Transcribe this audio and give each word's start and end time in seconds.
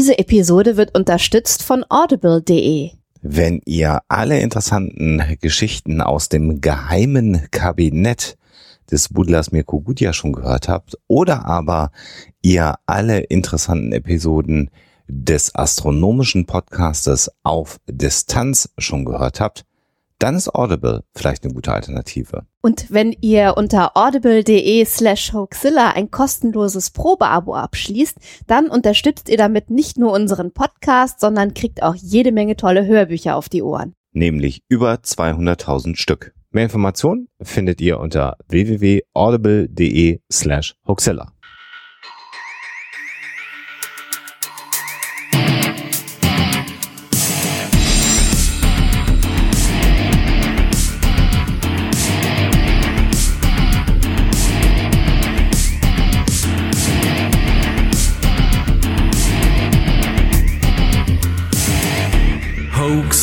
Diese 0.00 0.18
Episode 0.18 0.78
wird 0.78 0.96
unterstützt 0.96 1.62
von 1.62 1.84
audible.de. 1.90 2.92
Wenn 3.20 3.60
ihr 3.66 4.00
alle 4.08 4.40
interessanten 4.40 5.22
Geschichten 5.42 6.00
aus 6.00 6.30
dem 6.30 6.62
geheimen 6.62 7.48
Kabinett 7.50 8.38
des 8.90 9.10
Budlers 9.10 9.52
Mirko 9.52 9.82
Gudja 9.82 10.14
schon 10.14 10.32
gehört 10.32 10.68
habt 10.70 10.96
oder 11.06 11.44
aber 11.44 11.90
ihr 12.40 12.76
alle 12.86 13.18
interessanten 13.18 13.92
Episoden 13.92 14.70
des 15.06 15.54
astronomischen 15.54 16.46
Podcastes 16.46 17.30
auf 17.42 17.78
Distanz 17.86 18.70
schon 18.78 19.04
gehört 19.04 19.38
habt, 19.38 19.66
dann 20.20 20.36
ist 20.36 20.54
Audible 20.54 21.02
vielleicht 21.14 21.44
eine 21.44 21.54
gute 21.54 21.72
Alternative. 21.72 22.44
Und 22.62 22.86
wenn 22.90 23.16
ihr 23.20 23.54
unter 23.56 23.96
audible.de 23.96 24.84
slash 24.84 25.32
hoaxilla 25.32 25.92
ein 25.92 26.10
kostenloses 26.10 26.90
Probeabo 26.90 27.54
abschließt, 27.54 28.16
dann 28.46 28.68
unterstützt 28.68 29.28
ihr 29.28 29.38
damit 29.38 29.70
nicht 29.70 29.98
nur 29.98 30.12
unseren 30.12 30.52
Podcast, 30.52 31.20
sondern 31.20 31.54
kriegt 31.54 31.82
auch 31.82 31.94
jede 31.94 32.32
Menge 32.32 32.56
tolle 32.56 32.86
Hörbücher 32.86 33.34
auf 33.34 33.48
die 33.48 33.62
Ohren. 33.62 33.94
Nämlich 34.12 34.62
über 34.68 34.94
200.000 34.94 35.96
Stück. 35.96 36.34
Mehr 36.50 36.64
Informationen 36.64 37.28
findet 37.40 37.80
ihr 37.80 38.00
unter 38.00 38.36
www.audible.de 38.48 40.20
slash 40.30 40.74
hoaxilla. 40.86 41.32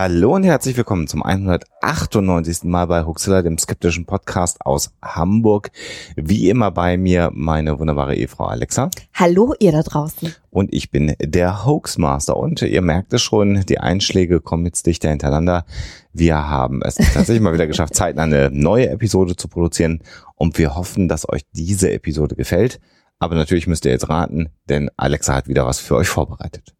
Hallo 0.00 0.36
und 0.36 0.44
herzlich 0.44 0.76
willkommen 0.76 1.08
zum 1.08 1.24
198. 1.24 2.62
Mal 2.62 2.86
bei 2.86 3.04
Huxilla, 3.04 3.42
dem 3.42 3.58
skeptischen 3.58 4.06
Podcast 4.06 4.64
aus 4.64 4.92
Hamburg. 5.02 5.72
Wie 6.14 6.48
immer 6.48 6.70
bei 6.70 6.96
mir 6.96 7.32
meine 7.34 7.80
wunderbare 7.80 8.14
Ehefrau 8.14 8.44
Alexa. 8.44 8.90
Hallo 9.12 9.54
ihr 9.58 9.72
da 9.72 9.82
draußen. 9.82 10.32
Und 10.50 10.72
ich 10.72 10.92
bin 10.92 11.16
der 11.20 11.66
Hoaxmaster. 11.66 12.36
Und 12.36 12.62
ihr 12.62 12.80
merkt 12.80 13.12
es 13.12 13.22
schon, 13.22 13.66
die 13.66 13.80
Einschläge 13.80 14.40
kommen 14.40 14.66
jetzt 14.66 14.86
dichter 14.86 15.10
hintereinander. 15.10 15.64
Wir 16.12 16.48
haben 16.48 16.80
es 16.82 16.94
tatsächlich 16.94 17.40
mal 17.40 17.54
wieder 17.54 17.66
geschafft, 17.66 17.96
zeitnah 17.96 18.22
eine 18.22 18.50
neue 18.52 18.90
Episode 18.90 19.34
zu 19.34 19.48
produzieren. 19.48 20.04
Und 20.36 20.58
wir 20.58 20.76
hoffen, 20.76 21.08
dass 21.08 21.28
euch 21.28 21.42
diese 21.56 21.90
Episode 21.90 22.36
gefällt. 22.36 22.78
Aber 23.18 23.34
natürlich 23.34 23.66
müsst 23.66 23.84
ihr 23.84 23.90
jetzt 23.90 24.08
raten, 24.08 24.50
denn 24.68 24.90
Alexa 24.96 25.34
hat 25.34 25.48
wieder 25.48 25.66
was 25.66 25.80
für 25.80 25.96
euch 25.96 26.06
vorbereitet. 26.06 26.72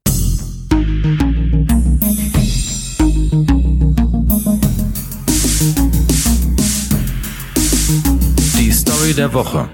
Story 8.99 9.15
der 9.15 9.33
Woche. 9.33 9.69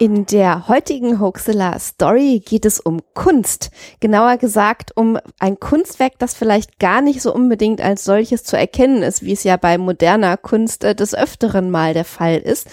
In 0.00 0.26
der 0.26 0.66
heutigen 0.66 1.20
Hoaxilla 1.20 1.78
Story 1.78 2.42
geht 2.44 2.64
es 2.64 2.80
um 2.80 2.98
Kunst. 3.14 3.70
Genauer 4.00 4.36
gesagt 4.36 4.90
um 4.96 5.20
ein 5.38 5.60
Kunstwerk, 5.60 6.14
das 6.18 6.34
vielleicht 6.34 6.80
gar 6.80 7.00
nicht 7.00 7.22
so 7.22 7.32
unbedingt 7.32 7.80
als 7.80 8.02
solches 8.02 8.42
zu 8.42 8.58
erkennen 8.58 9.04
ist, 9.04 9.22
wie 9.22 9.34
es 9.34 9.44
ja 9.44 9.56
bei 9.56 9.78
moderner 9.78 10.36
Kunst 10.36 10.82
äh, 10.82 10.96
des 10.96 11.14
Öfteren 11.14 11.70
mal 11.70 11.94
der 11.94 12.04
Fall 12.04 12.38
ist. 12.38 12.66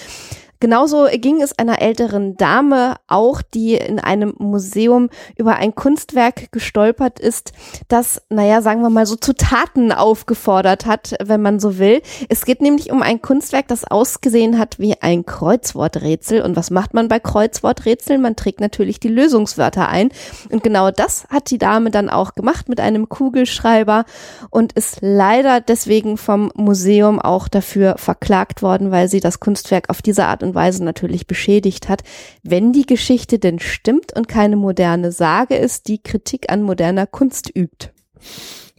Genauso 0.63 1.07
ging 1.11 1.41
es 1.41 1.59
einer 1.59 1.81
älteren 1.81 2.37
Dame 2.37 2.95
auch, 3.07 3.41
die 3.41 3.73
in 3.73 3.99
einem 3.99 4.33
Museum 4.37 5.09
über 5.35 5.57
ein 5.57 5.75
Kunstwerk 5.75 6.53
gestolpert 6.53 7.19
ist, 7.19 7.51
das, 7.89 8.21
naja, 8.29 8.61
sagen 8.61 8.81
wir 8.81 8.89
mal 8.89 9.05
so 9.05 9.17
zu 9.17 9.35
Taten 9.35 9.91
aufgefordert 9.91 10.85
hat, 10.85 11.15
wenn 11.21 11.41
man 11.41 11.59
so 11.59 11.79
will. 11.79 12.01
Es 12.29 12.45
geht 12.45 12.61
nämlich 12.61 12.93
um 12.93 13.01
ein 13.01 13.21
Kunstwerk, 13.21 13.67
das 13.67 13.83
ausgesehen 13.83 14.57
hat 14.57 14.79
wie 14.79 14.95
ein 15.01 15.25
Kreuzworträtsel. 15.25 16.41
Und 16.41 16.55
was 16.55 16.71
macht 16.71 16.93
man 16.93 17.09
bei 17.09 17.19
Kreuzworträtseln? 17.19 18.21
Man 18.21 18.37
trägt 18.37 18.61
natürlich 18.61 19.01
die 19.01 19.09
Lösungswörter 19.09 19.89
ein. 19.89 20.11
Und 20.49 20.63
genau 20.63 20.91
das 20.91 21.27
hat 21.29 21.51
die 21.51 21.57
Dame 21.57 21.91
dann 21.91 22.09
auch 22.09 22.35
gemacht 22.35 22.69
mit 22.69 22.79
einem 22.79 23.09
Kugelschreiber 23.09 24.05
und 24.49 24.71
ist 24.71 24.99
leider 25.01 25.59
deswegen 25.59 26.15
vom 26.15 26.53
Museum 26.55 27.19
auch 27.19 27.49
dafür 27.49 27.95
verklagt 27.97 28.61
worden, 28.61 28.91
weil 28.91 29.09
sie 29.09 29.19
das 29.19 29.41
Kunstwerk 29.41 29.89
auf 29.89 30.01
diese 30.01 30.23
Art 30.23 30.41
und 30.41 30.52
Weise 30.55 30.83
natürlich 30.83 31.27
beschädigt 31.27 31.89
hat. 31.89 32.01
Wenn 32.43 32.73
die 32.73 32.85
Geschichte 32.85 33.39
denn 33.39 33.59
stimmt 33.59 34.13
und 34.15 34.27
keine 34.27 34.55
moderne 34.55 35.11
Sage 35.11 35.55
ist, 35.55 35.87
die 35.87 36.01
Kritik 36.01 36.51
an 36.51 36.61
moderner 36.63 37.07
Kunst 37.07 37.49
übt. 37.55 37.89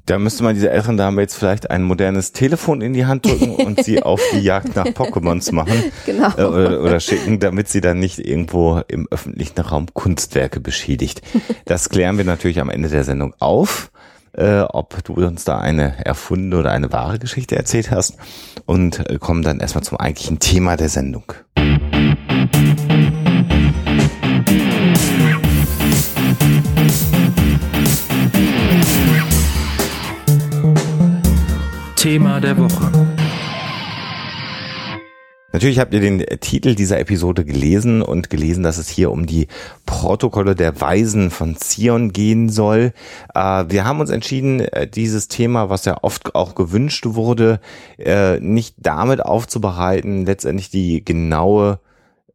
Da 0.07 0.19
müsste 0.19 0.45
man 0.45 0.55
dieser 0.55 0.71
älteren 0.71 0.99
Dame 0.99 1.23
jetzt 1.23 1.35
vielleicht 1.35 1.71
ein 1.71 1.83
modernes 1.83 2.33
Telefon 2.33 2.83
in 2.83 2.93
die 2.93 3.07
Hand 3.07 3.25
drücken 3.25 3.55
und 3.55 3.83
sie 3.83 4.03
auf 4.03 4.21
die 4.35 4.41
Jagd 4.41 4.77
nach 4.77 4.85
Pokémons 4.85 5.51
machen 5.55 5.83
Genau. 6.05 6.29
äh, 6.37 6.45
oder, 6.45 6.83
oder 6.83 7.01
schicken, 7.01 7.41
damit 7.41 7.69
sie 7.69 7.81
dann 7.81 8.01
nicht 8.01 8.19
irgendwo 8.19 8.83
im 8.87 9.09
öffentlichen 9.11 9.59
Raum 9.63 9.87
Kunstwerke 9.95 10.61
beschädigt. 10.61 11.23
Das 11.65 11.89
klären 11.89 12.19
wir 12.19 12.27
natürlich 12.27 12.61
am 12.61 12.69
Ende 12.69 12.91
der 12.91 13.05
Sendung 13.05 13.35
auf, 13.39 13.91
äh, 14.37 14.61
ob 14.61 15.03
du 15.05 15.15
uns 15.15 15.45
da 15.45 15.59
eine 15.59 16.05
erfundene 16.05 16.59
oder 16.59 16.73
eine 16.73 16.93
wahre 16.93 17.19
Geschichte 17.19 17.57
erzählt 17.57 17.91
hast 17.91 18.17
und 18.67 19.09
äh, 19.09 19.19
kommen 19.19 19.43
dann 19.43 19.61
erstmal 19.61 19.85
zum 19.85 19.99
eigentlichen 19.99 20.39
Thema 20.39 20.77
der 20.77 20.89
Sendung. 20.89 21.25
Thema 31.97 32.39
der 32.39 32.59
Woche. 32.59 33.04
Natürlich 35.55 35.79
habt 35.79 35.95
ihr 35.95 36.01
den 36.01 36.19
Titel 36.41 36.75
dieser 36.75 36.99
Episode 36.99 37.45
gelesen 37.45 38.03
und 38.03 38.29
gelesen, 38.29 38.65
dass 38.65 38.77
es 38.77 38.89
hier 38.89 39.13
um 39.13 39.25
die 39.25 39.47
Protokolle 39.87 40.57
der 40.57 40.81
Weisen 40.81 41.31
von 41.31 41.57
Zion 41.57 42.13
gehen 42.13 42.49
soll. 42.49 42.93
Äh, 43.37 43.67
wir 43.69 43.85
haben 43.85 44.01
uns 44.01 44.11
entschieden, 44.11 44.59
äh, 44.59 44.89
dieses 44.89 45.29
Thema, 45.29 45.71
was 45.71 45.85
ja 45.85 45.99
oft 46.03 46.35
auch 46.35 46.57
gewünscht 46.57 47.07
wurde, 47.07 47.61
äh, 47.99 48.41
nicht 48.41 48.75
damit 48.79 49.25
aufzubereiten, 49.25 50.27
letztendlich 50.27 50.71
die 50.71 51.05
genaue 51.05 51.79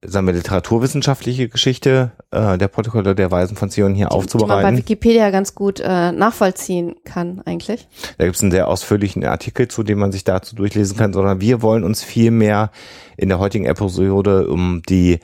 sagen 0.06 0.28
wir, 0.28 0.34
literaturwissenschaftliche 0.34 1.50
Geschichte 1.50 2.12
äh, 2.32 2.58
der 2.58 2.68
Protokolle 2.70 3.16
der 3.16 3.32
Weisen 3.32 3.58
von 3.58 3.70
Zion 3.70 3.94
hier 3.94 4.08
Die 4.08 4.10
man 4.10 4.10
bei 4.10 4.16
aufzubereiten. 4.16 4.78
Wikipedia 4.78 5.30
ganz 5.30 5.56
gut 5.56 5.82
äh, 5.82 6.12
nachvollziehen 6.12 6.96
kann, 7.04 7.42
eigentlich. 7.46 7.88
Da 8.18 8.26
gibt 8.26 8.36
es 8.36 8.42
einen 8.42 8.52
sehr 8.52 8.68
ausführlichen 8.68 9.26
Artikel 9.26 9.68
zu, 9.68 9.84
den 9.84 10.00
man 10.00 10.12
sich 10.12 10.24
dazu 10.24 10.56
durchlesen 10.56 10.98
kann, 10.98 11.14
sondern 11.14 11.42
wir 11.42 11.62
wollen 11.62 11.84
uns 11.84 12.04
viel 12.04 12.32
mehr 12.32 12.72
in 13.18 13.30
der 13.30 13.40
heutigen 13.40 13.66
Episode 13.66 14.48
um 14.48 14.82
die 14.88 15.20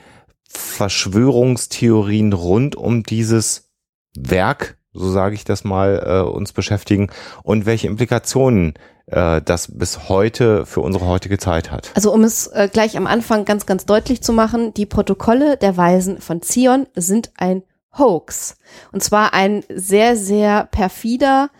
Verschwörungstheorien 0.48 2.32
rund 2.32 2.76
um 2.76 3.02
dieses 3.02 3.70
Werk, 4.16 4.78
so 4.92 5.10
sage 5.10 5.34
ich 5.34 5.44
das 5.44 5.64
mal, 5.64 6.02
äh, 6.04 6.30
uns 6.30 6.52
beschäftigen 6.52 7.08
und 7.42 7.66
welche 7.66 7.86
Implikationen 7.86 8.74
äh, 9.06 9.40
das 9.42 9.76
bis 9.76 10.08
heute 10.08 10.66
für 10.66 10.80
unsere 10.80 11.06
heutige 11.06 11.38
Zeit 11.38 11.70
hat. 11.70 11.90
Also 11.94 12.12
um 12.12 12.24
es 12.24 12.48
äh, 12.48 12.68
gleich 12.72 12.96
am 12.96 13.06
Anfang 13.06 13.44
ganz, 13.44 13.66
ganz 13.66 13.86
deutlich 13.86 14.22
zu 14.22 14.32
machen, 14.32 14.74
die 14.74 14.86
Protokolle 14.86 15.56
der 15.56 15.76
Weisen 15.76 16.20
von 16.20 16.42
Zion 16.42 16.86
sind 16.94 17.30
ein 17.36 17.62
Hoax. 17.96 18.56
Und 18.92 19.02
zwar 19.02 19.32
ein 19.32 19.64
sehr, 19.68 20.16
sehr 20.16 20.64
perfider 20.64 21.50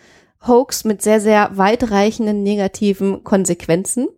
Hoax 0.47 0.85
mit 0.85 1.03
sehr, 1.03 1.21
sehr 1.21 1.57
weitreichenden 1.57 2.43
negativen 2.43 3.25
Konsequenzen. 3.25 4.09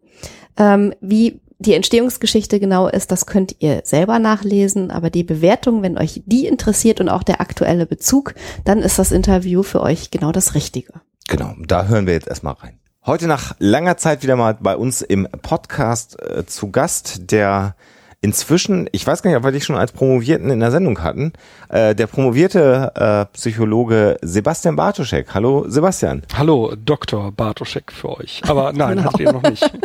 Ähm, 0.56 0.94
wie 1.00 1.40
die 1.60 1.74
Entstehungsgeschichte 1.74 2.60
genau 2.60 2.88
ist, 2.88 3.10
das 3.10 3.26
könnt 3.26 3.56
ihr 3.58 3.80
selber 3.84 4.18
nachlesen, 4.18 4.90
aber 4.90 5.10
die 5.10 5.24
Bewertung, 5.24 5.82
wenn 5.82 5.98
euch 5.98 6.22
die 6.24 6.46
interessiert 6.46 7.00
und 7.00 7.08
auch 7.08 7.24
der 7.24 7.40
aktuelle 7.40 7.84
Bezug, 7.84 8.34
dann 8.64 8.78
ist 8.78 8.98
das 8.98 9.10
Interview 9.10 9.62
für 9.62 9.80
euch 9.80 10.10
genau 10.10 10.30
das 10.30 10.54
Richtige. 10.54 11.00
Genau, 11.28 11.54
da 11.66 11.86
hören 11.86 12.06
wir 12.06 12.14
jetzt 12.14 12.28
erstmal 12.28 12.54
rein. 12.54 12.78
Heute 13.08 13.26
nach 13.26 13.54
langer 13.58 13.96
Zeit 13.96 14.22
wieder 14.22 14.36
mal 14.36 14.58
bei 14.60 14.76
uns 14.76 15.00
im 15.00 15.26
Podcast 15.40 16.20
äh, 16.22 16.44
zu 16.44 16.70
Gast, 16.70 17.32
der 17.32 17.74
inzwischen, 18.20 18.86
ich 18.92 19.06
weiß 19.06 19.22
gar 19.22 19.30
nicht, 19.30 19.38
ob 19.38 19.44
wir 19.44 19.50
dich 19.52 19.64
schon 19.64 19.76
als 19.76 19.92
Promovierten 19.92 20.50
in 20.50 20.60
der 20.60 20.70
Sendung 20.70 21.02
hatten, 21.02 21.32
äh, 21.70 21.94
der 21.94 22.06
promovierte 22.06 22.92
äh, 22.94 23.24
Psychologe 23.34 24.18
Sebastian 24.20 24.76
Bartoschek. 24.76 25.32
Hallo 25.32 25.64
Sebastian. 25.68 26.22
Hallo, 26.36 26.74
Dr. 26.76 27.32
Bartoschek 27.32 27.90
für 27.92 28.10
euch. 28.18 28.42
Aber 28.46 28.72
nein, 28.74 28.98
Genau. 28.98 29.04
hattet 29.08 29.20
ihr 29.20 29.32
noch 29.32 29.42
nicht. 29.42 29.72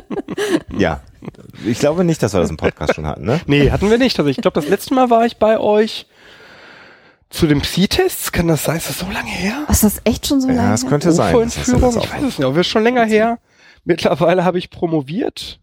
Ja, 0.77 0.99
ich 1.65 1.79
glaube 1.79 2.03
nicht, 2.03 2.21
dass 2.21 2.33
wir 2.33 2.41
das 2.41 2.49
im 2.49 2.57
Podcast 2.57 2.95
schon 2.95 3.05
hatten, 3.07 3.23
ne? 3.23 3.39
Nee, 3.45 3.71
hatten 3.71 3.89
wir 3.89 3.97
nicht. 3.97 4.19
Also 4.19 4.29
ich 4.29 4.37
glaube, 4.37 4.59
das 4.59 4.67
letzte 4.69 4.93
Mal 4.93 5.09
war 5.09 5.25
ich 5.25 5.37
bei 5.37 5.57
euch 5.57 6.07
Zu 7.33 7.47
den 7.47 7.61
Psi-Tests, 7.61 8.31
kann 8.31 8.47
das 8.47 8.63
sein? 8.63 8.77
Ist 8.77 8.89
das 8.89 8.99
so 8.99 9.07
lange 9.07 9.29
her? 9.29 9.63
Was, 9.67 9.83
ist 9.83 9.97
das 9.97 10.01
echt 10.13 10.27
schon 10.27 10.39
so 10.39 10.47
Ja, 10.49 10.53
lange? 10.55 10.69
das 10.69 10.83
her? 10.83 10.89
könnte 10.89 11.11
sein. 11.11 11.33
Das 11.39 11.57
hast 11.57 11.67
du 11.67 11.75
UFO-Entführung? 11.77 11.95
das 11.95 12.05
Ich 12.05 12.11
weiß 12.13 12.19
es 12.31 12.37
nicht, 12.37 12.45
aber 12.45 12.59
ist 12.61 12.67
schon 12.67 12.83
länger 12.83 13.05
her. 13.05 13.39
Mittlerweile 13.85 14.45
habe 14.45 14.59
ich 14.59 14.69
promoviert. 14.69 15.59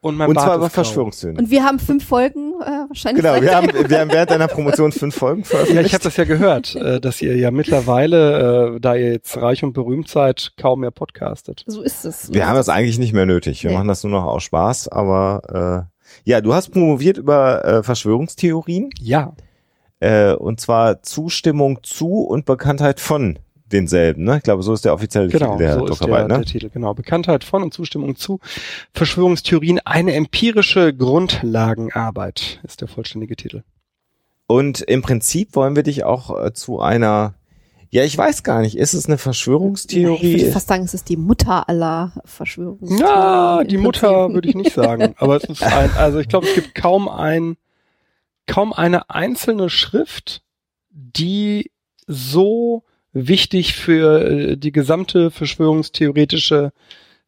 Und 0.00 0.16
mein 0.16 0.28
Und 0.28 0.34
Bart 0.36 0.46
zwar 0.46 0.56
über. 0.58 0.70
Verschwörungstheorien. 0.70 1.40
Und 1.40 1.50
wir 1.50 1.64
haben 1.64 1.80
fünf 1.80 2.06
Folgen 2.06 2.52
äh, 2.62 2.66
wahrscheinlich. 2.88 3.24
Genau, 3.24 3.42
wir 3.42 3.52
haben, 3.52 3.66
wir 3.90 3.98
haben 3.98 4.12
während 4.12 4.30
deiner 4.30 4.46
Promotion 4.46 4.92
fünf 4.92 5.16
Folgen 5.16 5.40
Ja, 5.40 5.46
veröffentlicht. 5.46 5.86
ich 5.88 5.92
habe 5.94 6.04
das 6.04 6.16
ja 6.16 6.22
gehört, 6.24 6.76
äh, 6.76 7.00
dass 7.00 7.20
ihr 7.20 7.36
ja 7.36 7.50
mittlerweile, 7.50 8.76
äh, 8.76 8.80
da 8.80 8.94
ihr 8.94 9.10
jetzt 9.10 9.36
reich 9.38 9.64
und 9.64 9.72
berühmt 9.72 10.08
seid, 10.08 10.52
kaum 10.56 10.80
mehr 10.80 10.92
podcastet. 10.92 11.64
so 11.66 11.82
ist 11.82 12.04
es. 12.04 12.32
Wir 12.32 12.46
haben 12.46 12.54
das 12.54 12.68
eigentlich 12.68 13.00
nicht 13.00 13.12
mehr 13.12 13.26
nötig. 13.26 13.64
Wir 13.64 13.70
Nee. 13.70 13.76
machen 13.76 13.88
das 13.88 14.04
nur 14.04 14.12
noch 14.12 14.24
aus 14.24 14.44
Spaß, 14.44 14.86
aber 14.86 15.88
äh, 16.24 16.30
ja, 16.30 16.40
du 16.40 16.54
hast 16.54 16.68
promoviert 16.70 17.18
über 17.18 17.64
äh, 17.64 17.82
Verschwörungstheorien 17.82 18.90
Ja, 19.00 19.32
äh, 20.00 20.32
und 20.32 20.60
zwar 20.60 21.02
Zustimmung 21.02 21.80
zu 21.82 22.20
und 22.22 22.44
Bekanntheit 22.44 23.00
von 23.00 23.38
denselben. 23.72 24.24
Ne? 24.24 24.38
Ich 24.38 24.42
glaube, 24.44 24.62
so 24.62 24.72
ist 24.72 24.84
der 24.84 24.94
offizielle 24.94 25.28
genau, 25.28 25.52
Titel 25.52 25.58
der 25.58 25.74
so 25.74 25.84
ist 25.86 26.00
der, 26.00 26.06
Doktorarbeit. 26.08 26.30
der 26.30 26.38
Ne? 26.38 26.44
Titel. 26.44 26.70
Genau, 26.70 26.94
Bekanntheit 26.94 27.44
von 27.44 27.62
und 27.62 27.74
Zustimmung 27.74 28.16
zu 28.16 28.40
Verschwörungstheorien, 28.94 29.80
eine 29.84 30.14
empirische 30.14 30.94
Grundlagenarbeit 30.94 32.60
ist 32.62 32.80
der 32.80 32.88
vollständige 32.88 33.36
Titel. 33.36 33.62
Und 34.46 34.80
im 34.80 35.02
Prinzip 35.02 35.54
wollen 35.54 35.76
wir 35.76 35.82
dich 35.82 36.04
auch 36.04 36.42
äh, 36.42 36.52
zu 36.54 36.80
einer, 36.80 37.34
ja, 37.90 38.04
ich 38.04 38.16
weiß 38.16 38.42
gar 38.42 38.62
nicht, 38.62 38.78
ist 38.78 38.94
es 38.94 39.04
eine 39.06 39.16
Ich 39.16 39.20
Verschwörungstheorie? 39.20 40.40
würde 40.40 40.52
fast 40.52 40.68
sagen, 40.68 40.84
es 40.84 40.94
ist 40.94 41.08
die 41.10 41.16
Mutter 41.18 41.68
aller 41.68 42.12
Verschwörungstheorien. 42.24 43.06
Ja, 43.06 43.64
die 43.64 43.76
Mutter 43.76 44.32
würde 44.32 44.48
ich 44.48 44.54
nicht 44.54 44.72
sagen, 44.72 45.14
aber 45.18 45.36
es 45.36 45.44
ist 45.44 45.62
ein, 45.62 45.90
also 45.98 46.18
ich 46.18 46.28
glaube, 46.28 46.46
es 46.46 46.54
gibt 46.54 46.74
kaum 46.74 47.08
ein, 47.10 47.56
kaum 48.48 48.72
eine 48.72 49.10
einzelne 49.10 49.70
Schrift, 49.70 50.42
die 50.90 51.70
so 52.08 52.82
wichtig 53.12 53.74
für 53.74 54.24
äh, 54.24 54.56
die 54.56 54.72
gesamte 54.72 55.30
verschwörungstheoretische 55.30 56.72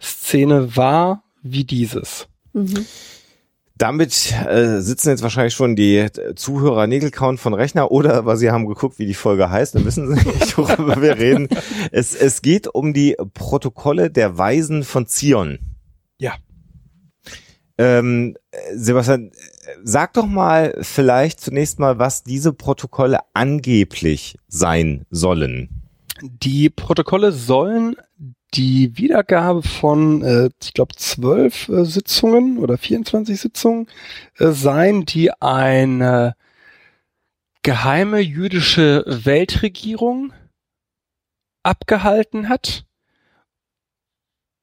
Szene 0.00 0.76
war 0.76 1.22
wie 1.43 1.64
dieses. 1.64 2.26
Mhm. 2.52 2.87
Damit 3.76 4.34
äh, 4.46 4.81
sitzen 4.81 5.08
jetzt 5.08 5.22
wahrscheinlich 5.22 5.55
schon 5.55 5.75
die 5.75 6.06
Zuhörer 6.34 6.87
Nägelkauen 6.87 7.38
von 7.38 7.55
Rechner 7.55 7.90
oder 7.90 8.26
weil 8.26 8.37
sie 8.37 8.50
haben 8.50 8.66
geguckt, 8.66 8.99
wie 8.99 9.06
die 9.06 9.14
Folge 9.14 9.49
heißt, 9.49 9.75
dann 9.75 9.87
wissen 9.87 10.14
sie 10.14 10.28
nicht, 10.28 10.58
worüber 10.58 11.00
wir 11.00 11.16
reden. 11.16 11.49
Es, 11.90 12.14
es 12.14 12.43
geht 12.43 12.66
um 12.66 12.93
die 12.93 13.16
Protokolle 13.32 14.11
der 14.11 14.37
Weisen 14.37 14.84
von 14.84 15.06
Zion. 15.06 15.61
Ja. 16.19 16.34
Ähm, 17.80 18.36
äh, 18.50 18.76
Sebastian, 18.76 19.32
sag 19.82 20.12
doch 20.12 20.26
mal 20.26 20.76
vielleicht 20.82 21.40
zunächst 21.40 21.78
mal, 21.78 21.98
was 21.98 22.22
diese 22.22 22.52
Protokolle 22.52 23.20
angeblich 23.32 24.36
sein 24.48 25.06
sollen. 25.08 25.70
Die 26.20 26.68
Protokolle 26.68 27.32
sollen 27.32 27.96
die 28.52 28.98
Wiedergabe 28.98 29.62
von, 29.62 30.22
äh, 30.22 30.50
ich 30.62 30.74
glaube, 30.74 30.94
zwölf 30.96 31.70
äh, 31.70 31.86
Sitzungen 31.86 32.58
oder 32.58 32.76
24 32.76 33.40
Sitzungen 33.40 33.86
äh, 34.36 34.50
sein, 34.50 35.06
die 35.06 35.32
eine 35.40 36.34
geheime 37.62 38.20
jüdische 38.20 39.04
Weltregierung 39.06 40.34
abgehalten 41.62 42.50
hat, 42.50 42.84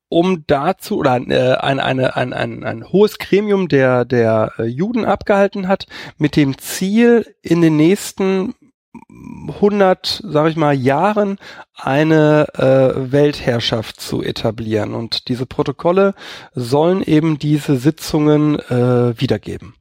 um 0.09 0.43
dazu, 0.47 0.97
oder 0.99 1.17
äh, 1.17 1.55
ein, 1.57 1.79
eine, 1.79 2.15
ein, 2.15 2.33
ein, 2.33 2.63
ein 2.63 2.89
hohes 2.89 3.17
Gremium 3.17 3.67
der, 3.67 4.05
der 4.05 4.53
äh, 4.57 4.63
Juden 4.63 5.05
abgehalten 5.05 5.67
hat, 5.67 5.85
mit 6.17 6.35
dem 6.35 6.57
Ziel, 6.57 7.25
in 7.41 7.61
den 7.61 7.75
nächsten 7.77 8.53
100, 9.59 10.23
sage 10.25 10.49
ich 10.49 10.55
mal, 10.55 10.73
Jahren 10.73 11.37
eine 11.75 12.47
äh, 12.55 13.11
Weltherrschaft 13.11 13.99
zu 14.01 14.23
etablieren. 14.23 14.93
Und 14.93 15.27
diese 15.27 15.45
Protokolle 15.45 16.13
sollen 16.55 17.03
eben 17.03 17.37
diese 17.37 17.77
Sitzungen 17.77 18.57
äh, 18.59 19.19
wiedergeben. 19.19 19.75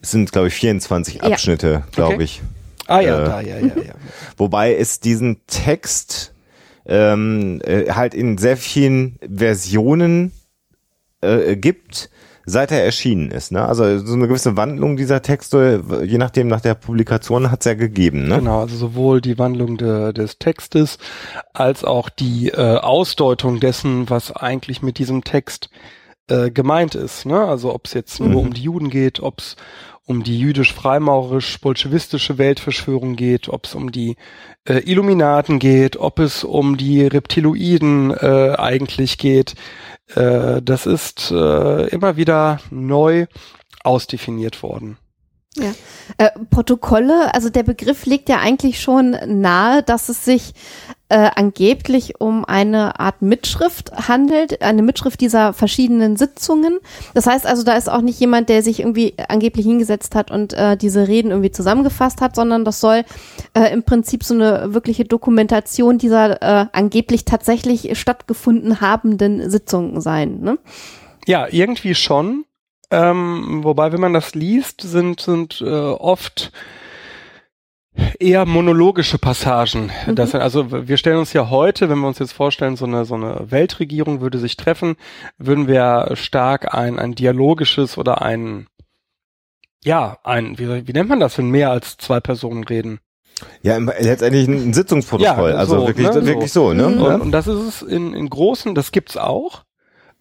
Es 0.00 0.10
sind, 0.12 0.32
glaube 0.32 0.48
ich, 0.48 0.54
24 0.54 1.16
Ja. 1.16 1.22
Abschnitte, 1.22 1.84
glaube 1.92 2.14
Okay. 2.14 2.24
ich. 2.24 2.42
Ah 2.88 3.00
ja, 3.00 3.20
Äh, 3.22 3.24
da, 3.24 3.40
ja, 3.40 3.58
ja, 3.58 3.66
ja. 3.66 3.94
Wobei 4.36 4.74
es 4.76 5.00
diesen 5.00 5.40
Text 5.46 6.32
ähm, 6.86 7.60
äh, 7.64 7.90
halt 7.92 8.14
in 8.14 8.38
sehr 8.38 8.56
vielen 8.56 9.18
Versionen 9.28 10.32
äh, 11.20 11.56
gibt, 11.56 12.10
seit 12.44 12.70
er 12.70 12.84
erschienen 12.84 13.30
ist. 13.32 13.50
Ne? 13.50 13.66
Also 13.66 13.98
so 13.98 14.14
eine 14.14 14.28
gewisse 14.28 14.56
Wandlung 14.56 14.96
dieser 14.96 15.20
Texte, 15.20 15.82
je 16.04 16.18
nachdem 16.18 16.46
nach 16.46 16.60
der 16.60 16.74
Publikation, 16.74 17.50
hat 17.50 17.60
es 17.60 17.64
ja 17.66 17.74
gegeben. 17.74 18.28
Ne? 18.28 18.38
Genau, 18.38 18.60
also 18.60 18.76
sowohl 18.76 19.20
die 19.20 19.36
Wandlung 19.38 19.76
de, 19.78 20.12
des 20.12 20.38
Textes 20.38 20.98
als 21.54 21.82
auch 21.84 22.08
die 22.08 22.50
äh, 22.50 22.76
Ausdeutung 22.76 23.58
dessen, 23.58 24.08
was 24.08 24.30
eigentlich 24.30 24.80
mit 24.80 24.98
diesem 24.98 25.24
Text 25.24 25.70
äh, 26.28 26.50
gemeint 26.52 26.94
ist. 26.94 27.26
Ne? 27.26 27.40
Also 27.40 27.74
ob 27.74 27.86
es 27.86 27.94
jetzt 27.94 28.20
nur 28.20 28.28
Mhm. 28.28 28.36
um 28.36 28.52
die 28.54 28.62
Juden 28.62 28.90
geht, 28.90 29.18
ob 29.20 29.40
es 29.40 29.56
um 30.06 30.22
die 30.22 30.38
jüdisch-freimaurisch-bolschewistische 30.38 32.38
Weltverschwörung 32.38 33.16
geht, 33.16 33.48
ob 33.48 33.66
es 33.66 33.74
um 33.74 33.92
die 33.92 34.16
äh, 34.64 34.78
Illuminaten 34.78 35.58
geht, 35.58 35.96
ob 35.96 36.20
es 36.20 36.44
um 36.44 36.76
die 36.76 37.04
Reptiloiden 37.04 38.12
äh, 38.12 38.54
eigentlich 38.56 39.18
geht. 39.18 39.56
Äh, 40.14 40.62
das 40.62 40.86
ist 40.86 41.32
äh, 41.32 41.88
immer 41.88 42.16
wieder 42.16 42.60
neu 42.70 43.26
ausdefiniert 43.82 44.62
worden. 44.62 44.96
Äh, 46.18 46.30
Protokolle, 46.50 47.34
also 47.34 47.50
der 47.50 47.62
Begriff 47.62 48.06
legt 48.06 48.28
ja 48.28 48.38
eigentlich 48.38 48.80
schon 48.80 49.16
nahe, 49.26 49.82
dass 49.82 50.08
es 50.08 50.24
sich 50.24 50.54
äh, 51.08 51.30
angeblich 51.36 52.20
um 52.20 52.44
eine 52.44 52.98
Art 52.98 53.22
Mitschrift 53.22 53.92
handelt, 54.08 54.62
eine 54.62 54.82
Mitschrift 54.82 55.20
dieser 55.20 55.52
verschiedenen 55.52 56.16
Sitzungen. 56.16 56.78
Das 57.14 57.26
heißt 57.26 57.46
also, 57.46 57.62
da 57.62 57.74
ist 57.74 57.88
auch 57.88 58.00
nicht 58.00 58.18
jemand, 58.18 58.48
der 58.48 58.62
sich 58.62 58.80
irgendwie 58.80 59.14
angeblich 59.28 59.66
hingesetzt 59.66 60.14
hat 60.14 60.30
und 60.30 60.52
äh, 60.52 60.76
diese 60.76 61.06
Reden 61.06 61.30
irgendwie 61.30 61.52
zusammengefasst 61.52 62.20
hat, 62.20 62.34
sondern 62.34 62.64
das 62.64 62.80
soll 62.80 63.04
äh, 63.54 63.72
im 63.72 63.84
Prinzip 63.84 64.24
so 64.24 64.34
eine 64.34 64.74
wirkliche 64.74 65.04
Dokumentation 65.04 65.98
dieser 65.98 66.42
äh, 66.42 66.66
angeblich 66.72 67.24
tatsächlich 67.24 67.96
stattgefunden 67.98 68.80
habenden 68.80 69.48
Sitzungen 69.48 70.00
sein. 70.00 70.40
Ne? 70.40 70.58
Ja, 71.26 71.46
irgendwie 71.50 71.94
schon. 71.94 72.44
Ähm, 72.90 73.64
wobei, 73.64 73.92
wenn 73.92 74.00
man 74.00 74.12
das 74.14 74.34
liest, 74.34 74.80
sind, 74.80 75.20
sind 75.20 75.60
äh, 75.60 75.64
oft 75.68 76.52
eher 78.18 78.44
monologische 78.44 79.18
Passagen. 79.18 79.90
Mhm. 80.06 80.14
Das, 80.14 80.32
sind- 80.32 80.40
also 80.42 80.86
wir 80.86 80.96
stellen 80.96 81.18
uns 81.18 81.32
ja 81.32 81.48
heute, 81.50 81.88
wenn 81.88 81.98
wir 81.98 82.08
uns 82.08 82.18
jetzt 82.18 82.32
vorstellen, 82.32 82.76
so 82.76 82.84
eine, 82.84 83.04
so 83.04 83.14
eine 83.14 83.50
Weltregierung 83.50 84.20
würde 84.20 84.38
sich 84.38 84.56
treffen, 84.56 84.96
würden 85.38 85.66
wir 85.66 86.10
stark 86.14 86.74
ein, 86.74 86.98
ein 86.98 87.14
dialogisches 87.14 87.96
oder 87.98 88.22
ein, 88.22 88.66
ja, 89.82 90.18
ein, 90.24 90.58
wie, 90.58 90.86
wie 90.86 90.92
nennt 90.92 91.08
man 91.08 91.20
das, 91.20 91.38
wenn 91.38 91.50
mehr 91.50 91.70
als 91.70 91.96
zwei 91.96 92.20
Personen 92.20 92.64
reden? 92.64 93.00
Ja, 93.62 93.76
letztendlich 93.78 94.48
ein 94.48 94.72
Sitzungsprotokoll. 94.72 95.50
Ja, 95.50 95.56
also 95.56 95.80
so, 95.80 95.86
wirklich, 95.86 96.08
ne, 96.08 96.26
wirklich 96.26 96.52
so. 96.52 96.72
ne? 96.72 96.88
Mhm. 96.88 97.02
Und, 97.02 97.20
und 97.20 97.32
das 97.32 97.46
ist 97.46 97.60
es 97.60 97.82
in, 97.82 98.14
in 98.14 98.28
großen, 98.30 98.74
das 98.74 98.92
gibt's 98.92 99.16
auch. 99.16 99.64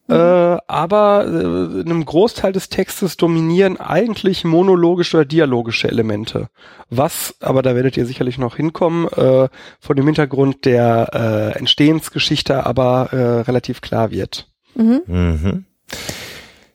Mhm. 0.07 0.15
Äh, 0.15 0.57
aber 0.67 1.25
äh, 1.25 1.81
in 1.81 1.85
einem 1.85 2.05
Großteil 2.05 2.51
des 2.51 2.69
Textes 2.69 3.17
dominieren 3.17 3.79
eigentlich 3.79 4.43
monologische 4.43 5.17
oder 5.17 5.25
dialogische 5.25 5.87
Elemente. 5.87 6.49
Was, 6.89 7.35
aber 7.39 7.61
da 7.61 7.75
werdet 7.75 7.97
ihr 7.97 8.05
sicherlich 8.05 8.37
noch 8.37 8.55
hinkommen, 8.55 9.07
äh, 9.07 9.49
von 9.79 9.95
dem 9.95 10.05
Hintergrund 10.05 10.65
der 10.65 11.09
äh, 11.13 11.57
Entstehensgeschichte 11.57 12.65
aber 12.65 13.09
äh, 13.11 13.41
relativ 13.41 13.81
klar 13.81 14.11
wird. 14.11 14.47
Mhm. 14.75 15.01
Mhm. 15.07 15.65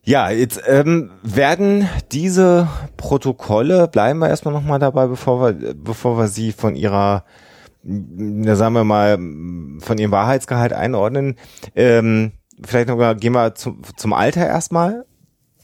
Ja, 0.03 0.31
jetzt 0.31 0.63
ähm, 0.67 1.11
werden 1.23 1.89
diese 2.11 2.69
Protokolle, 2.97 3.87
bleiben 3.87 4.19
wir 4.19 4.29
erstmal 4.29 4.55
nochmal 4.55 4.79
dabei, 4.79 5.07
bevor 5.07 5.41
wir, 5.41 5.75
bevor 5.75 6.19
wir 6.19 6.27
sie 6.27 6.53
von 6.53 6.75
ihrer, 6.75 7.25
na, 7.83 8.57
sagen 8.57 8.75
wir 8.75 8.85
mal, 8.85 9.19
von 9.81 9.99
ihrem 9.99 10.11
Wahrheitsgehalt 10.11 10.73
einordnen. 10.73 11.37
Ähm, 11.77 12.33
vielleicht 12.65 12.89
noch 12.89 12.97
mal, 12.97 13.15
gehen 13.17 13.33
wir 13.33 13.55
zum, 13.55 13.83
zum 13.97 14.13
Alter 14.13 14.47
erstmal. 14.47 15.05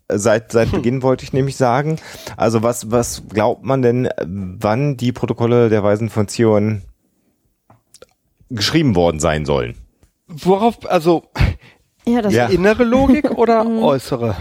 Seit, 0.09 0.53
seit 0.53 0.71
Beginn 0.73 1.03
wollte 1.03 1.25
ich 1.25 1.33
nämlich 1.33 1.57
sagen. 1.57 1.99
Also 2.37 2.63
was, 2.63 2.91
was 2.91 3.23
glaubt 3.29 3.65
man 3.65 3.83
denn, 3.83 4.09
wann 4.25 4.97
die 4.97 5.13
Protokolle 5.13 5.69
der 5.69 5.83
Weisen 5.83 6.11
von 6.11 6.29
Zion 6.29 6.83
geschrieben 8.51 8.95
worden 8.95 9.21
sein 9.21 9.45
sollen? 9.45 9.75
Worauf, 10.29 10.89
also 10.91 11.25
Ja, 12.07 12.23
das 12.23 12.33
Ja. 12.33 12.47
innere 12.47 12.85
Logik 12.85 13.31
oder 13.37 13.67
äußere? 13.67 14.37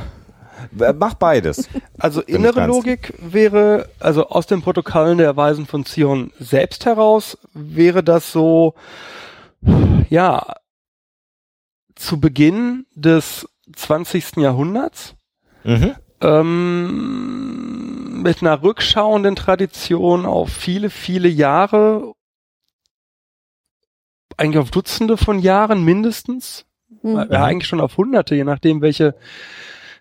Äh, 0.79 0.93
Mach 0.93 1.15
beides. 1.15 1.67
Also 1.97 2.21
innere. 2.21 2.65
Logik 2.67 3.13
wäre, 3.19 3.89
also 3.99 4.29
aus 4.29 4.47
den 4.47 4.61
Protokollen 4.61 5.17
der 5.17 5.35
Weisen 5.37 5.65
von 5.65 5.85
Zion 5.85 6.31
selbst 6.39 6.85
heraus, 6.85 7.37
wäre 7.53 8.03
das 8.03 8.31
so, 8.31 8.73
ja, 10.09 10.45
zu 11.95 12.19
Beginn 12.19 12.85
des 12.93 13.47
20. 13.75 14.37
Jahrhunderts, 14.41 15.15
Mhm. 15.63 15.95
ähm, 16.21 18.21
mit 18.21 18.41
einer 18.41 18.61
rückschauenden 18.61 19.35
Tradition 19.35 20.25
auf 20.25 20.51
viele, 20.51 20.89
viele 20.89 21.27
Jahre, 21.27 22.13
eigentlich 24.37 24.61
auf 24.61 24.71
Dutzende 24.71 25.17
von 25.17 25.39
Jahren 25.39 25.83
mindestens, 25.83 26.65
Mhm. 27.01 27.27
ja 27.31 27.43
eigentlich 27.43 27.67
schon 27.67 27.81
auf 27.81 27.97
Hunderte, 27.97 28.35
je 28.35 28.43
nachdem 28.43 28.81
welche 28.81 29.15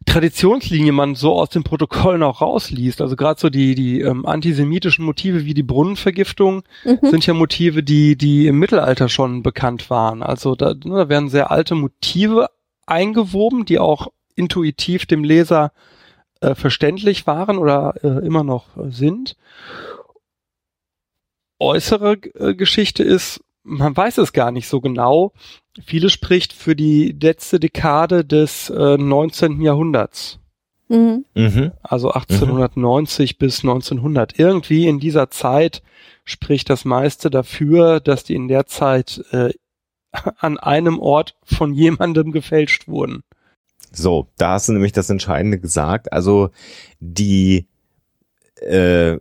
Traditionslinie 0.04 0.92
man 0.92 1.14
so 1.14 1.34
aus 1.34 1.50
den 1.50 1.62
Protokollen 1.62 2.22
auch 2.22 2.40
rausliest. 2.40 3.00
Also 3.00 3.16
gerade 3.16 3.40
so 3.40 3.50
die 3.50 3.74
die 3.74 4.00
ähm, 4.00 4.26
antisemitischen 4.26 5.04
Motive 5.04 5.44
wie 5.44 5.54
die 5.54 5.62
Brunnenvergiftung 5.62 6.62
Mhm. 6.84 6.98
sind 7.02 7.26
ja 7.26 7.34
Motive, 7.34 7.82
die 7.82 8.16
die 8.16 8.46
im 8.46 8.58
Mittelalter 8.58 9.08
schon 9.08 9.42
bekannt 9.42 9.90
waren. 9.90 10.22
Also 10.22 10.54
da, 10.54 10.74
ne, 10.74 10.96
da 10.96 11.08
werden 11.08 11.28
sehr 11.28 11.50
alte 11.50 11.74
Motive 11.74 12.48
eingewoben, 12.86 13.64
die 13.64 13.78
auch 13.78 14.08
intuitiv 14.36 15.06
dem 15.06 15.24
Leser 15.24 15.72
äh, 16.40 16.54
verständlich 16.54 17.26
waren 17.26 17.58
oder 17.58 17.94
äh, 18.02 18.26
immer 18.26 18.44
noch 18.44 18.76
äh, 18.76 18.90
sind. 18.90 19.36
Äußere 21.58 22.14
äh, 22.34 22.54
Geschichte 22.54 23.02
ist, 23.02 23.40
man 23.64 23.96
weiß 23.96 24.18
es 24.18 24.32
gar 24.32 24.52
nicht 24.52 24.68
so 24.68 24.80
genau. 24.80 25.32
Viele 25.84 26.10
spricht 26.10 26.52
für 26.52 26.76
die 26.76 27.16
letzte 27.20 27.58
Dekade 27.58 28.24
des 28.24 28.70
äh, 28.70 28.96
19. 28.96 29.60
Jahrhunderts. 29.60 30.38
Mhm. 30.88 31.24
Mhm. 31.34 31.72
Also 31.82 32.10
1890 32.12 33.38
bis 33.38 33.64
1900. 33.64 34.38
Irgendwie 34.38 34.86
in 34.86 35.00
dieser 35.00 35.30
Zeit 35.30 35.82
spricht 36.24 36.70
das 36.70 36.84
meiste 36.84 37.30
dafür, 37.30 38.00
dass 38.00 38.24
die 38.24 38.34
in 38.34 38.48
der 38.48 38.66
Zeit 38.66 39.24
äh, 39.32 39.52
an 40.38 40.58
einem 40.58 41.00
Ort 41.00 41.36
von 41.42 41.74
jemandem 41.74 42.32
gefälscht 42.32 42.86
wurden. 42.86 43.22
So, 43.90 44.28
da 44.36 44.52
hast 44.52 44.68
du 44.68 44.72
nämlich 44.72 44.92
das 44.92 45.10
Entscheidende 45.10 45.58
gesagt. 45.58 46.12
Also 46.12 46.50
die 47.00 47.66
äh, 48.56 49.18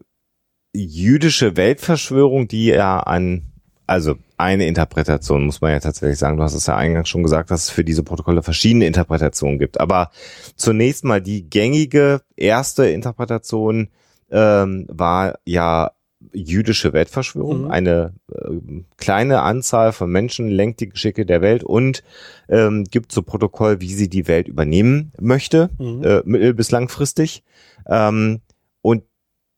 jüdische 0.73 1.55
Weltverschwörung, 1.55 2.47
die 2.47 2.65
ja 2.65 2.99
an, 2.99 3.52
also 3.87 4.15
eine 4.37 4.65
Interpretation, 4.67 5.45
muss 5.45 5.61
man 5.61 5.71
ja 5.71 5.79
tatsächlich 5.79 6.17
sagen, 6.19 6.37
du 6.37 6.43
hast 6.43 6.53
es 6.53 6.67
ja 6.67 6.75
eingangs 6.75 7.09
schon 7.09 7.23
gesagt, 7.23 7.51
dass 7.51 7.63
es 7.63 7.69
für 7.69 7.83
diese 7.83 8.03
Protokolle 8.03 8.41
verschiedene 8.43 8.85
Interpretationen 8.85 9.59
gibt. 9.59 9.79
Aber 9.79 10.11
zunächst 10.55 11.03
mal 11.03 11.21
die 11.21 11.49
gängige 11.49 12.21
erste 12.35 12.87
Interpretation 12.87 13.89
ähm, 14.31 14.85
war 14.89 15.39
ja 15.45 15.91
jüdische 16.31 16.93
Weltverschwörung. 16.93 17.65
Mhm. 17.65 17.71
Eine 17.71 18.13
äh, 18.31 18.83
kleine 18.97 19.41
Anzahl 19.41 19.91
von 19.91 20.09
Menschen 20.09 20.47
lenkt 20.47 20.79
die 20.79 20.89
Geschicke 20.89 21.25
der 21.25 21.41
Welt 21.41 21.63
und 21.63 22.03
ähm, 22.47 22.85
gibt 22.85 23.11
so 23.11 23.21
Protokoll, 23.21 23.81
wie 23.81 23.93
sie 23.93 24.09
die 24.09 24.27
Welt 24.27 24.47
übernehmen 24.47 25.11
möchte, 25.19 25.69
Mhm. 25.77 26.03
äh, 26.03 26.21
mittel- 26.23 26.53
bis 26.53 26.71
langfristig. 26.71 27.43
Ähm, 27.87 28.39
und 28.81 29.03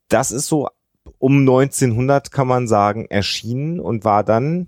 das 0.09 0.31
ist 0.31 0.47
so 0.47 0.67
um 1.19 1.39
1900 1.39 2.31
kann 2.31 2.47
man 2.47 2.67
sagen 2.67 3.05
erschienen 3.05 3.79
und 3.79 4.03
war 4.03 4.23
dann 4.23 4.67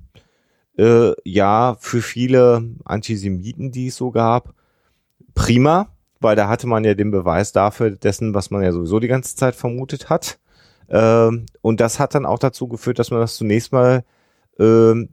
äh, 0.78 1.12
ja 1.24 1.76
für 1.80 2.02
viele 2.02 2.64
Antisemiten, 2.86 3.72
die 3.72 3.88
es 3.88 3.96
so 3.96 4.12
gab, 4.12 4.54
prima, 5.34 5.90
weil 6.20 6.36
da 6.36 6.48
hatte 6.48 6.68
man 6.68 6.84
ja 6.84 6.94
den 6.94 7.12
Beweis 7.12 7.52
dafür 7.52 7.92
dessen, 7.92 8.34
was 8.34 8.52
man 8.52 8.64
ja 8.64 8.72
sowieso 8.72 9.00
die 9.00 9.08
ganze 9.08 9.36
Zeit 9.36 9.56
vermutet 9.56 10.10
hat. 10.10 10.40
Ähm, 10.90 11.46
und 11.62 11.80
das 11.80 12.00
hat 12.00 12.16
dann 12.16 12.26
auch 12.26 12.40
dazu 12.40 12.68
geführt, 12.68 13.00
dass 13.00 13.12
man 13.12 13.20
das 13.20 13.36
zunächst 13.36 13.72
mal 13.72 14.04
ähm, 14.60 15.10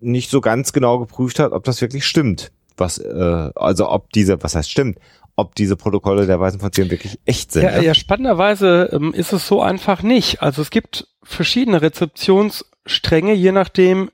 nicht 0.00 0.30
so 0.30 0.40
ganz 0.40 0.72
genau 0.72 0.98
geprüft 0.98 1.38
hat, 1.38 1.52
ob 1.52 1.64
das 1.64 1.80
wirklich 1.80 2.06
stimmt. 2.06 2.50
Was, 2.76 2.98
äh, 2.98 3.50
also 3.54 3.90
ob 3.90 4.12
diese, 4.12 4.42
was 4.42 4.54
heißt 4.54 4.70
stimmt, 4.70 4.98
ob 5.38 5.54
diese 5.54 5.76
Protokolle 5.76 6.26
der 6.26 6.40
Weisen 6.40 6.58
von 6.58 6.72
Zion 6.72 6.90
wirklich 6.90 7.20
echt 7.24 7.52
sind. 7.52 7.62
Ja, 7.62 7.78
ne? 7.78 7.84
ja, 7.84 7.94
spannenderweise 7.94 8.90
ähm, 8.92 9.14
ist 9.14 9.32
es 9.32 9.46
so 9.46 9.62
einfach 9.62 10.02
nicht. 10.02 10.42
Also 10.42 10.60
es 10.62 10.70
gibt 10.70 11.06
verschiedene 11.22 11.80
Rezeptionsstränge, 11.80 13.34
je 13.34 13.52
nachdem, 13.52 14.10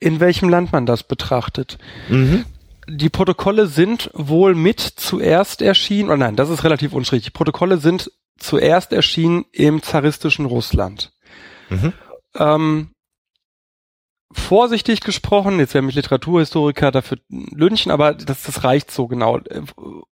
in 0.00 0.18
welchem 0.18 0.48
Land 0.48 0.72
man 0.72 0.86
das 0.86 1.02
betrachtet. 1.02 1.76
Mhm. 2.08 2.46
Die 2.88 3.10
Protokolle 3.10 3.66
sind 3.66 4.10
wohl 4.14 4.54
mit 4.54 4.80
zuerst 4.80 5.60
erschienen, 5.60 6.10
oh 6.10 6.16
nein, 6.16 6.36
das 6.36 6.48
ist 6.48 6.64
relativ 6.64 6.94
unschuldig. 6.94 7.26
Die 7.26 7.30
Protokolle 7.30 7.76
sind 7.76 8.10
zuerst 8.38 8.94
erschienen 8.94 9.44
im 9.52 9.82
zaristischen 9.82 10.46
Russland. 10.46 11.12
Mhm. 11.68 11.92
Ähm, 12.34 12.90
vorsichtig 14.34 15.00
gesprochen, 15.00 15.58
jetzt 15.58 15.74
werden 15.74 15.86
mich 15.86 15.94
Literaturhistoriker 15.94 16.90
dafür 16.90 17.18
lünchen, 17.28 17.92
aber 17.92 18.14
das, 18.14 18.42
das 18.42 18.64
reicht 18.64 18.90
so 18.90 19.06
genau. 19.06 19.40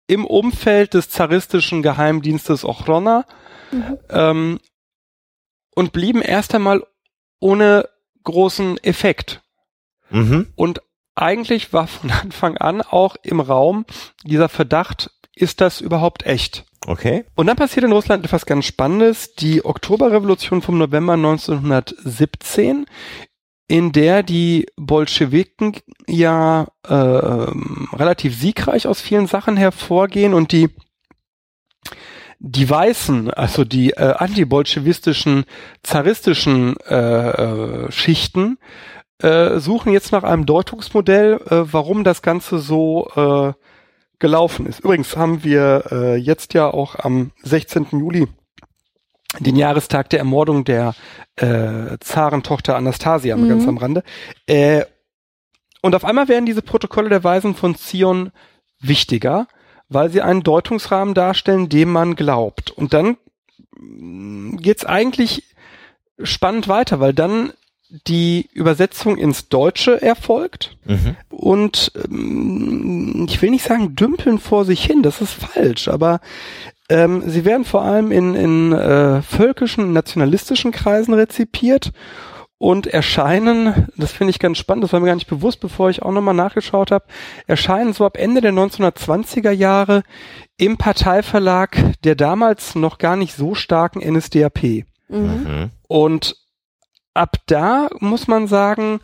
Im 0.07 0.25
Umfeld 0.25 0.93
des 0.93 1.09
zaristischen 1.09 1.81
Geheimdienstes 1.81 2.65
Ochrona 2.65 3.25
Mhm. 3.71 3.97
ähm, 4.09 4.59
und 5.75 5.93
blieben 5.93 6.21
erst 6.21 6.55
einmal 6.55 6.85
ohne 7.39 7.87
großen 8.23 8.77
Effekt. 8.83 9.41
Mhm. 10.09 10.51
Und 10.55 10.81
eigentlich 11.15 11.73
war 11.73 11.87
von 11.87 12.11
Anfang 12.23 12.57
an 12.57 12.81
auch 12.81 13.15
im 13.23 13.39
Raum 13.39 13.85
dieser 14.23 14.49
Verdacht, 14.49 15.11
ist 15.35 15.61
das 15.61 15.79
überhaupt 15.79 16.25
echt? 16.25 16.65
Okay. 16.85 17.25
Und 17.35 17.47
dann 17.47 17.55
passiert 17.55 17.85
in 17.85 17.91
Russland 17.91 18.25
etwas 18.25 18.45
ganz 18.45 18.65
Spannendes, 18.65 19.35
die 19.35 19.63
Oktoberrevolution 19.63 20.61
vom 20.61 20.77
November 20.77 21.13
1917, 21.13 22.85
in 23.69 23.91
der 23.91 24.23
die 24.23 24.65
Bolschewiken 24.75 25.77
ja 26.07 26.67
äh, 26.85 26.93
relativ 26.93 28.35
siegreich 28.35 28.87
aus 28.87 28.99
vielen 28.99 29.27
Sachen 29.27 29.55
hervorgehen 29.55 30.33
und 30.33 30.51
die 30.51 30.69
die 32.41 32.69
Weißen, 32.69 33.31
also 33.31 33.65
die 33.65 33.91
äh, 33.91 34.13
antibolschewistischen, 34.17 35.43
zaristischen 35.83 36.77
äh, 36.87 37.29
äh, 37.29 37.91
Schichten, 37.91 38.57
äh, 39.21 39.59
suchen 39.59 39.91
jetzt 39.91 40.13
nach 40.13 40.23
einem 40.23 40.45
Deutungsmodell, 40.45 41.41
äh, 41.49 41.73
warum 41.73 42.05
das 42.05 42.21
Ganze 42.21 42.59
so 42.59 43.09
äh, 43.15 43.53
gelaufen 44.19 44.65
ist. 44.67 44.79
Übrigens 44.79 45.17
haben 45.17 45.43
wir 45.43 45.83
äh, 45.91 46.15
jetzt 46.15 46.53
ja 46.53 46.73
auch 46.73 46.95
am 46.95 47.31
16. 47.43 47.87
Juli 47.91 48.27
den 49.39 49.55
Jahrestag 49.55 50.09
der 50.09 50.19
Ermordung 50.19 50.63
der 50.65 50.95
äh, 51.35 51.97
Zarentochter 51.99 52.75
Anastasia, 52.75 53.37
Mhm. 53.37 53.49
ganz 53.49 53.67
am 53.67 53.77
Rande. 53.77 54.03
Äh, 54.47 54.85
und 55.81 55.95
auf 55.95 56.03
einmal 56.03 56.27
werden 56.27 56.45
diese 56.45 56.61
Protokolle 56.61 57.09
der 57.09 57.23
Weisen 57.23 57.55
von 57.55 57.75
Zion 57.75 58.31
wichtiger, 58.81 59.47
weil 59.87 60.09
sie 60.09 60.21
einen 60.21 60.43
Deutungsrahmen 60.43 61.13
darstellen, 61.13 61.69
dem 61.69 61.91
man 61.91 62.15
glaubt. 62.15 62.71
Und 62.71 62.93
dann 62.93 63.17
mm, 63.77 64.57
geht's 64.57 64.85
eigentlich 64.85 65.43
spannend 66.21 66.67
weiter, 66.67 66.99
weil 66.99 67.13
dann 67.13 67.53
die 68.07 68.49
Übersetzung 68.53 69.17
ins 69.17 69.47
Deutsche 69.49 69.99
erfolgt 70.01 70.77
Mhm. 70.85 71.15
und 71.29 71.91
ähm, 72.09 73.25
ich 73.27 73.41
will 73.41 73.49
nicht 73.49 73.63
sagen 73.65 73.95
dümpeln 73.95 74.37
vor 74.37 74.63
sich 74.65 74.83
hin, 74.83 75.01
das 75.01 75.21
ist 75.21 75.33
falsch, 75.33 75.87
aber 75.87 76.19
ähm, 76.89 77.23
sie 77.27 77.45
werden 77.45 77.65
vor 77.65 77.83
allem 77.83 78.11
in, 78.11 78.35
in 78.35 78.73
äh, 78.73 79.21
völkischen, 79.21 79.93
nationalistischen 79.93 80.71
Kreisen 80.71 81.13
rezipiert 81.13 81.91
und 82.57 82.87
erscheinen, 82.87 83.87
das 83.95 84.11
finde 84.11 84.31
ich 84.31 84.39
ganz 84.39 84.57
spannend, 84.57 84.83
das 84.83 84.91
war 84.91 84.99
mir 84.99 85.05
gar 85.05 85.15
nicht 85.15 85.29
bewusst, 85.29 85.61
bevor 85.61 85.89
ich 85.89 86.01
auch 86.01 86.11
nochmal 86.11 86.33
nachgeschaut 86.33 86.91
habe, 86.91 87.05
erscheinen 87.47 87.93
so 87.93 88.05
ab 88.05 88.17
Ende 88.17 88.41
der 88.41 88.51
1920er 88.51 89.51
Jahre 89.51 90.03
im 90.57 90.77
Parteiverlag 90.77 91.77
der 92.03 92.15
damals 92.15 92.75
noch 92.75 92.97
gar 92.97 93.15
nicht 93.15 93.33
so 93.33 93.55
starken 93.55 94.01
NSDAP. 94.01 94.83
Mhm. 95.07 95.71
Und 95.87 96.35
ab 97.13 97.37
da 97.45 97.87
muss 97.99 98.27
man 98.27 98.47
sagen, 98.47 98.99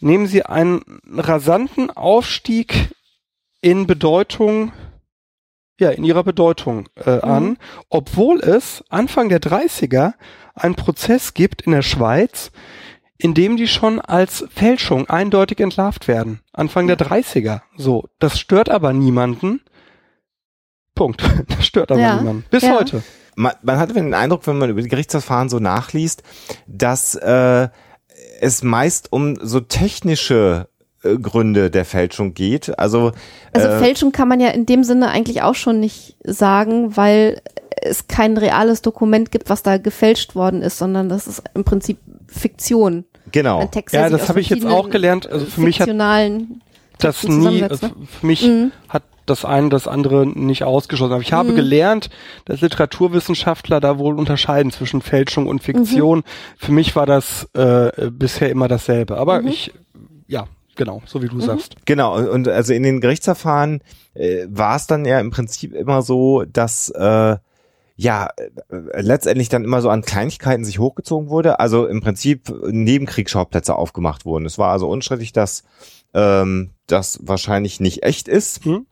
nehmen 0.00 0.26
sie 0.26 0.44
einen 0.44 0.82
rasanten 1.06 1.90
Aufstieg 1.90 2.90
in 3.60 3.86
Bedeutung, 3.86 4.72
ja, 5.80 5.90
in 5.90 6.04
ihrer 6.04 6.22
Bedeutung 6.22 6.88
äh, 7.04 7.20
an, 7.20 7.58
obwohl 7.88 8.40
es 8.40 8.84
Anfang 8.88 9.28
der 9.28 9.40
30er 9.40 10.12
einen 10.54 10.74
Prozess 10.76 11.34
gibt 11.34 11.62
in 11.62 11.72
der 11.72 11.82
Schweiz, 11.82 12.50
in 13.18 13.34
dem 13.34 13.56
die 13.56 13.66
schon 13.68 14.00
als 14.00 14.44
Fälschung 14.54 15.08
eindeutig 15.10 15.60
entlarvt 15.60 16.06
werden. 16.08 16.40
Anfang 16.52 16.86
der 16.86 16.98
30er. 16.98 17.60
So, 17.76 18.04
das 18.18 18.38
stört 18.38 18.68
aber 18.70 18.92
niemanden. 18.92 19.60
Punkt. 20.94 21.22
Das 21.48 21.66
stört 21.66 21.90
aber 21.90 22.00
Ja. 22.00 22.16
niemanden. 22.16 22.44
Bis 22.50 22.62
Ja. 22.62 22.78
heute. 22.78 23.02
Man, 23.36 23.52
man 23.62 23.78
hatte 23.78 23.94
den 23.94 24.12
Eindruck, 24.14 24.46
wenn 24.46 24.58
man 24.58 24.70
über 24.70 24.82
die 24.82 24.88
Gerichtsverfahren 24.88 25.48
so 25.48 25.58
nachliest, 25.60 26.22
dass 26.66 27.14
äh, 27.14 27.68
es 28.40 28.62
meist 28.62 29.12
um 29.12 29.36
so 29.40 29.60
technische 29.60 30.68
Gründe 31.02 31.70
der 31.70 31.84
Fälschung 31.84 32.34
geht. 32.34 32.78
Also, 32.78 33.12
Also 33.52 33.68
äh, 33.68 33.78
Fälschung 33.78 34.12
kann 34.12 34.28
man 34.28 34.40
ja 34.40 34.48
in 34.48 34.66
dem 34.66 34.84
Sinne 34.84 35.08
eigentlich 35.08 35.42
auch 35.42 35.54
schon 35.54 35.80
nicht 35.80 36.16
sagen, 36.24 36.96
weil 36.96 37.40
es 37.82 38.06
kein 38.08 38.36
reales 38.36 38.82
Dokument 38.82 39.30
gibt, 39.30 39.48
was 39.48 39.62
da 39.62 39.78
gefälscht 39.78 40.34
worden 40.34 40.60
ist, 40.62 40.76
sondern 40.78 41.08
das 41.08 41.26
ist 41.26 41.42
im 41.54 41.64
Prinzip 41.64 41.98
Fiktion. 42.26 43.04
genau. 43.32 43.60
Ein 43.60 43.70
Text, 43.70 43.94
der 43.94 44.02
Ja, 44.02 44.10
das 44.10 44.28
habe 44.28 44.40
ich 44.40 44.50
jetzt 44.50 44.66
auch 44.66 44.90
gelernt. 44.90 45.30
Also 45.30 45.46
für 45.46 45.62
mich 45.62 45.80
hat 45.80 45.88
das 46.98 47.24
nie, 47.26 47.62
also 47.62 47.86
ne? 47.86 47.92
für 48.20 48.26
mich 48.26 48.46
Mhm. 48.46 48.72
hat 48.88 49.02
das 49.26 49.44
eine 49.44 49.68
das 49.68 49.86
andere 49.88 50.26
nicht 50.26 50.64
ausgeschlossen. 50.64 51.12
Aber 51.12 51.22
ich 51.22 51.32
habe 51.32 51.52
Mhm. 51.52 51.56
gelernt, 51.56 52.10
dass 52.44 52.60
Literaturwissenschaftler 52.60 53.80
da 53.80 53.98
wohl 53.98 54.18
unterscheiden 54.18 54.70
zwischen 54.72 55.00
Fälschung 55.02 55.46
und 55.46 55.62
Fiktion. 55.62 56.24
Für 56.58 56.72
mich 56.72 56.94
war 56.96 57.06
das 57.06 57.48
äh, 57.54 58.10
bisher 58.10 58.50
immer 58.50 58.68
dasselbe. 58.68 59.16
Aber 59.16 59.40
Mhm. 59.40 59.48
ich, 59.48 59.72
genau, 60.76 61.02
so 61.06 61.22
wie 61.22 61.28
du 61.28 61.40
sagst. 61.40 61.76
Genau, 61.84 62.16
und- 62.18 62.48
also 62.48 62.72
in 62.72 62.82
den 62.82 63.00
Gerichtsverfahren 63.00 63.82
äh, 64.14 64.46
war 64.48 64.76
es 64.76 64.86
dann 64.86 65.04
ja 65.04 65.20
im 65.20 65.30
Prinzip 65.30 65.74
immer 65.74 66.02
so, 66.02 66.44
dass 66.44 66.90
äh, 66.90 67.36
ja 67.96 68.28
äh, 68.36 69.00
letztendlich 69.00 69.48
dann 69.48 69.64
immer 69.64 69.82
so 69.82 69.90
an 69.90 70.02
Kleinigkeiten 70.02 70.64
sich 70.64 70.78
hochgezogen 70.78 71.28
wurde. 71.28 71.60
Also 71.60 71.86
im 71.86 72.00
Prinzip 72.00 72.52
Nebenkriegsschauplätze 72.66 73.74
aufgemacht 73.74 74.24
wurden. 74.24 74.46
Es 74.46 74.58
war 74.58 74.70
also 74.72 74.88
unstrittig, 74.88 75.32
dass 75.32 75.64
ähm, 76.14 76.70
das 76.86 77.20
wahrscheinlich 77.22 77.78
nicht 77.80 78.02
echt 78.02 78.26
ist. 78.28 78.64
Hm? 78.64 78.86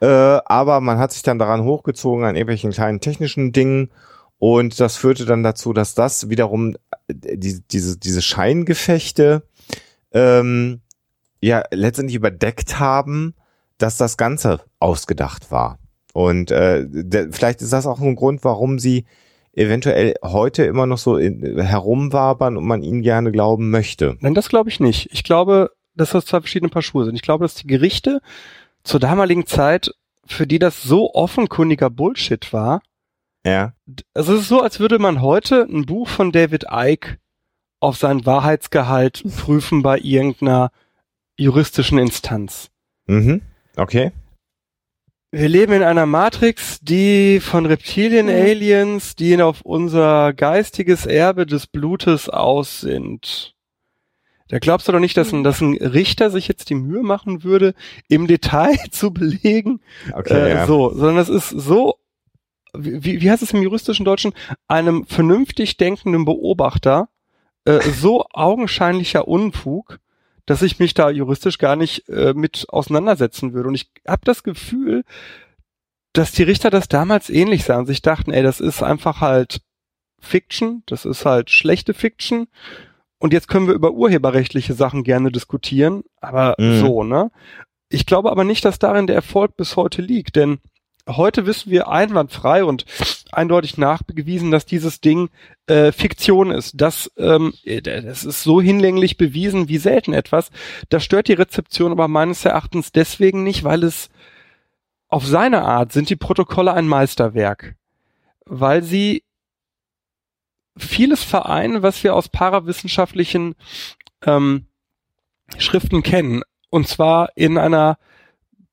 Äh, 0.00 0.06
aber 0.06 0.80
man 0.80 0.98
hat 0.98 1.12
sich 1.12 1.22
dann 1.22 1.38
daran 1.38 1.62
hochgezogen 1.64 2.24
an 2.24 2.34
irgendwelchen 2.34 2.72
kleinen 2.72 3.00
technischen 3.00 3.52
Dingen 3.52 3.90
und 4.38 4.80
das 4.80 4.96
führte 4.96 5.26
dann 5.26 5.42
dazu, 5.42 5.72
dass 5.74 5.94
das 5.94 6.30
wiederum 6.30 6.74
äh, 7.06 7.36
die, 7.36 7.60
diese, 7.70 7.98
diese 7.98 8.22
Scheingefechte 8.22 9.42
ähm, 10.12 10.80
ja 11.40 11.62
letztendlich 11.70 12.16
überdeckt 12.16 12.78
haben, 12.78 13.34
dass 13.78 13.96
das 13.96 14.16
Ganze 14.16 14.60
ausgedacht 14.78 15.50
war. 15.50 15.78
Und 16.12 16.50
äh, 16.50 16.86
vielleicht 17.30 17.62
ist 17.62 17.72
das 17.72 17.86
auch 17.86 18.00
ein 18.00 18.16
Grund, 18.16 18.44
warum 18.44 18.78
sie 18.78 19.04
eventuell 19.52 20.14
heute 20.22 20.64
immer 20.64 20.86
noch 20.86 20.98
so 20.98 21.16
in, 21.16 21.60
herumwabern 21.60 22.56
und 22.56 22.64
man 22.64 22.82
ihnen 22.82 23.02
gerne 23.02 23.32
glauben 23.32 23.70
möchte. 23.70 24.16
Nein, 24.20 24.34
das 24.34 24.48
glaube 24.48 24.68
ich 24.70 24.80
nicht. 24.80 25.08
Ich 25.12 25.24
glaube, 25.24 25.70
dass 25.94 26.10
das 26.10 26.26
zwei 26.26 26.40
verschiedene 26.40 26.70
Paar 26.70 26.82
Schuhe 26.82 27.04
sind. 27.04 27.14
Ich 27.16 27.22
glaube, 27.22 27.44
dass 27.44 27.54
die 27.54 27.66
Gerichte 27.66 28.20
zur 28.84 29.00
damaligen 29.00 29.46
Zeit, 29.46 29.90
für 30.26 30.46
die 30.46 30.58
das 30.58 30.82
so 30.82 31.12
offenkundiger 31.14 31.90
Bullshit 31.90 32.52
war, 32.52 32.82
Ja. 33.44 33.72
also 34.14 34.34
es 34.34 34.42
ist 34.42 34.48
so, 34.48 34.60
als 34.60 34.78
würde 34.80 34.98
man 34.98 35.20
heute 35.20 35.62
ein 35.62 35.86
Buch 35.86 36.08
von 36.08 36.32
David 36.32 36.66
Icke 36.70 37.18
auf 37.80 37.96
seinen 37.96 38.26
Wahrheitsgehalt 38.26 39.24
prüfen 39.38 39.82
bei 39.82 39.98
irgendeiner 39.98 40.70
juristischen 41.40 41.98
Instanz. 41.98 42.70
Mhm. 43.06 43.42
Okay. 43.76 44.12
Wir 45.32 45.48
leben 45.48 45.72
in 45.72 45.82
einer 45.82 46.06
Matrix, 46.06 46.80
die 46.80 47.40
von 47.40 47.64
Reptilien, 47.66 48.26
Mhm. 48.26 48.32
Aliens, 48.32 49.14
die 49.14 49.40
auf 49.40 49.62
unser 49.62 50.32
geistiges 50.32 51.06
Erbe 51.06 51.46
des 51.46 51.66
Blutes 51.66 52.28
aus 52.28 52.80
sind. 52.80 53.54
Da 54.48 54.58
glaubst 54.58 54.88
du 54.88 54.92
doch 54.92 54.98
nicht, 54.98 55.16
dass 55.16 55.32
ein, 55.32 55.44
dass 55.44 55.60
ein 55.60 55.76
Richter 55.76 56.30
sich 56.30 56.48
jetzt 56.48 56.70
die 56.70 56.74
Mühe 56.74 57.02
machen 57.04 57.44
würde, 57.44 57.74
im 58.08 58.26
Detail 58.26 58.76
zu 58.90 59.12
belegen, 59.12 59.80
Okay. 60.12 60.34
äh, 60.34 60.50
ja. 60.50 60.66
so, 60.66 60.90
sondern 60.92 61.18
es 61.18 61.28
ist 61.28 61.50
so, 61.50 61.94
wie, 62.76 63.20
wie 63.20 63.30
heißt 63.30 63.42
es 63.44 63.52
im 63.52 63.62
juristischen 63.62 64.04
Deutschen, 64.04 64.32
einem 64.66 65.06
vernünftig 65.06 65.76
denkenden 65.76 66.24
Beobachter 66.24 67.08
äh, 67.64 67.80
so 67.80 68.26
augenscheinlicher 68.32 69.28
Unfug, 69.28 70.00
dass 70.50 70.62
ich 70.62 70.80
mich 70.80 70.94
da 70.94 71.10
juristisch 71.10 71.58
gar 71.58 71.76
nicht 71.76 72.08
äh, 72.08 72.34
mit 72.34 72.66
auseinandersetzen 72.70 73.52
würde. 73.52 73.68
Und 73.68 73.76
ich 73.76 73.88
habe 74.04 74.22
das 74.24 74.42
Gefühl, 74.42 75.04
dass 76.12 76.32
die 76.32 76.42
Richter 76.42 76.70
das 76.70 76.88
damals 76.88 77.30
ähnlich 77.30 77.62
sahen. 77.62 77.86
Sich 77.86 78.02
dachten, 78.02 78.32
ey, 78.32 78.42
das 78.42 78.58
ist 78.58 78.82
einfach 78.82 79.20
halt 79.20 79.60
Fiction, 80.20 80.82
das 80.86 81.04
ist 81.04 81.24
halt 81.24 81.50
schlechte 81.50 81.94
Fiction. 81.94 82.48
Und 83.20 83.32
jetzt 83.32 83.46
können 83.46 83.68
wir 83.68 83.74
über 83.74 83.92
urheberrechtliche 83.92 84.74
Sachen 84.74 85.04
gerne 85.04 85.30
diskutieren, 85.30 86.02
aber 86.20 86.56
Mhm. 86.58 86.80
so, 86.80 87.04
ne? 87.04 87.30
Ich 87.88 88.04
glaube 88.04 88.32
aber 88.32 88.42
nicht, 88.42 88.64
dass 88.64 88.80
darin 88.80 89.06
der 89.06 89.14
Erfolg 89.14 89.56
bis 89.56 89.76
heute 89.76 90.02
liegt, 90.02 90.34
denn 90.34 90.58
heute 91.16 91.46
wissen 91.46 91.70
wir 91.70 91.88
einwandfrei 91.88 92.64
und 92.64 92.84
eindeutig 93.32 93.78
nachgewiesen, 93.78 94.50
dass 94.50 94.66
dieses 94.66 95.00
Ding 95.00 95.30
äh, 95.66 95.92
Fiktion 95.92 96.50
ist. 96.50 96.80
Das, 96.80 97.10
ähm, 97.16 97.54
äh, 97.64 97.80
das 97.80 98.24
ist 98.24 98.42
so 98.42 98.60
hinlänglich 98.60 99.16
bewiesen 99.16 99.68
wie 99.68 99.78
selten 99.78 100.12
etwas. 100.12 100.50
Das 100.88 101.04
stört 101.04 101.28
die 101.28 101.34
Rezeption 101.34 101.92
aber 101.92 102.08
meines 102.08 102.44
Erachtens 102.44 102.92
deswegen 102.92 103.42
nicht, 103.42 103.64
weil 103.64 103.84
es 103.84 104.10
auf 105.08 105.26
seine 105.26 105.62
Art 105.62 105.92
sind 105.92 106.08
die 106.08 106.16
Protokolle 106.16 106.72
ein 106.72 106.86
Meisterwerk, 106.86 107.74
weil 108.46 108.82
sie 108.82 109.24
vieles 110.76 111.24
vereinen, 111.24 111.82
was 111.82 112.02
wir 112.04 112.14
aus 112.14 112.28
parawissenschaftlichen 112.28 113.56
ähm, 114.24 114.66
Schriften 115.58 116.02
kennen. 116.02 116.42
Und 116.70 116.86
zwar 116.86 117.30
in 117.34 117.58
einer 117.58 117.98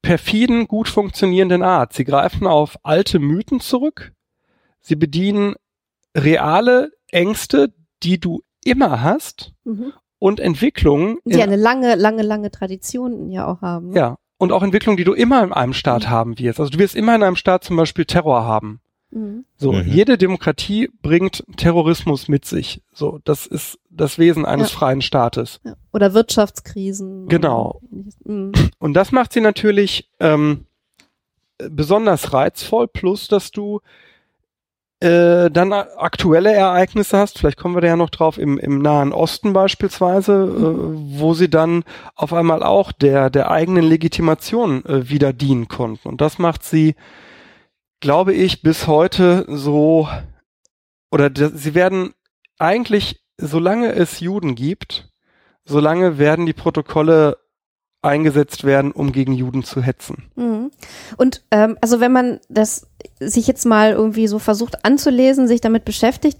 perfiden, 0.01 0.67
gut 0.67 0.87
funktionierenden 0.87 1.63
Art. 1.63 1.93
Sie 1.93 2.03
greifen 2.05 2.47
auf 2.47 2.77
alte 2.83 3.19
Mythen 3.19 3.59
zurück. 3.59 4.13
Sie 4.79 4.95
bedienen 4.95 5.55
reale 6.15 6.91
Ängste, 7.11 7.73
die 8.03 8.19
du 8.19 8.41
immer 8.63 9.01
hast 9.01 9.53
Mhm. 9.63 9.93
und 10.19 10.39
Entwicklungen. 10.39 11.17
Die 11.25 11.33
in- 11.35 11.41
eine 11.41 11.55
lange, 11.55 11.95
lange, 11.95 12.21
lange 12.23 12.51
Tradition 12.51 13.29
ja 13.29 13.47
auch 13.47 13.61
haben. 13.61 13.89
ne? 13.89 13.95
ja. 13.99 14.15
Und 14.39 14.51
auch 14.51 14.61
Entwicklungen, 14.61 14.97
die 14.97 15.03
du 15.03 15.13
immer 15.13 15.43
in 15.43 15.51
einem 15.51 15.73
Staat 15.73 16.03
Mhm. 16.03 16.09
haben 16.09 16.39
wirst. 16.39 16.59
Also 16.59 16.69
du 16.71 16.77
wirst 16.79 16.95
immer 16.95 17.15
in 17.15 17.23
einem 17.23 17.35
Staat 17.35 17.63
zum 17.63 17.75
Beispiel 17.75 18.05
Terror 18.05 18.43
haben. 18.45 18.81
Mhm. 19.11 19.45
So, 19.55 19.71
Mhm. 19.71 19.87
jede 19.87 20.17
Demokratie 20.17 20.89
bringt 21.01 21.43
Terrorismus 21.55 22.27
mit 22.27 22.45
sich. 22.45 22.81
So, 22.93 23.19
das 23.23 23.45
ist 23.45 23.79
das 23.89 24.19
Wesen 24.19 24.45
eines 24.45 24.71
Ja. 24.71 24.77
freien 24.77 25.01
Staates. 25.01 25.59
Ja. 25.63 25.75
Oder 25.93 26.13
Wirtschaftskrisen. 26.13 27.27
Genau. 27.27 27.81
Mhm. 28.25 28.51
Und 28.79 28.93
das 28.93 29.11
macht 29.11 29.33
sie 29.33 29.41
natürlich 29.41 30.09
ähm, 30.19 30.65
besonders 31.57 32.33
reizvoll, 32.33 32.87
plus 32.87 33.27
dass 33.27 33.51
du 33.51 33.79
äh, 34.99 35.51
dann 35.51 35.73
aktuelle 35.73 36.51
Ereignisse 36.53 37.19
hast, 37.19 37.37
vielleicht 37.37 37.57
kommen 37.57 37.75
wir 37.75 37.81
da 37.81 37.87
ja 37.87 37.95
noch 37.95 38.09
drauf, 38.09 38.39
im, 38.39 38.57
im 38.57 38.79
Nahen 38.81 39.13
Osten 39.13 39.53
beispielsweise, 39.53 40.33
äh, 40.33 41.19
wo 41.19 41.35
sie 41.35 41.49
dann 41.51 41.83
auf 42.15 42.33
einmal 42.33 42.63
auch 42.63 42.91
der, 42.91 43.29
der 43.29 43.51
eigenen 43.51 43.83
Legitimation 43.85 44.83
äh, 44.85 45.07
wieder 45.07 45.33
dienen 45.33 45.67
konnten. 45.67 46.07
Und 46.07 46.19
das 46.19 46.39
macht 46.39 46.63
sie, 46.63 46.95
glaube 47.99 48.33
ich, 48.33 48.61
bis 48.61 48.87
heute 48.87 49.45
so, 49.47 50.07
oder 51.11 51.31
sie 51.35 51.73
werden 51.73 52.13
eigentlich, 52.59 53.23
solange 53.37 53.93
es 53.93 54.19
Juden 54.19 54.55
gibt, 54.55 55.09
solange 55.65 56.17
werden 56.17 56.45
die 56.45 56.53
Protokolle 56.53 57.37
eingesetzt 58.01 58.63
werden, 58.63 58.91
um 58.91 59.11
gegen 59.11 59.33
Juden 59.33 59.63
zu 59.63 59.81
hetzen. 59.81 60.29
Mhm. 60.35 60.71
Und 61.17 61.43
ähm, 61.51 61.77
also 61.81 61.99
wenn 61.99 62.11
man 62.11 62.39
das 62.47 62.87
sich 63.19 63.47
jetzt 63.47 63.65
mal 63.65 63.91
irgendwie 63.91 64.27
so 64.27 64.39
versucht 64.39 64.85
anzulesen, 64.85 65.47
sich 65.47 65.61
damit 65.61 65.83
beschäftigt, 65.83 66.39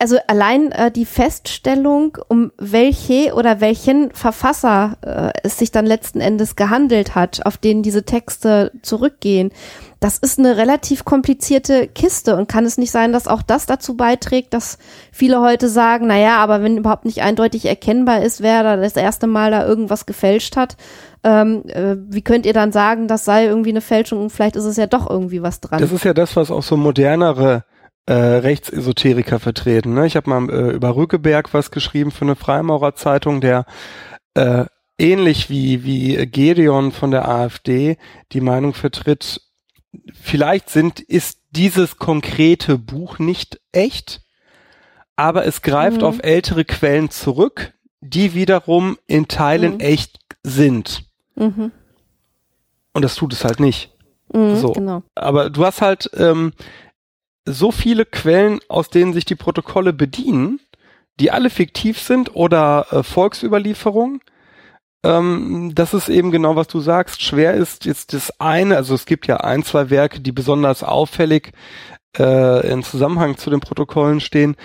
also 0.00 0.16
allein 0.26 0.72
äh, 0.72 0.90
die 0.90 1.04
Feststellung, 1.04 2.16
um 2.28 2.52
welche 2.56 3.34
oder 3.34 3.60
welchen 3.60 4.10
Verfasser 4.12 4.96
äh, 5.02 5.38
es 5.42 5.58
sich 5.58 5.70
dann 5.70 5.84
letzten 5.84 6.20
Endes 6.20 6.56
gehandelt 6.56 7.14
hat, 7.14 7.44
auf 7.44 7.58
denen 7.58 7.82
diese 7.82 8.04
Texte 8.04 8.72
zurückgehen, 8.82 9.52
das 10.00 10.16
ist 10.16 10.38
eine 10.38 10.56
relativ 10.56 11.04
komplizierte 11.04 11.86
Kiste 11.86 12.34
und 12.34 12.48
kann 12.48 12.64
es 12.64 12.78
nicht 12.78 12.90
sein, 12.90 13.12
dass 13.12 13.28
auch 13.28 13.42
das 13.42 13.66
dazu 13.66 13.94
beiträgt, 13.94 14.54
dass 14.54 14.78
viele 15.12 15.42
heute 15.42 15.68
sagen, 15.68 16.06
na 16.06 16.18
ja, 16.18 16.38
aber 16.38 16.62
wenn 16.62 16.78
überhaupt 16.78 17.04
nicht 17.04 17.20
eindeutig 17.20 17.66
erkennbar 17.66 18.22
ist, 18.22 18.40
wer 18.42 18.62
da 18.62 18.76
das 18.76 18.96
erste 18.96 19.26
Mal 19.26 19.50
da 19.50 19.66
irgendwas 19.66 20.06
gefälscht 20.06 20.56
hat, 20.56 20.78
ähm, 21.22 21.64
äh, 21.66 21.96
wie 22.08 22.22
könnt 22.22 22.46
ihr 22.46 22.54
dann 22.54 22.72
sagen, 22.72 23.06
das 23.06 23.26
sei 23.26 23.44
irgendwie 23.44 23.68
eine 23.68 23.82
Fälschung 23.82 24.22
und 24.22 24.30
vielleicht 24.30 24.56
ist 24.56 24.64
es 24.64 24.78
ja 24.78 24.86
doch 24.86 25.10
irgendwie 25.10 25.42
was 25.42 25.60
dran. 25.60 25.82
Das 25.82 25.92
ist 25.92 26.04
ja 26.04 26.14
das, 26.14 26.34
was 26.36 26.50
auch 26.50 26.62
so 26.62 26.78
modernere 26.78 27.64
äh, 28.06 28.12
Rechtsesoteriker 28.12 29.38
vertreten. 29.38 29.94
Ne? 29.94 30.06
Ich 30.06 30.16
habe 30.16 30.28
mal 30.30 30.50
äh, 30.50 30.70
über 30.72 30.96
Rückeberg 30.96 31.52
was 31.54 31.70
geschrieben 31.70 32.10
für 32.10 32.24
eine 32.24 32.36
Freimaurerzeitung, 32.36 33.40
der 33.40 33.66
äh, 34.34 34.64
ähnlich 34.98 35.48
wie, 35.50 35.84
wie 35.84 36.26
Gedeon 36.26 36.92
von 36.92 37.10
der 37.10 37.28
AfD 37.28 37.96
die 38.32 38.40
Meinung 38.40 38.74
vertritt, 38.74 39.40
vielleicht 40.12 40.70
sind, 40.70 41.00
ist 41.00 41.40
dieses 41.50 41.96
konkrete 41.96 42.78
Buch 42.78 43.18
nicht 43.18 43.60
echt, 43.72 44.20
aber 45.16 45.46
es 45.46 45.62
greift 45.62 45.98
Mhm. 45.98 46.06
auf 46.06 46.18
ältere 46.22 46.64
Quellen 46.64 47.10
zurück, 47.10 47.74
die 48.00 48.34
wiederum 48.34 48.98
in 49.06 49.26
Teilen 49.28 49.74
Mhm. 49.74 49.80
echt 49.80 50.18
sind. 50.42 51.04
mhm. 51.34 51.72
Und 52.92 53.02
das 53.02 53.14
tut 53.14 53.32
es 53.32 53.44
halt 53.44 53.60
nicht. 53.60 53.92
Mhm, 54.32 54.56
So. 54.56 54.72
Genau. 54.72 55.02
Aber 55.14 55.48
du 55.50 55.64
hast 55.64 55.80
halt 55.80 56.10
ähm, 56.14 56.52
so 57.52 57.72
viele 57.72 58.04
Quellen, 58.04 58.60
aus 58.68 58.90
denen 58.90 59.12
sich 59.12 59.24
die 59.24 59.36
Protokolle 59.36 59.92
bedienen, 59.92 60.60
die 61.18 61.30
alle 61.30 61.50
fiktiv 61.50 62.00
sind 62.00 62.34
oder 62.34 62.86
äh, 62.90 63.02
Volksüberlieferung, 63.02 64.20
ähm, 65.02 65.72
dass 65.74 65.92
es 65.92 66.08
eben 66.08 66.30
genau, 66.30 66.56
was 66.56 66.68
du 66.68 66.80
sagst, 66.80 67.22
schwer 67.22 67.54
ist, 67.54 67.84
jetzt 67.84 68.12
das 68.12 68.38
eine, 68.40 68.76
also 68.76 68.94
es 68.94 69.06
gibt 69.06 69.26
ja 69.26 69.38
ein, 69.38 69.62
zwei 69.64 69.90
Werke, 69.90 70.20
die 70.20 70.32
besonders 70.32 70.82
auffällig 70.82 71.52
äh, 72.18 72.70
in 72.70 72.82
Zusammenhang 72.82 73.36
zu 73.36 73.50
den 73.50 73.60
Protokollen 73.60 74.20
stehen, 74.20 74.56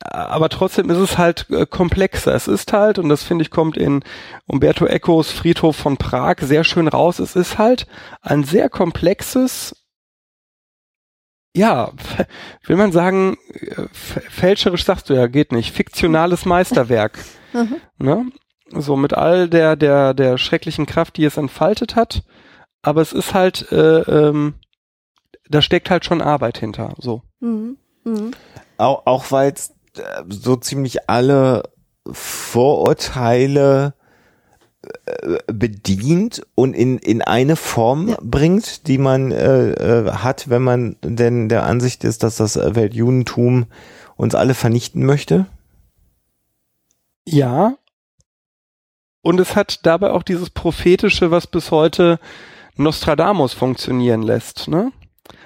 aber 0.00 0.48
trotzdem 0.48 0.90
ist 0.90 0.98
es 0.98 1.16
halt 1.18 1.46
äh, 1.50 1.66
komplexer. 1.66 2.34
Es 2.34 2.46
ist 2.46 2.72
halt, 2.72 2.98
und 2.98 3.08
das 3.08 3.22
finde 3.22 3.42
ich 3.42 3.50
kommt 3.50 3.76
in 3.76 4.02
Umberto 4.46 4.86
Ecos 4.86 5.30
Friedhof 5.30 5.76
von 5.76 5.96
Prag 5.96 6.36
sehr 6.40 6.64
schön 6.64 6.88
raus, 6.88 7.18
es 7.18 7.36
ist 7.36 7.58
halt 7.58 7.86
ein 8.20 8.44
sehr 8.44 8.68
komplexes, 8.68 9.83
ja, 11.54 11.92
will 12.66 12.76
man 12.76 12.92
sagen, 12.92 13.38
äh, 13.52 13.86
fälscherisch 13.92 14.84
sagst 14.84 15.08
du 15.08 15.14
ja, 15.14 15.26
geht 15.26 15.52
nicht, 15.52 15.72
fiktionales 15.74 16.44
Meisterwerk. 16.46 17.18
Mhm. 17.52 17.76
Ne? 17.98 18.26
So 18.70 18.96
mit 18.96 19.14
all 19.14 19.48
der, 19.48 19.76
der, 19.76 20.14
der 20.14 20.38
schrecklichen 20.38 20.86
Kraft, 20.86 21.16
die 21.16 21.24
es 21.24 21.36
entfaltet 21.36 21.94
hat. 21.96 22.24
Aber 22.82 23.00
es 23.00 23.12
ist 23.12 23.34
halt, 23.34 23.70
äh, 23.72 24.00
ähm, 24.00 24.54
da 25.48 25.62
steckt 25.62 25.90
halt 25.90 26.04
schon 26.04 26.20
Arbeit 26.20 26.58
hinter, 26.58 26.94
so. 26.98 27.22
Mhm. 27.40 27.78
Mhm. 28.04 28.32
Auch, 28.76 29.06
auch 29.06 29.30
weil 29.30 29.52
es 29.52 29.70
äh, 29.96 30.22
so 30.28 30.56
ziemlich 30.56 31.08
alle 31.08 31.62
Vorurteile 32.10 33.94
äh, 33.96 34.03
bedient 35.46 36.42
und 36.54 36.74
in, 36.74 36.98
in 36.98 37.22
eine 37.22 37.56
Form 37.56 38.08
ja. 38.08 38.18
bringt, 38.20 38.86
die 38.88 38.98
man 38.98 39.32
äh, 39.32 39.70
äh, 39.70 40.10
hat, 40.12 40.50
wenn 40.50 40.62
man 40.62 40.96
denn 41.02 41.48
der 41.48 41.64
Ansicht 41.64 42.04
ist, 42.04 42.22
dass 42.22 42.36
das 42.36 42.56
Weltjudentum 42.56 43.66
uns 44.16 44.34
alle 44.34 44.54
vernichten 44.54 45.04
möchte? 45.04 45.46
Ja. 47.26 47.76
Und 49.22 49.40
es 49.40 49.56
hat 49.56 49.86
dabei 49.86 50.10
auch 50.10 50.22
dieses 50.22 50.50
prophetische, 50.50 51.30
was 51.30 51.46
bis 51.46 51.70
heute 51.70 52.18
Nostradamus 52.76 53.54
funktionieren 53.54 54.22
lässt. 54.22 54.68
Ne? 54.68 54.92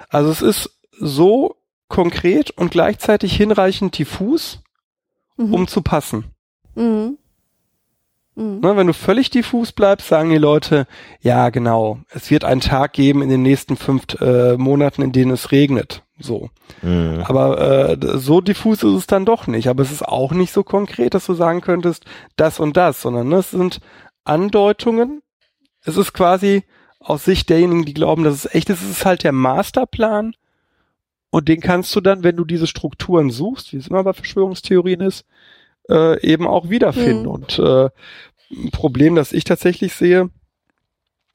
Also 0.09 0.31
es 0.31 0.41
ist 0.41 0.79
so 0.99 1.55
konkret 1.87 2.51
und 2.51 2.71
gleichzeitig 2.71 3.35
hinreichend 3.35 3.97
diffus, 3.97 4.61
mhm. 5.37 5.53
um 5.53 5.67
zu 5.67 5.81
passen. 5.81 6.25
Mhm. 6.75 7.17
Mhm. 8.39 8.61
Ne, 8.61 8.77
wenn 8.77 8.87
du 8.87 8.93
völlig 8.93 9.29
diffus 9.29 9.73
bleibst, 9.73 10.07
sagen 10.07 10.29
die 10.29 10.37
Leute, 10.37 10.87
ja 11.19 11.49
genau, 11.49 11.99
es 12.09 12.31
wird 12.31 12.45
einen 12.45 12.61
Tag 12.61 12.93
geben 12.93 13.21
in 13.21 13.29
den 13.29 13.41
nächsten 13.41 13.75
fünf 13.75 14.05
äh, 14.21 14.55
Monaten, 14.55 15.01
in 15.01 15.11
denen 15.11 15.31
es 15.31 15.51
regnet. 15.51 16.03
So. 16.17 16.49
Mhm. 16.81 17.23
Aber 17.25 17.59
äh, 17.89 17.97
so 18.17 18.39
diffus 18.39 18.83
ist 18.83 18.93
es 18.93 19.07
dann 19.07 19.25
doch 19.25 19.47
nicht. 19.47 19.67
Aber 19.67 19.83
es 19.83 19.91
ist 19.91 20.07
auch 20.07 20.31
nicht 20.31 20.53
so 20.53 20.63
konkret, 20.63 21.13
dass 21.13 21.25
du 21.25 21.33
sagen 21.33 21.59
könntest, 21.59 22.05
das 22.37 22.61
und 22.61 22.77
das, 22.77 23.01
sondern 23.01 23.27
ne, 23.27 23.37
es 23.37 23.51
sind 23.51 23.81
Andeutungen. 24.23 25.21
Es 25.83 25.97
ist 25.97 26.13
quasi 26.13 26.63
aus 26.99 27.25
Sicht 27.25 27.49
derjenigen, 27.49 27.85
die 27.85 27.93
glauben, 27.93 28.23
dass 28.23 28.45
es 28.45 28.53
echt 28.53 28.69
ist, 28.69 28.81
es 28.81 28.89
ist 28.89 29.05
halt 29.05 29.23
der 29.23 29.31
Masterplan 29.33 30.33
und 31.29 31.47
den 31.47 31.59
kannst 31.59 31.95
du 31.95 32.01
dann, 32.01 32.23
wenn 32.23 32.35
du 32.37 32.45
diese 32.45 32.67
Strukturen 32.67 33.29
suchst, 33.31 33.73
wie 33.73 33.77
es 33.77 33.87
immer 33.87 34.03
bei 34.03 34.13
Verschwörungstheorien 34.13 35.01
ist, 35.01 35.25
äh, 35.89 36.21
eben 36.21 36.47
auch 36.47 36.69
wiederfinden. 36.69 37.23
Mhm. 37.23 37.29
Und 37.29 37.59
äh, 37.59 37.89
Problem, 38.71 39.15
das 39.15 39.31
ich 39.31 39.43
tatsächlich 39.43 39.93
sehe, 39.93 40.29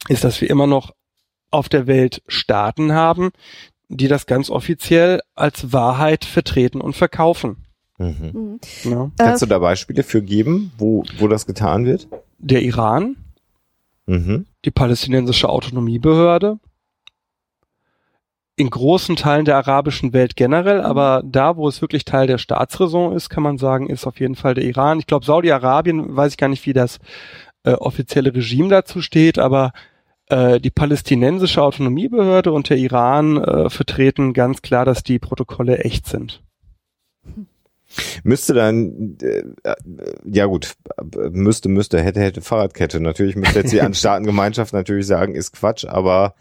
ist, 0.08 0.24
dass 0.24 0.40
wir 0.40 0.50
immer 0.50 0.66
noch 0.66 0.94
auf 1.50 1.68
der 1.68 1.86
Welt 1.86 2.22
Staaten 2.26 2.92
haben, 2.92 3.30
die 3.88 4.08
das 4.08 4.26
ganz 4.26 4.50
offiziell 4.50 5.20
als 5.34 5.72
Wahrheit 5.72 6.24
vertreten 6.24 6.80
und 6.80 6.96
verkaufen. 6.96 7.64
Mhm. 7.98 8.58
Mhm. 8.84 8.90
Ja. 8.90 9.10
Kannst 9.18 9.42
du 9.42 9.46
da 9.46 9.58
Beispiele 9.58 10.02
für 10.02 10.22
geben, 10.22 10.72
wo, 10.78 11.04
wo 11.18 11.28
das 11.28 11.46
getan 11.46 11.86
wird? 11.86 12.08
Der 12.38 12.62
Iran, 12.62 13.16
mhm. 14.06 14.46
die 14.64 14.70
palästinensische 14.70 15.48
Autonomiebehörde, 15.48 16.58
in 18.56 18.70
großen 18.70 19.16
Teilen 19.16 19.44
der 19.44 19.56
arabischen 19.56 20.12
Welt 20.12 20.36
generell, 20.36 20.78
mhm. 20.78 20.84
aber 20.84 21.22
da, 21.24 21.56
wo 21.56 21.68
es 21.68 21.80
wirklich 21.80 22.04
Teil 22.04 22.26
der 22.26 22.38
Staatsräson 22.38 23.14
ist, 23.14 23.28
kann 23.28 23.42
man 23.42 23.58
sagen, 23.58 23.88
ist 23.88 24.06
auf 24.06 24.20
jeden 24.20 24.36
Fall 24.36 24.54
der 24.54 24.64
Iran. 24.64 24.98
Ich 25.00 25.06
glaube, 25.06 25.26
Saudi-Arabien, 25.26 26.16
weiß 26.16 26.32
ich 26.32 26.38
gar 26.38 26.48
nicht, 26.48 26.64
wie 26.66 26.72
das 26.72 26.98
äh, 27.64 27.72
offizielle 27.72 28.34
Regime 28.34 28.68
dazu 28.68 29.00
steht, 29.00 29.38
aber 29.38 29.72
äh, 30.28 30.60
die 30.60 30.70
palästinensische 30.70 31.62
Autonomiebehörde 31.62 32.52
und 32.52 32.70
der 32.70 32.76
Iran 32.76 33.42
äh, 33.42 33.70
vertreten 33.70 34.32
ganz 34.32 34.62
klar, 34.62 34.84
dass 34.84 35.02
die 35.02 35.18
Protokolle 35.18 35.78
echt 35.78 36.06
sind. 36.06 36.42
Müsste 38.22 38.54
dann, 38.54 39.18
äh, 39.22 39.44
äh 39.62 39.74
ja 40.24 40.46
gut, 40.46 40.74
müsste, 41.30 41.68
müsste, 41.68 42.02
hätte, 42.02 42.20
hätte 42.20 42.40
Fahrradkette. 42.40 43.00
Natürlich 43.00 43.36
müsste 43.36 43.60
jetzt 43.60 43.72
die 43.72 43.80
Staatengemeinschaft 43.94 44.72
natürlich 44.72 45.06
sagen, 45.06 45.34
ist 45.34 45.52
Quatsch, 45.52 45.84
aber 45.84 46.34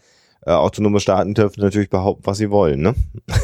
äh, 0.46 0.50
autonome 0.50 1.00
Staaten 1.00 1.34
dürfen 1.34 1.60
natürlich 1.60 1.90
behaupten, 1.90 2.26
was 2.26 2.38
sie 2.38 2.50
wollen, 2.50 2.80
ne? 2.80 2.94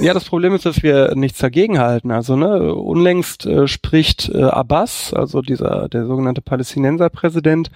Ja, 0.01 0.15
das 0.15 0.25
Problem 0.25 0.55
ist, 0.55 0.67
dass 0.67 0.83
wir 0.83 1.15
nichts 1.15 1.39
dagegen 1.39 1.79
halten. 1.79 2.11
Also, 2.11 2.37
ne, 2.37 2.75
unlängst 2.75 3.47
äh, 3.47 3.67
spricht 3.67 4.29
äh, 4.29 4.43
Abbas, 4.43 5.15
also 5.15 5.41
dieser, 5.43 5.89
der 5.89 6.07
sogenannte 6.07 6.43
Palästinenserpräsident, 6.43 7.71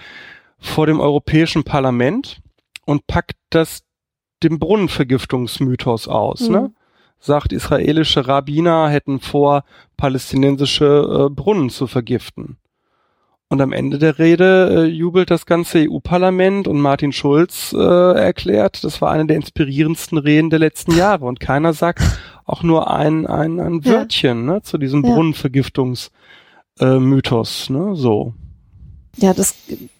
vor 0.59 0.87
dem 0.87 1.01
Europäischen 1.01 1.65
Parlament 1.65 2.41
und 2.85 3.07
packt 3.07 3.37
das 3.51 3.83
dem 4.43 4.59
Brunnenvergiftungsmythos 4.59 6.09
aus, 6.09 6.43
ne? 6.43 6.49
mhm. 6.49 6.65
ne? 6.65 6.73
Sagt, 7.19 7.55
israelische 7.55 8.29
Rabbiner 8.29 8.91
hätten 8.91 9.19
vor, 9.19 9.65
palästinensische 9.97 11.29
äh, 11.31 11.35
Brunnen 11.35 11.71
zu 11.71 11.87
vergiften. 11.87 12.59
Und 13.55 13.61
am 13.61 13.73
Ende 13.73 14.01
der 14.01 14.19
Rede 14.19 14.83
äh, 14.83 14.87
jubelt 14.87 15.31
das 15.31 15.47
ganze 15.47 15.89
EU-Parlament 15.89 16.67
und 16.67 16.81
Martin 16.81 17.13
Schulz 17.13 17.73
äh, 17.73 17.79
erklärt, 17.79 18.83
das 18.83 19.01
war 19.01 19.13
eine 19.13 19.27
der 19.27 19.37
inspirierendsten 19.37 20.19
Reden 20.19 20.51
der 20.51 20.59
letzten 20.59 20.97
Jahre. 20.97 21.25
Und 21.25 21.39
keiner 21.39 21.73
sagt 21.73 22.03
auch 22.47 22.65
nur 22.65 22.91
ein, 22.91 23.29
ein, 23.29 23.61
ein 23.61 23.85
Wörtchen 23.85 24.49
ja. 24.49 24.55
ne, 24.55 24.63
zu 24.63 24.77
diesem 24.77 25.05
ja. 25.05 25.15
Brunnenvergiftungsmythos. 25.15 27.71
Äh, 27.71 27.73
ne, 27.73 27.95
so. 27.95 28.35
Ja, 29.19 29.33
das 29.33 29.55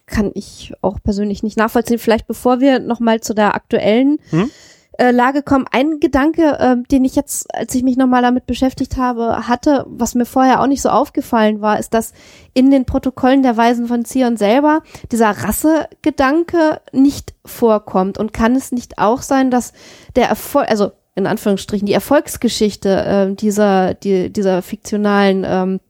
kann 0.07 0.33
ich 0.35 0.73
auch 0.81 0.99
persönlich 1.01 1.45
nicht 1.45 1.57
nachvollziehen. 1.57 2.01
Vielleicht 2.01 2.27
bevor 2.27 2.59
wir 2.59 2.81
nochmal 2.81 3.21
zu 3.21 3.35
der 3.35 3.55
aktuellen 3.55 4.19
hm? 4.31 4.51
Äh, 4.99 5.11
Lage 5.11 5.43
kommen. 5.43 5.67
Ein 5.71 6.01
Gedanke, 6.01 6.59
äh, 6.59 6.77
den 6.91 7.05
ich 7.05 7.17
jetzt, 7.17 7.53
als 7.55 7.75
ich 7.75 7.83
mich 7.83 7.97
nochmal 7.97 8.23
damit 8.23 8.47
beschäftigt 8.47 8.97
habe, 8.97 9.49
hatte, 9.49 9.85
was 9.89 10.15
mir 10.15 10.25
vorher 10.25 10.61
auch 10.61 10.67
nicht 10.67 10.83
so 10.83 10.89
aufgefallen 10.89 11.61
war, 11.61 11.79
ist, 11.79 11.95
dass 11.95 12.13
in 12.53 12.71
den 12.71 12.85
Protokollen 12.85 13.43
der 13.43 13.57
Weisen 13.57 13.87
von 13.87 14.05
Zion 14.05 14.37
selber 14.37 14.83
dieser 15.11 15.31
Rassegedanke 15.31 16.81
nicht 16.93 17.35
vorkommt. 17.45 18.19
Und 18.19 18.33
kann 18.33 18.55
es 18.55 18.73
nicht 18.73 18.99
auch 18.99 19.23
sein, 19.23 19.51
dass 19.51 19.73
der 20.17 20.29
Erfolg, 20.29 20.69
also 20.69 20.93
in 21.17 21.27
Anführungsstrichen, 21.27 21.87
die 21.87 21.93
Erfolgsgeschichte 21.93 23.05
äh, 23.05 23.35
dieser, 23.35 23.95
die, 23.95 24.33
dieser 24.33 24.63
fiktionalen, 24.63 25.45
ähm, 25.47 25.81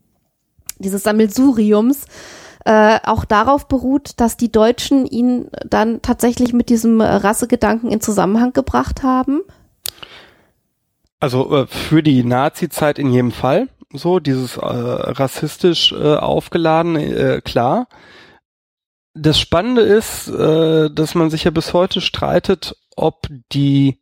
dieses 0.78 1.02
Sammelsuriums 1.02 2.06
äh, 2.64 2.98
auch 3.04 3.24
darauf 3.24 3.68
beruht, 3.68 4.20
dass 4.20 4.36
die 4.36 4.50
Deutschen 4.50 5.06
ihn 5.06 5.50
dann 5.66 6.02
tatsächlich 6.02 6.52
mit 6.52 6.68
diesem 6.68 7.00
Rassegedanken 7.00 7.90
in 7.90 8.00
Zusammenhang 8.00 8.52
gebracht 8.52 9.02
haben? 9.02 9.42
Also 11.20 11.54
äh, 11.54 11.66
für 11.66 12.02
die 12.02 12.24
Nazi-Zeit 12.24 12.98
in 12.98 13.10
jedem 13.10 13.32
Fall 13.32 13.68
so, 13.96 14.18
dieses 14.18 14.56
äh, 14.56 14.64
rassistisch 14.64 15.92
äh, 15.92 16.16
aufgeladen, 16.16 16.96
äh, 16.96 17.40
klar. 17.44 17.86
Das 19.14 19.38
Spannende 19.38 19.82
ist, 19.82 20.28
äh, 20.28 20.90
dass 20.90 21.14
man 21.14 21.30
sich 21.30 21.44
ja 21.44 21.52
bis 21.52 21.72
heute 21.72 22.00
streitet, 22.00 22.76
ob 22.96 23.28
die 23.52 24.00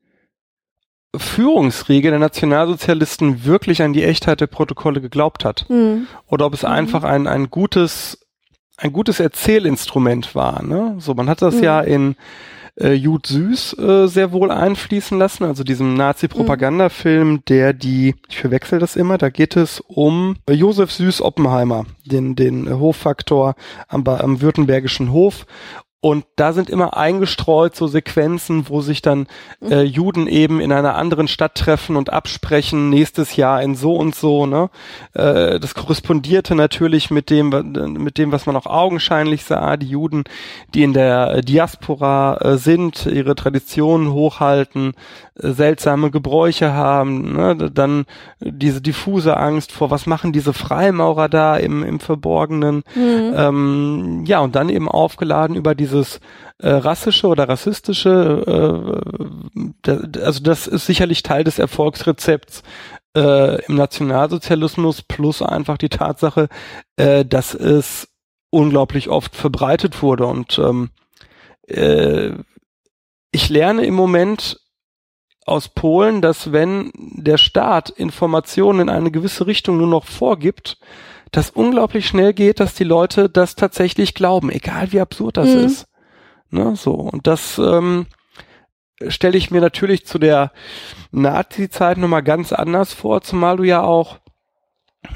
Führungsriege 1.15 2.09
der 2.09 2.19
Nationalsozialisten 2.19 3.45
wirklich 3.45 3.83
an 3.83 3.93
die 3.93 4.05
Echtheit 4.05 4.41
der 4.41 4.47
Protokolle 4.47 5.03
geglaubt 5.03 5.45
hat. 5.45 5.67
Mhm. 5.69 6.07
Oder 6.27 6.47
ob 6.47 6.55
es 6.55 6.63
mhm. 6.63 6.71
einfach 6.71 7.05
ein, 7.05 7.27
ein 7.27 7.51
gutes 7.51 8.22
ein 8.83 8.93
gutes 8.93 9.21
Erzählinstrument 9.21 10.35
war. 10.35 10.63
Ne? 10.63 10.97
So, 10.99 11.15
man 11.15 11.29
hat 11.29 11.41
das 11.41 11.57
mhm. 11.57 11.63
ja 11.63 11.81
in 11.81 12.17
äh, 12.81 12.93
Jud 12.93 13.27
Süß 13.27 13.79
äh, 13.79 14.07
sehr 14.09 14.33
wohl 14.33 14.51
einfließen 14.51 15.17
lassen, 15.17 15.45
also 15.45 15.63
diesem 15.63 15.95
Nazi-Propagandafilm, 15.95 17.45
der 17.47 17.75
die, 17.75 18.17
ich 18.29 18.39
verwechsel 18.39 18.79
das 18.79 18.97
immer, 18.97 19.19
da 19.19 19.31
geht 19.31 19.57
es 19.57 19.81
um 19.81 20.37
äh, 20.49 20.53
Josef 20.53 20.91
Süß 20.91 21.23
Oppenheimer, 21.23 21.85
den, 22.05 22.35
den 22.35 22.69
Hoffaktor 22.69 23.55
am, 23.89 24.07
am 24.07 24.41
württembergischen 24.41 25.13
Hof. 25.13 25.47
Und 26.05 26.25
da 26.35 26.53
sind 26.53 26.69
immer 26.69 26.97
eingestreut 26.97 27.77
so 27.77 27.87
Sequenzen, 27.87 28.69
wo 28.69 28.81
sich 28.81 29.03
dann 29.03 29.29
äh, 29.63 29.83
Juden 29.83 30.27
eben 30.27 30.59
in 30.59 30.73
einer 30.73 30.97
anderen 30.97 31.29
Stadt 31.29 31.55
treffen 31.55 31.95
und 31.95 32.13
absprechen, 32.13 32.91
nächstes 32.91 33.37
Jahr 33.37 33.63
in 33.63 33.77
so 33.77 33.95
und 33.95 34.17
so. 34.17 34.45
Ne? 34.47 34.69
Äh, 35.15 35.61
das 35.61 35.77
korrespondierte 35.77 36.57
natürlich 36.57 37.13
mit 37.13 37.31
dem, 37.31 37.51
mit 38.03 38.19
dem, 38.19 38.33
was 38.33 38.47
man 38.47 38.57
auch 38.57 38.67
augenscheinlich 38.67 39.45
sah. 39.45 39.77
Die 39.77 39.87
Juden, 39.87 40.25
die 40.75 40.83
in 40.83 40.93
der 40.93 41.41
Diaspora 41.41 42.37
äh, 42.39 42.57
sind, 42.57 43.07
ihre 43.07 43.37
Traditionen 43.37 44.13
hochhalten, 44.13 44.95
äh, 45.41 45.53
seltsame 45.53 46.11
Gebräuche 46.11 46.73
haben. 46.73 47.35
Ne? 47.35 47.71
Dann 47.71 48.07
diese 48.41 48.81
diffuse 48.81 49.37
Angst 49.37 49.71
vor, 49.71 49.93
was 49.93 50.07
machen 50.07 50.33
diese 50.33 50.53
Freimaurer 50.53 51.29
da 51.29 51.57
im, 51.57 51.85
im 51.85 52.01
Verborgenen. 52.01 52.83
Mhm. 52.97 53.35
Ähm, 53.37 54.25
ja, 54.27 54.41
und 54.41 54.57
dann 54.57 54.69
eben 54.69 54.89
aufgeladen 54.89 55.55
über 55.55 55.77
diese 55.77 55.92
dieses 55.93 56.21
äh, 56.59 56.71
rassische 56.71 57.27
oder 57.27 57.49
rassistische, 57.49 58.45
äh, 58.47 59.71
da, 59.83 60.21
also 60.23 60.43
das 60.43 60.67
ist 60.67 60.87
sicherlich 60.87 61.23
Teil 61.23 61.45
des 61.45 61.59
Erfolgsrezepts 61.59 62.63
äh, 63.17 63.65
im 63.67 63.77
Nationalsozialismus 63.77 65.03
plus 65.03 65.43
einfach 65.43 65.79
die 65.79 65.89
Tatsache, 65.89 66.49
äh, 66.97 67.25
dass 67.25 67.55
es 67.55 68.09
unglaublich 68.51 69.09
oft 69.09 69.35
verbreitet 69.35 70.03
wurde. 70.03 70.27
Und 70.27 70.59
ähm, 70.59 70.91
äh, 71.69 72.31
ich 73.31 73.49
lerne 73.49 73.85
im 73.85 73.95
Moment 73.95 74.61
aus 75.45 75.69
Polen, 75.69 76.23
dass 76.23 76.53
wenn 76.53 76.93
der 76.95 77.39
Staat 77.39 77.91
Informationen 77.91 78.81
in 78.81 78.89
eine 78.89 79.11
gewisse 79.11 79.47
Richtung 79.47 79.79
nur 79.79 79.89
noch 79.89 80.05
vorgibt, 80.05 80.79
das 81.33 81.51
unglaublich 81.51 82.07
schnell 82.07 82.33
geht, 82.33 82.61
dass 82.61 82.75
die 82.75 82.85
Leute 82.85 83.29
das 83.29 83.57
tatsächlich 83.57 84.15
glauben, 84.15 84.51
egal 84.51 84.93
wie 84.93 85.01
absurd 85.01 85.37
das 85.39 85.49
Mhm. 85.49 85.65
ist. 85.65 85.87
Ne, 86.51 86.77
so. 86.77 86.93
Und 86.93 87.27
das 87.27 87.59
ähm, 87.59 88.07
stelle 89.09 89.39
ich 89.39 89.51
mir 89.51 89.61
natürlich 89.61 90.07
zu 90.07 90.19
der 90.19 90.53
Nazi-Zeit 91.11 91.97
nochmal 91.97 92.23
ganz 92.23 92.53
anders 92.53 92.93
vor, 92.93 93.23
zumal 93.23 93.57
du 93.57 93.65
ja 93.65 93.83
auch, 93.83 94.19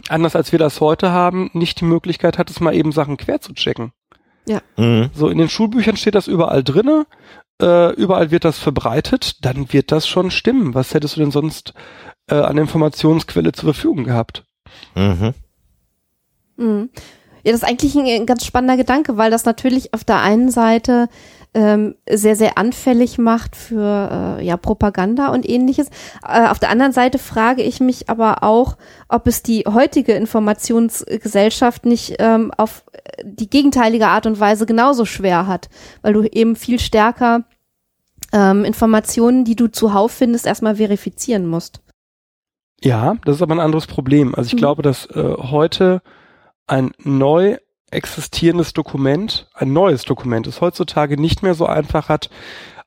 anders 0.08 0.34
als 0.34 0.50
wir 0.52 0.58
das 0.58 0.80
heute 0.80 1.10
haben, 1.12 1.50
nicht 1.52 1.80
die 1.80 1.84
Möglichkeit 1.84 2.38
hattest, 2.38 2.60
mal 2.60 2.74
eben 2.74 2.90
Sachen 2.92 3.18
quer 3.18 3.40
zu 3.40 3.52
checken. 3.52 3.92
Mhm. 4.76 5.10
So, 5.12 5.28
in 5.28 5.38
den 5.38 5.48
Schulbüchern 5.48 5.96
steht 5.96 6.14
das 6.14 6.28
überall 6.28 6.62
drinne, 6.64 7.06
äh, 7.60 7.92
überall 7.94 8.30
wird 8.30 8.44
das 8.44 8.58
verbreitet, 8.58 9.44
dann 9.44 9.72
wird 9.72 9.92
das 9.92 10.06
schon 10.08 10.30
stimmen. 10.30 10.74
Was 10.74 10.94
hättest 10.94 11.16
du 11.16 11.20
denn 11.20 11.30
sonst 11.30 11.74
äh, 12.30 12.36
an 12.36 12.56
Informationsquelle 12.56 13.52
zur 13.52 13.74
Verfügung 13.74 14.04
gehabt? 14.04 14.44
Mhm. 14.94 15.34
Mhm. 16.56 16.90
Ja, 17.42 17.52
das 17.52 17.62
ist 17.62 17.68
eigentlich 17.68 17.96
ein, 17.96 18.26
ganz 18.26 18.44
spannender 18.44 18.76
Gedanke, 18.76 19.16
weil 19.16 19.30
das 19.30 19.44
natürlich 19.44 19.94
auf 19.94 20.02
der 20.02 20.20
einen 20.20 20.50
Seite 20.50 21.08
ähm, 21.54 21.94
sehr, 22.10 22.34
sehr 22.34 22.58
anfällig 22.58 23.18
macht 23.18 23.54
für 23.54 24.38
äh, 24.40 24.44
ja, 24.44 24.56
Propaganda 24.56 25.28
und 25.28 25.48
ähnliches. 25.48 25.88
Äh, 26.26 26.48
auf 26.48 26.58
der 26.58 26.70
anderen 26.70 26.92
Seite 26.92 27.18
frage 27.18 27.62
ich 27.62 27.80
mich 27.80 28.10
aber 28.10 28.42
auch, 28.42 28.76
ob 29.08 29.26
es 29.28 29.42
die 29.42 29.64
heutige 29.66 30.12
Informationsgesellschaft 30.12 31.86
nicht 31.86 32.16
ähm, 32.18 32.50
auf 32.56 32.84
die 33.22 33.48
gegenteilige 33.48 34.08
Art 34.08 34.26
und 34.26 34.40
Weise 34.40 34.66
genauso 34.66 35.04
schwer 35.04 35.46
hat, 35.46 35.68
weil 36.02 36.12
du 36.12 36.22
eben 36.24 36.56
viel 36.56 36.80
stärker 36.80 37.44
ähm, 38.32 38.64
Informationen, 38.64 39.44
die 39.44 39.56
du 39.56 39.68
zuhauf 39.68 40.10
findest, 40.12 40.46
erstmal 40.46 40.76
verifizieren 40.76 41.46
musst. 41.46 41.80
Ja, 42.82 43.16
das 43.24 43.36
ist 43.36 43.42
aber 43.42 43.54
ein 43.54 43.60
anderes 43.60 43.86
Problem. 43.86 44.34
Also 44.34 44.48
ich 44.48 44.54
Mhm. 44.54 44.58
glaube, 44.58 44.82
dass 44.82 45.06
äh, 45.06 45.34
heute 45.38 46.02
ein 46.66 46.92
neu 47.02 47.56
existierendes 47.90 48.72
Dokument, 48.72 49.48
ein 49.54 49.72
neues 49.72 50.04
Dokument, 50.04 50.46
es 50.46 50.60
heutzutage 50.60 51.20
nicht 51.20 51.42
mehr 51.42 51.54
so 51.54 51.66
einfach 51.66 52.08
hat, 52.08 52.30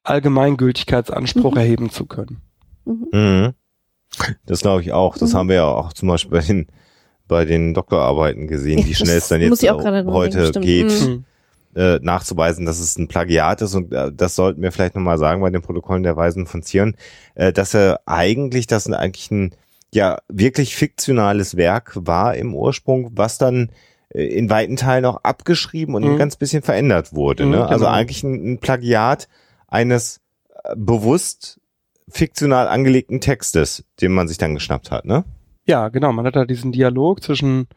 Allgemeingültigkeitsanspruch 0.04 1.52
Mhm. 1.52 1.58
erheben 1.58 1.90
zu 1.90 2.06
können. 2.06 2.42
Mhm. 2.86 3.08
Mhm. 3.12 3.54
Das 4.46 4.62
glaube 4.62 4.82
ich 4.82 4.92
auch. 4.92 5.18
Das 5.18 5.34
Mhm. 5.34 5.38
haben 5.38 5.50
wir 5.50 5.56
ja 5.56 5.66
auch 5.66 5.94
zum 5.94 6.08
Beispiel 6.10 6.32
bei 6.40 6.46
den, 6.46 6.68
bei 7.28 7.46
den 7.46 7.74
Doktorarbeiten 7.74 8.48
gesehen, 8.48 8.86
wie 8.86 8.96
schnell 8.96 9.16
das 9.16 9.24
es 9.24 9.30
dann 9.30 9.42
jetzt 9.42 9.62
heute 9.62 10.52
denken, 10.52 10.62
geht, 10.62 11.08
Mhm. 11.08 11.26
äh, 11.76 12.00
nachzuweisen, 12.02 12.66
dass 12.66 12.80
es 12.80 12.98
ein 12.98 13.08
Plagiat 13.08 13.62
ist. 13.62 13.76
Und 13.76 13.94
äh, 13.94 14.12
das 14.12 14.36
sollten 14.36 14.62
wir 14.62 14.72
vielleicht 14.72 14.96
nochmal 14.96 15.18
sagen 15.18 15.42
bei 15.42 15.50
den 15.50 15.62
Protokollen 15.62 16.04
der 16.04 16.18
Weisen 16.18 16.48
von 16.48 16.64
Zion, 16.64 16.96
äh, 17.36 17.54
dass 17.54 17.74
er 17.74 18.02
eigentlich, 18.06 18.68
das 18.68 18.88
eigentlich 18.92 19.30
ein 19.32 19.52
ja 19.94 20.18
wirklich 20.28 20.76
fiktionales 20.76 21.58
Werk 21.58 21.94
war 21.96 22.36
im 22.36 22.54
Ursprung, 22.56 23.12
was 23.14 23.38
dann 23.38 23.70
äh, 24.14 24.24
in 24.26 24.50
weiten 24.50 24.76
Teilen 24.76 25.06
auch 25.06 25.18
abgeschrieben 25.24 25.96
und 25.96 26.04
Mhm. 26.04 26.12
ein 26.12 26.18
ganz 26.18 26.36
bisschen 26.36 26.62
verändert 26.64 27.14
wurde. 27.14 27.46
Mhm, 27.46 27.52
ne? 27.52 27.68
Also 27.68 27.86
genau. 27.86 27.98
eigentlich 27.98 28.24
ein, 28.24 28.54
ein 28.54 28.58
Plagiat 28.60 29.28
eines 29.68 30.22
äh, 30.64 30.76
bewusst 30.76 31.60
fiktional 32.08 32.68
angelegten 32.68 33.22
Textes, 33.22 33.84
den 34.02 34.12
man 34.14 34.28
sich 34.28 34.38
dann 34.38 34.56
geschnappt 34.56 34.90
hat, 34.92 35.06
ne? 35.06 35.24
Ja, 35.68 35.90
genau. 35.90 36.12
Man 36.12 36.26
hat 36.26 36.36
da 36.36 36.46
diesen 36.46 36.72
Dialog 36.72 37.22
zwischen, 37.22 37.68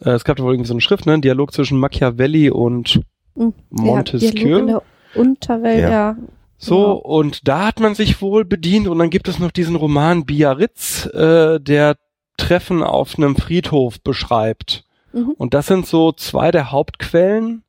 äh, 0.00 0.10
es 0.10 0.22
gab 0.24 0.36
da 0.36 0.44
wohl 0.44 0.52
irgendwie 0.54 0.68
so 0.68 0.74
eine 0.74 0.80
Schrift, 0.80 1.06
ne? 1.06 1.14
Ein 1.14 1.22
Dialog 1.22 1.52
zwischen 1.52 1.78
Machiavelli 1.78 2.50
und 2.50 3.00
Mhm. 3.34 3.54
Montesquieu. 3.70 4.28
Ja, 4.28 4.32
Dialog 4.34 4.60
in 4.60 4.66
der 4.68 4.82
Unterwelt, 5.14 5.80
Ja. 5.82 5.90
ja. 5.90 6.16
So, 6.64 6.76
Genau. 6.76 6.92
und 6.98 7.48
da 7.48 7.66
hat 7.66 7.80
man 7.80 7.96
sich 7.96 8.22
wohl 8.22 8.44
bedient 8.44 8.86
und 8.86 8.98
dann 9.00 9.10
gibt 9.10 9.26
es 9.26 9.40
noch 9.40 9.50
diesen 9.50 9.74
Roman 9.74 10.24
Biarritz, 10.24 11.06
äh, 11.06 11.58
der 11.58 11.96
Treffen 12.36 12.82
auf 12.84 13.18
einem 13.18 13.34
Friedhof 13.34 14.00
beschreibt. 14.00 14.84
Mhm. 15.12 15.30
Und 15.38 15.54
das 15.54 15.66
sind 15.66 15.86
so 15.86 16.12
zwei 16.12 16.52
der 16.52 16.70
Hauptquellen. 16.70 17.64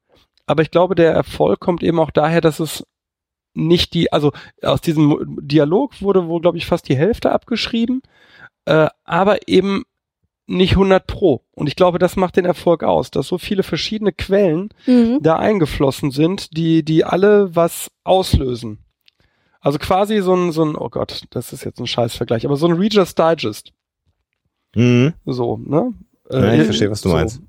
Aber 0.45 0.62
ich 0.62 0.69
glaube, 0.69 0.93
der 0.93 1.12
Erfolg 1.12 1.60
kommt 1.60 1.82
eben 1.82 1.99
auch 1.99 2.12
daher, 2.12 2.39
dass 2.41 2.60
es 2.60 2.86
nicht 3.56 3.93
die, 3.95 4.12
also 4.13 4.32
aus 4.62 4.82
diesem 4.82 5.38
Dialog 5.41 6.01
wurde 6.01 6.27
wohl, 6.27 6.41
glaube 6.41 6.58
ich, 6.58 6.65
fast 6.67 6.88
die 6.88 6.97
Hälfte 6.97 7.32
abgeschrieben, 7.32 8.01
äh, 8.65 8.88
aber 9.06 9.47
eben 9.47 9.84
nicht 10.45 10.75
100 10.75 11.08
pro. 11.08 11.41
Und 11.53 11.67
ich 11.67 11.75
glaube, 11.75 11.97
das 11.99 12.15
macht 12.15 12.36
den 12.36 12.45
Erfolg 12.45 12.84
aus, 12.84 13.10
dass 13.10 13.27
so 13.27 13.38
viele 13.38 13.63
verschiedene 13.63 14.12
Quellen 14.12 14.69
Mhm. 14.86 15.19
da 15.21 15.38
eingeflossen 15.38 16.12
sind, 16.12 16.56
die, 16.58 16.84
die 16.84 17.06
alle 17.06 17.56
was 17.56 17.89
auslösen. 18.03 18.79
Also 19.63 19.80
quasi 19.80 20.21
so 20.21 20.36
ein, 20.36 20.52
so 20.52 20.65
ein, 20.65 20.76
oh 20.76 20.89
Gott, 20.89 21.23
das 21.30 21.54
ist 21.54 21.63
jetzt 21.63 21.80
ein 21.80 21.88
Scheißvergleich, 21.88 22.45
aber 22.45 22.58
so 22.58 22.67
ein 22.67 22.73
Reader's 22.73 23.15
Digest. 23.15 23.71
Mhm. 24.76 25.13
So, 25.26 25.58
ne? 25.58 25.93
Ja, 26.30 26.54
ich 26.54 26.60
Äh, 26.62 26.65
verstehe, 26.65 26.91
was 26.91 27.02
du 27.02 27.10
so. 27.10 27.15
meinst. 27.15 27.41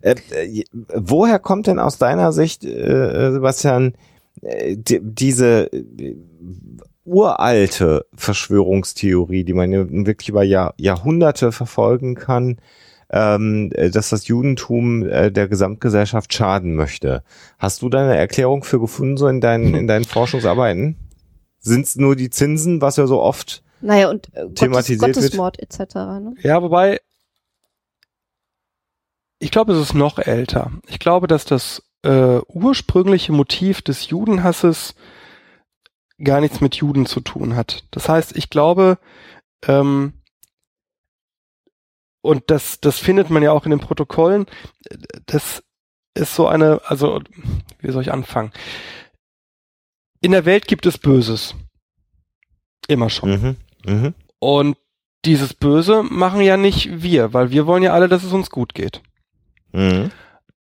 Äh, 0.00 0.14
äh, 0.30 0.64
woher 0.94 1.38
kommt 1.38 1.66
denn 1.66 1.78
aus 1.78 1.98
deiner 1.98 2.32
Sicht, 2.32 2.64
äh, 2.64 3.32
Sebastian, 3.32 3.94
äh, 4.40 4.76
die, 4.76 5.00
diese 5.02 5.70
äh, 5.72 6.16
uralte 7.04 8.06
Verschwörungstheorie, 8.14 9.44
die 9.44 9.52
man 9.52 10.06
wirklich 10.06 10.28
über 10.30 10.44
Jahr, 10.44 10.72
Jahrhunderte 10.78 11.52
verfolgen 11.52 12.14
kann, 12.14 12.58
ähm, 13.10 13.70
äh, 13.74 13.90
dass 13.90 14.10
das 14.10 14.26
Judentum 14.28 15.06
äh, 15.06 15.30
der 15.30 15.48
Gesamtgesellschaft 15.48 16.32
schaden 16.32 16.74
möchte? 16.74 17.22
Hast 17.58 17.82
du 17.82 17.88
da 17.88 18.00
eine 18.00 18.16
Erklärung 18.16 18.64
für 18.64 18.80
gefunden, 18.80 19.16
so 19.16 19.28
in 19.28 19.40
deinen, 19.40 19.74
in 19.74 19.86
deinen 19.86 20.04
Forschungsarbeiten? 20.04 20.96
Sind 21.58 21.86
es 21.86 21.96
nur 21.96 22.16
die 22.16 22.30
Zinsen, 22.30 22.80
was 22.80 22.96
ja 22.96 23.06
so 23.06 23.20
oft 23.20 23.62
Naja, 23.80 24.10
und 24.10 24.28
äh, 24.34 24.42
Gottes, 24.42 24.54
Thematisiert 24.54 25.00
wird. 25.02 25.14
Gottesmord 25.16 25.58
etc. 25.58 25.94
Ne? 25.94 26.34
Ja, 26.42 26.62
wobei, 26.62 27.00
ich 29.38 29.50
glaube, 29.50 29.72
es 29.72 29.80
ist 29.80 29.94
noch 29.94 30.18
älter. 30.18 30.70
Ich 30.88 30.98
glaube, 30.98 31.26
dass 31.26 31.44
das 31.44 31.82
äh, 32.02 32.38
ursprüngliche 32.48 33.32
Motiv 33.32 33.82
des 33.82 34.08
Judenhasses 34.08 34.94
gar 36.22 36.40
nichts 36.40 36.60
mit 36.60 36.76
Juden 36.76 37.06
zu 37.06 37.20
tun 37.20 37.56
hat. 37.56 37.84
Das 37.90 38.08
heißt, 38.08 38.36
ich 38.36 38.48
glaube, 38.48 38.98
ähm, 39.66 40.14
und 42.26 42.44
das, 42.50 42.80
das 42.80 42.98
findet 42.98 43.30
man 43.30 43.42
ja 43.42 43.52
auch 43.52 43.64
in 43.64 43.70
den 43.70 43.80
Protokollen, 43.80 44.46
das 45.26 45.62
ist 46.14 46.34
so 46.34 46.46
eine, 46.48 46.80
also, 46.84 47.20
wie 47.80 47.92
soll 47.92 48.02
ich 48.02 48.12
anfangen? 48.12 48.52
In 50.20 50.32
der 50.32 50.44
Welt 50.44 50.66
gibt 50.66 50.86
es 50.86 50.98
Böses. 50.98 51.54
Immer 52.88 53.10
schon. 53.10 53.30
Mhm. 53.30 53.56
Mhm. 53.84 54.14
Und 54.38 54.76
dieses 55.24 55.54
Böse 55.54 56.02
machen 56.02 56.40
ja 56.40 56.56
nicht 56.56 57.02
wir, 57.02 57.32
weil 57.32 57.50
wir 57.50 57.66
wollen 57.66 57.82
ja 57.82 57.92
alle, 57.92 58.08
dass 58.08 58.22
es 58.22 58.32
uns 58.32 58.50
gut 58.50 58.74
geht. 58.74 59.02
Mhm. 59.72 60.10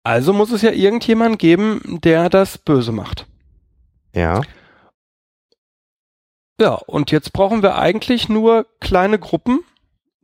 Also 0.04 0.32
muss 0.32 0.50
es 0.50 0.62
ja 0.62 0.72
irgendjemand 0.72 1.38
geben, 1.38 2.00
der 2.02 2.28
das 2.28 2.58
Böse 2.58 2.92
macht. 2.92 3.26
Ja. 4.14 4.40
Ja, 6.60 6.74
und 6.74 7.10
jetzt 7.10 7.32
brauchen 7.32 7.62
wir 7.62 7.76
eigentlich 7.76 8.28
nur 8.28 8.66
kleine 8.80 9.18
Gruppen, 9.18 9.60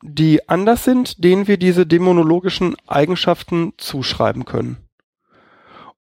die 0.02 0.48
anders 0.48 0.84
sind, 0.84 1.24
denen 1.24 1.46
wir 1.46 1.56
diese 1.56 1.86
dämonologischen 1.86 2.76
Eigenschaften 2.86 3.72
zuschreiben 3.78 4.44
können. 4.44 4.76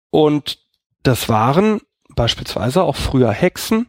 Und 0.09 0.59
das 1.03 1.29
waren 1.29 1.81
beispielsweise 2.15 2.83
auch 2.83 2.95
früher 2.95 3.31
Hexen. 3.31 3.87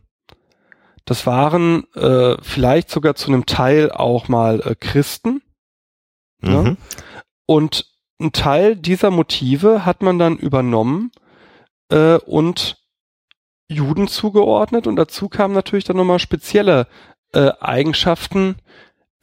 Das 1.05 1.27
waren 1.27 1.85
äh, 1.95 2.37
vielleicht 2.43 2.91
sogar 2.91 3.15
zu 3.15 3.29
einem 3.29 3.47
Teil 3.47 3.91
auch 3.91 4.29
mal 4.29 4.61
äh, 4.61 4.75
Christen. 4.75 5.43
Ja. 6.43 6.63
Mhm. 6.63 6.77
Und 7.47 7.87
ein 8.21 8.33
Teil 8.33 8.77
dieser 8.77 9.11
Motive 9.11 9.87
hat 9.87 10.03
man 10.03 10.19
dann 10.19 10.37
übernommen 10.37 11.11
äh, 11.91 12.17
und 12.17 12.77
Juden 13.69 14.09
zugeordnet 14.09 14.87
und 14.87 14.97
dazu 14.97 15.29
kamen 15.29 15.55
natürlich 15.55 15.85
dann 15.85 15.97
nochmal 15.97 16.19
spezielle 16.19 16.87
äh, 17.33 17.53
Eigenschaften, 17.61 18.57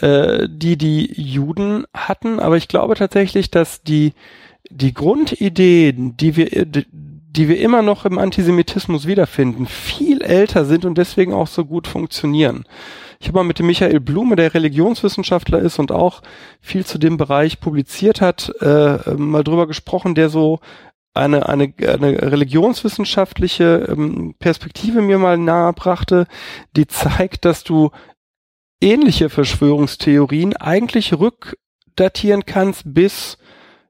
äh, 0.01 0.47
die 0.49 0.77
die 0.77 1.13
Juden 1.21 1.85
hatten. 1.93 2.39
Aber 2.39 2.57
ich 2.57 2.67
glaube 2.67 2.95
tatsächlich, 2.95 3.51
dass 3.51 3.81
die, 3.83 4.13
die 4.69 4.93
Grundideen, 4.93 6.17
die 6.17 6.35
wir, 6.35 6.65
die 6.65 7.49
wir 7.49 7.59
immer 7.59 7.81
noch 7.81 8.05
im 8.05 8.17
Antisemitismus 8.17 9.07
wiederfinden, 9.07 9.65
viel 9.65 10.21
älter 10.21 10.65
sind 10.65 10.85
und 10.85 10.97
deswegen 10.97 11.33
auch 11.33 11.47
so 11.47 11.65
gut 11.65 11.87
funktionieren. 11.87 12.65
Ich 13.19 13.27
habe 13.27 13.39
mal 13.39 13.43
mit 13.43 13.59
dem 13.59 13.67
Michael 13.67 13.99
Blume, 13.99 14.35
der 14.35 14.53
Religionswissenschaftler 14.53 15.59
ist 15.59 15.79
und 15.79 15.91
auch 15.91 16.21
viel 16.61 16.85
zu 16.85 16.97
dem 16.97 17.17
Bereich 17.17 17.59
publiziert 17.59 18.21
hat, 18.21 18.51
äh, 18.61 19.13
mal 19.15 19.43
drüber 19.43 19.67
gesprochen, 19.67 20.15
der 20.15 20.29
so 20.29 20.59
eine, 21.13 21.47
eine, 21.47 21.73
eine 21.79 22.31
religionswissenschaftliche 22.31 23.87
ähm, 23.89 24.35
Perspektive 24.37 25.01
mir 25.01 25.17
mal 25.17 25.37
nahe 25.37 25.71
brachte, 25.73 26.27
die 26.75 26.87
zeigt, 26.87 27.45
dass 27.45 27.63
du 27.63 27.91
ähnliche 28.85 29.29
Verschwörungstheorien 29.29 30.55
eigentlich 30.55 31.13
rückdatieren 31.13 32.45
kannst 32.45 32.83
bis 32.85 33.37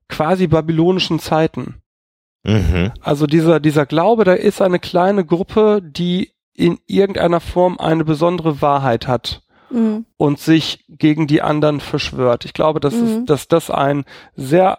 quasi 0.08 0.48
babylonischen 0.48 1.20
Zeiten. 1.20 1.82
Mhm. 2.44 2.92
Also 3.02 3.28
dieser, 3.28 3.60
dieser 3.60 3.86
Glaube, 3.86 4.24
da 4.24 4.34
ist 4.34 4.62
eine 4.62 4.80
kleine 4.80 5.26
Gruppe, 5.26 5.82
die 5.84 6.32
in 6.54 6.80
irgendeiner 6.88 7.42
Form 7.42 7.78
eine 7.80 8.06
besondere 8.06 8.62
Wahrheit 8.62 9.08
hat 9.08 9.42
Mhm. 9.72 10.06
und 10.16 10.40
sich 10.40 10.86
gegen 10.88 11.26
die 11.28 11.42
anderen 11.42 11.80
verschwört. 11.82 12.46
Ich 12.46 12.54
glaube, 12.54 12.80
dass, 12.80 12.94
Mhm. 12.94 13.04
es, 13.08 13.26
dass 13.26 13.48
das 13.48 13.70
ein 13.72 14.06
sehr, 14.36 14.78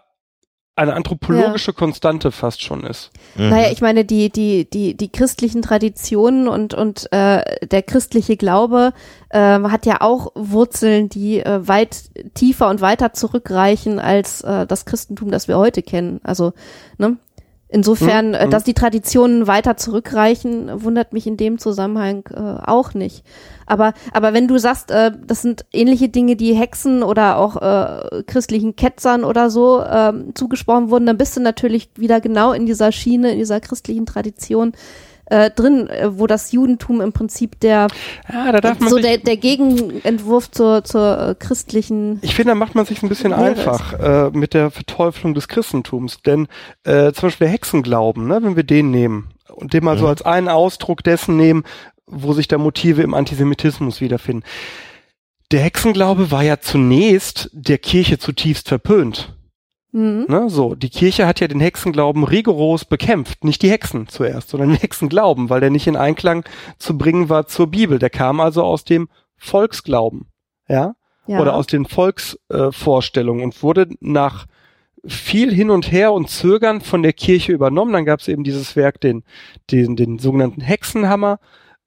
eine 0.76 0.92
anthropologische 0.92 1.72
Konstante 1.72 2.30
fast 2.30 2.62
schon 2.62 2.84
ist. 2.84 3.10
Mhm. 3.34 3.48
Naja, 3.48 3.70
ich 3.72 3.80
meine, 3.80 4.04
die, 4.04 4.30
die, 4.30 4.68
die, 4.68 4.94
die 4.94 5.10
christlichen 5.10 5.62
Traditionen 5.62 6.48
und, 6.48 6.74
und 6.74 7.10
äh, 7.12 7.66
der 7.66 7.82
christliche 7.82 8.36
Glaube 8.36 8.92
äh, 9.30 9.38
hat 9.38 9.86
ja 9.86 10.02
auch 10.02 10.32
Wurzeln, 10.34 11.08
die 11.08 11.40
äh, 11.40 11.66
weit 11.66 12.04
tiefer 12.34 12.68
und 12.68 12.82
weiter 12.82 13.14
zurückreichen 13.14 13.98
als 13.98 14.42
äh, 14.42 14.66
das 14.66 14.84
Christentum, 14.84 15.30
das 15.30 15.48
wir 15.48 15.56
heute 15.56 15.82
kennen. 15.82 16.20
Also, 16.22 16.52
ne? 16.98 17.16
Insofern, 17.76 18.28
Hm, 18.28 18.34
äh, 18.34 18.42
hm. 18.44 18.50
dass 18.50 18.64
die 18.64 18.72
Traditionen 18.72 19.46
weiter 19.46 19.76
zurückreichen, 19.76 20.82
wundert 20.82 21.12
mich 21.12 21.26
in 21.26 21.36
dem 21.36 21.58
Zusammenhang 21.58 22.24
äh, 22.32 22.40
auch 22.66 22.94
nicht. 22.94 23.22
Aber, 23.66 23.92
aber 24.14 24.32
wenn 24.32 24.48
du 24.48 24.56
sagst, 24.56 24.90
äh, 24.90 25.12
das 25.26 25.42
sind 25.42 25.66
ähnliche 25.74 26.08
Dinge, 26.08 26.36
die 26.36 26.54
Hexen 26.54 27.02
oder 27.02 27.36
auch 27.36 27.56
äh, 27.60 28.22
christlichen 28.22 28.76
Ketzern 28.76 29.24
oder 29.24 29.50
so 29.50 29.84
ähm, 29.84 30.34
zugesprochen 30.34 30.88
wurden, 30.88 31.04
dann 31.04 31.18
bist 31.18 31.36
du 31.36 31.42
natürlich 31.42 31.90
wieder 31.96 32.22
genau 32.22 32.52
in 32.52 32.64
dieser 32.64 32.92
Schiene, 32.92 33.32
in 33.32 33.38
dieser 33.38 33.60
christlichen 33.60 34.06
Tradition 34.06 34.72
äh, 35.26 35.50
drin, 35.50 35.88
äh, 35.88 36.18
wo 36.18 36.26
das 36.26 36.52
Judentum 36.52 37.00
im 37.00 37.12
Prinzip 37.12 37.60
der 37.60 37.88
Ja, 38.32 38.52
da 38.52 38.60
darf 38.60 38.80
man 38.80 38.90
so 38.90 38.98
der, 38.98 39.18
der 39.18 39.36
Gegenentwurf 39.36 40.50
zur, 40.50 40.84
zur 40.84 41.30
äh, 41.30 41.34
christlichen 41.34 42.18
ich 42.22 42.34
finde, 42.34 42.52
da 42.52 42.54
macht 42.54 42.74
man 42.74 42.86
sich 42.86 43.02
ein 43.02 43.08
bisschen 43.08 43.30
Lehre 43.30 43.44
einfach 43.44 43.92
äh, 43.94 44.30
mit 44.30 44.54
der 44.54 44.70
Verteuflung 44.70 45.34
des 45.34 45.48
Christentums. 45.48 46.22
Denn 46.22 46.48
äh, 46.84 47.12
zum 47.12 47.28
Beispiel 47.28 47.46
der 47.46 47.52
Hexenglauben, 47.52 48.26
ne, 48.26 48.40
wenn 48.42 48.56
wir 48.56 48.64
den 48.64 48.90
nehmen 48.90 49.28
und 49.54 49.72
den 49.72 49.84
mal 49.84 49.98
so 49.98 50.04
Mhm. 50.04 50.10
als 50.10 50.22
einen 50.22 50.48
Ausdruck 50.48 51.02
dessen 51.04 51.36
nehmen, 51.36 51.64
wo 52.06 52.32
sich 52.32 52.48
da 52.48 52.58
Motive 52.58 53.02
im 53.02 53.14
Antisemitismus 53.14 54.00
wiederfinden. 54.00 54.44
Der 55.52 55.60
Hexenglaube 55.60 56.30
war 56.30 56.42
ja 56.42 56.60
zunächst 56.60 57.50
der 57.52 57.78
Kirche 57.78 58.18
zutiefst 58.18 58.68
verpönt. 58.68 59.35
Mhm. 59.96 60.26
Ne, 60.28 60.50
so, 60.50 60.74
die 60.74 60.90
Kirche 60.90 61.26
hat 61.26 61.40
ja 61.40 61.48
den 61.48 61.60
Hexenglauben 61.60 62.22
rigoros 62.22 62.84
bekämpft. 62.84 63.44
Nicht 63.44 63.62
die 63.62 63.70
Hexen 63.70 64.08
zuerst, 64.08 64.50
sondern 64.50 64.68
den 64.68 64.78
Hexenglauben, 64.78 65.48
weil 65.48 65.60
der 65.60 65.70
nicht 65.70 65.86
in 65.86 65.96
Einklang 65.96 66.44
zu 66.78 66.98
bringen 66.98 67.30
war 67.30 67.46
zur 67.46 67.68
Bibel. 67.68 67.98
Der 67.98 68.10
kam 68.10 68.38
also 68.38 68.62
aus 68.62 68.84
dem 68.84 69.08
Volksglauben. 69.38 70.26
Ja? 70.68 70.96
ja. 71.26 71.40
Oder 71.40 71.54
aus 71.54 71.66
den 71.66 71.86
Volksvorstellungen 71.86 73.40
äh, 73.40 73.44
und 73.44 73.62
wurde 73.62 73.88
nach 74.00 74.44
viel 75.06 75.50
hin 75.50 75.70
und 75.70 75.90
her 75.90 76.12
und 76.12 76.28
Zögern 76.28 76.82
von 76.82 77.02
der 77.02 77.14
Kirche 77.14 77.52
übernommen. 77.52 77.94
Dann 77.94 78.04
gab 78.04 78.20
es 78.20 78.28
eben 78.28 78.44
dieses 78.44 78.76
Werk, 78.76 79.00
den, 79.00 79.24
den, 79.70 79.96
den 79.96 80.18
sogenannten 80.18 80.60
Hexenhammer. 80.60 81.40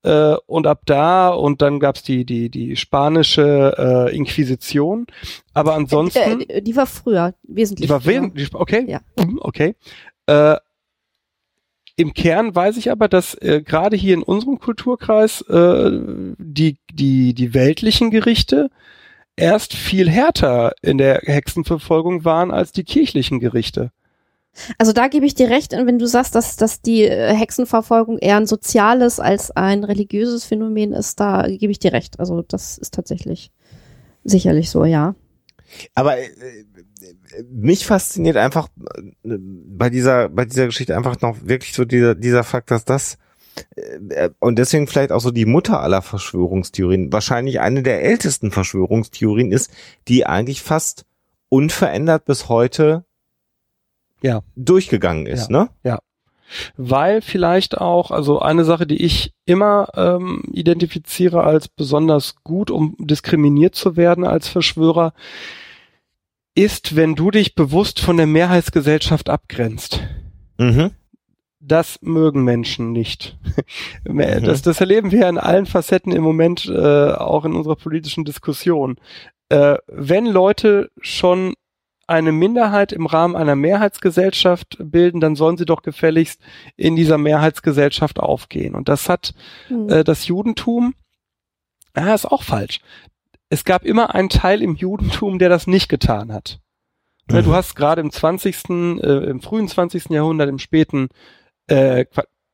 Äh, 0.04 0.36
und 0.46 0.66
ab 0.66 0.84
da, 0.86 1.30
und 1.30 1.62
dann 1.62 1.80
gab 1.80 1.98
es 1.98 2.04
die, 2.04 2.24
die, 2.26 2.50
die 2.50 2.76
spanische 2.78 4.08
äh, 4.10 4.16
Inquisition. 4.16 5.08
Aber 5.54 5.76
ansonsten. 5.76 6.42
äh, 6.48 6.62
die 6.62 6.76
war 6.76 6.86
früher, 6.86 7.34
wesentlich 7.44 7.88
Die 7.88 7.90
war 7.92 8.00
Sp- 8.40 8.56
Okay. 8.56 8.86
Ja. 8.88 9.02
Mhm, 9.18 9.40
Okay. 9.42 9.76
Äh, 10.28 10.56
Im 11.98 12.14
Kern 12.14 12.56
weiß 12.56 12.78
ich 12.78 12.92
aber, 12.92 13.10
dass 13.10 13.34
äh, 13.36 13.62
gerade 13.62 13.98
hier 13.98 14.14
in 14.14 14.24
unserem 14.24 14.60
Kulturkreis 14.60 15.42
äh, 15.42 15.92
die, 16.38 16.78
die, 16.94 17.34
die 17.34 17.54
weltlichen 17.54 18.10
Gerichte 18.10 18.70
erst 19.36 19.74
viel 19.74 20.10
härter 20.10 20.74
in 20.82 20.98
der 20.98 21.22
Hexenverfolgung 21.24 22.24
waren 22.24 22.52
als 22.52 22.72
die 22.72 22.84
kirchlichen 22.86 23.40
Gerichte. 23.40 23.92
Also 24.78 24.94
da 24.94 25.08
gebe 25.08 25.26
ich 25.26 25.36
dir 25.36 25.50
recht, 25.50 25.72
wenn 25.72 26.00
du 26.00 26.08
sagst, 26.08 26.36
dass, 26.36 26.56
dass 26.56 26.82
die 26.82 27.04
äh, 27.04 27.34
Hexenverfolgung 27.34 28.18
eher 28.18 28.38
ein 28.38 28.48
soziales 28.48 29.20
als 29.20 29.52
ein 29.52 29.84
religiöses 29.84 30.46
Phänomen 30.46 30.94
ist, 30.94 31.20
da 31.20 31.48
gebe 31.48 31.72
ich 31.72 31.80
dir 31.80 31.94
recht. 31.94 32.20
Also 32.20 32.42
das 32.42 32.78
ist 32.78 32.94
tatsächlich 32.94 33.52
sicherlich 34.24 34.70
so, 34.70 34.86
ja. 34.86 35.16
Aber 35.94 36.18
äh, 36.18 36.26
äh, 36.26 37.44
mich 37.52 37.86
fasziniert 37.86 38.38
einfach 38.38 38.70
äh, 39.24 39.38
bei 39.40 39.90
dieser 39.90 40.30
bei 40.30 40.46
dieser 40.46 40.66
Geschichte 40.66 40.96
einfach 40.96 41.22
noch 41.22 41.38
wirklich 41.44 41.74
so 41.74 41.86
dieser 41.86 42.16
dieser 42.16 42.44
Fakt, 42.44 42.72
dass 42.72 42.86
das 42.86 43.18
äh, 43.76 44.30
und 44.40 44.58
deswegen 44.58 44.88
vielleicht 44.88 45.12
auch 45.12 45.22
so 45.22 45.32
die 45.32 45.46
Mutter 45.46 45.80
aller 45.80 46.02
Verschwörungstheorien, 46.02 47.12
wahrscheinlich 47.12 47.60
eine 47.60 47.84
der 47.84 48.04
ältesten 48.04 48.52
Verschwörungstheorien 48.52 49.52
ist, 49.52 49.72
die 50.08 50.26
eigentlich 50.26 50.62
fast 50.62 51.06
unverändert 51.50 52.26
bis 52.26 52.50
heute 52.50 53.06
Ja. 54.22 54.42
durchgegangen 54.56 55.26
ist, 55.26 55.50
ne? 55.50 55.70
Weil 56.78 57.22
vielleicht 57.22 57.78
auch, 57.78 58.12
also 58.12 58.40
eine 58.40 58.66
Sache, 58.66 58.88
die 58.88 59.04
ich 59.04 59.34
immer 59.46 59.90
ähm, 59.96 60.44
identifiziere 60.52 61.44
als 61.44 61.68
besonders 61.68 62.36
gut, 62.44 62.72
um 62.72 62.96
diskriminiert 63.00 63.76
zu 63.76 63.96
werden 63.96 64.26
als 64.26 64.48
Verschwörer, 64.48 65.14
ist, 66.56 66.96
wenn 66.96 67.16
du 67.16 67.32
dich 67.32 67.56
bewusst 67.56 68.00
von 68.00 68.18
der 68.18 68.28
Mehrheitsgesellschaft 68.28 69.30
abgrenzt. 69.30 70.02
Mhm. 70.58 70.92
Das 71.62 72.00
mögen 72.02 72.44
Menschen 72.44 72.92
nicht. 72.92 73.38
Mhm. 74.06 74.44
das, 74.44 74.62
das 74.62 74.80
erleben 74.80 75.12
wir 75.12 75.28
in 75.28 75.38
allen 75.38 75.66
Facetten 75.66 76.12
im 76.14 76.24
Moment, 76.24 76.66
äh, 76.66 77.12
auch 77.12 77.46
in 77.46 77.54
unserer 77.54 77.76
politischen 77.76 78.24
Diskussion. 78.24 78.98
Äh, 79.50 79.76
wenn 79.88 80.26
Leute 80.26 80.90
schon 81.02 81.54
eine 82.10 82.32
Minderheit 82.32 82.92
im 82.92 83.06
Rahmen 83.06 83.36
einer 83.36 83.56
Mehrheitsgesellschaft 83.56 84.78
bilden, 84.80 85.20
dann 85.20 85.36
sollen 85.36 85.58
sie 85.58 85.66
doch 85.66 85.82
gefälligst 85.84 86.42
in 86.76 86.96
dieser 86.96 87.18
Mehrheitsgesellschaft 87.18 88.20
aufgehen. 88.20 88.76
Und 88.76 88.90
das 88.90 89.08
hat 89.10 89.34
Hm. 89.68 89.90
äh, 89.90 90.04
das 90.04 90.28
Judentum, 90.28 90.96
ah, 91.94 92.14
ist 92.14 92.26
auch 92.26 92.44
falsch. 92.44 92.80
Es 93.50 93.64
gab 93.64 93.84
immer 93.86 94.14
einen 94.16 94.30
Teil 94.30 94.62
im 94.62 94.76
Judentum, 94.76 95.40
der 95.40 95.50
das 95.50 95.68
nicht 95.68 95.90
getan 95.90 96.34
hat. 96.34 96.60
Ne, 97.32 97.42
Mhm. 97.42 97.46
Du 97.46 97.54
hast 97.54 97.76
gerade 97.76 98.02
im 98.02 98.12
20., 98.12 99.00
äh, 99.02 99.30
im 99.30 99.42
frühen 99.42 99.68
20. 99.68 100.10
Jahrhundert, 100.10 100.50
im 100.50 100.60
späten, 100.60 101.10
äh, 101.68 102.06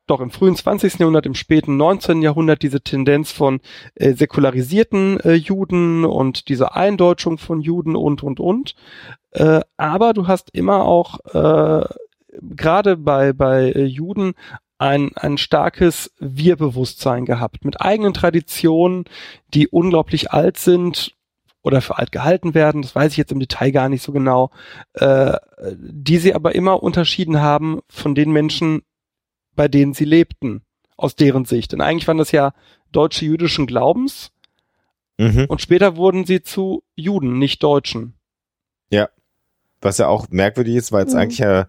doch 0.08 0.20
im 0.20 0.30
frühen 0.30 0.56
20. 0.56 1.00
Jahrhundert, 1.00 1.26
im 1.26 1.36
späten 1.36 1.78
19. 1.78 2.22
Jahrhundert 2.22 2.62
diese 2.62 2.82
Tendenz 2.82 3.32
von 3.32 3.60
äh, 3.96 4.14
säkularisierten 4.14 5.20
äh, 5.22 5.34
Juden 5.34 6.06
und 6.06 6.50
diese 6.50 6.76
Eindeutschung 6.76 7.38
von 7.38 7.62
Juden 7.62 7.96
und, 7.96 8.24
und, 8.24 8.40
und. 8.40 8.76
Äh, 9.32 9.62
aber 9.78 10.14
du 10.14 10.28
hast 10.28 10.50
immer 10.52 10.86
auch, 10.86 11.20
äh, 11.34 11.86
gerade 12.42 12.98
bei, 12.98 13.34
bei 13.34 13.72
äh, 13.72 13.86
Juden, 13.86 14.34
ein, 14.78 15.12
ein 15.16 15.38
starkes 15.38 16.12
Wir-Bewusstsein 16.20 17.26
gehabt, 17.26 17.64
mit 17.64 17.82
eigenen 17.82 18.14
Traditionen, 18.14 19.06
die 19.54 19.68
unglaublich 19.68 20.32
alt 20.32 20.58
sind 20.58 21.16
oder 21.64 21.82
für 21.82 21.98
alt 21.98 22.12
gehalten 22.12 22.54
werden, 22.54 22.82
das 22.82 22.94
weiß 22.94 23.14
ich 23.14 23.18
jetzt 23.18 23.32
im 23.32 23.40
Detail 23.40 23.72
gar 23.72 23.90
nicht 23.90 24.04
so 24.04 24.12
genau, 24.12 24.52
äh, 24.94 25.38
die 25.72 26.18
sie 26.18 26.36
aber 26.36 26.54
immer 26.56 26.84
unterschieden 26.84 27.42
haben 27.42 27.80
von 27.90 28.16
den 28.16 28.32
Menschen, 28.32 28.84
bei 29.56 29.68
denen 29.68 29.94
sie 29.94 30.06
lebten, 30.06 30.62
aus 30.98 31.16
deren 31.16 31.46
Sicht. 31.46 31.72
Denn 31.72 31.82
eigentlich 31.82 32.08
waren 32.08 32.18
das 32.18 32.32
ja 32.32 32.54
deutsche 32.92 33.26
jüdischen 33.26 33.66
Glaubens 33.68 34.32
Mhm. 35.18 35.46
und 35.48 35.62
später 35.62 35.96
wurden 35.96 36.26
sie 36.26 36.42
zu 36.44 36.84
Juden, 36.96 37.40
nicht 37.40 37.64
Deutschen. 37.64 38.14
Was 39.82 39.98
ja 40.00 40.08
auch 40.08 40.28
merkwürdig 40.30 40.76
ist, 40.76 40.92
weil 40.92 41.06
es 41.06 41.14
Mhm. 41.14 41.20
eigentlich 41.20 41.38
ja 41.40 41.68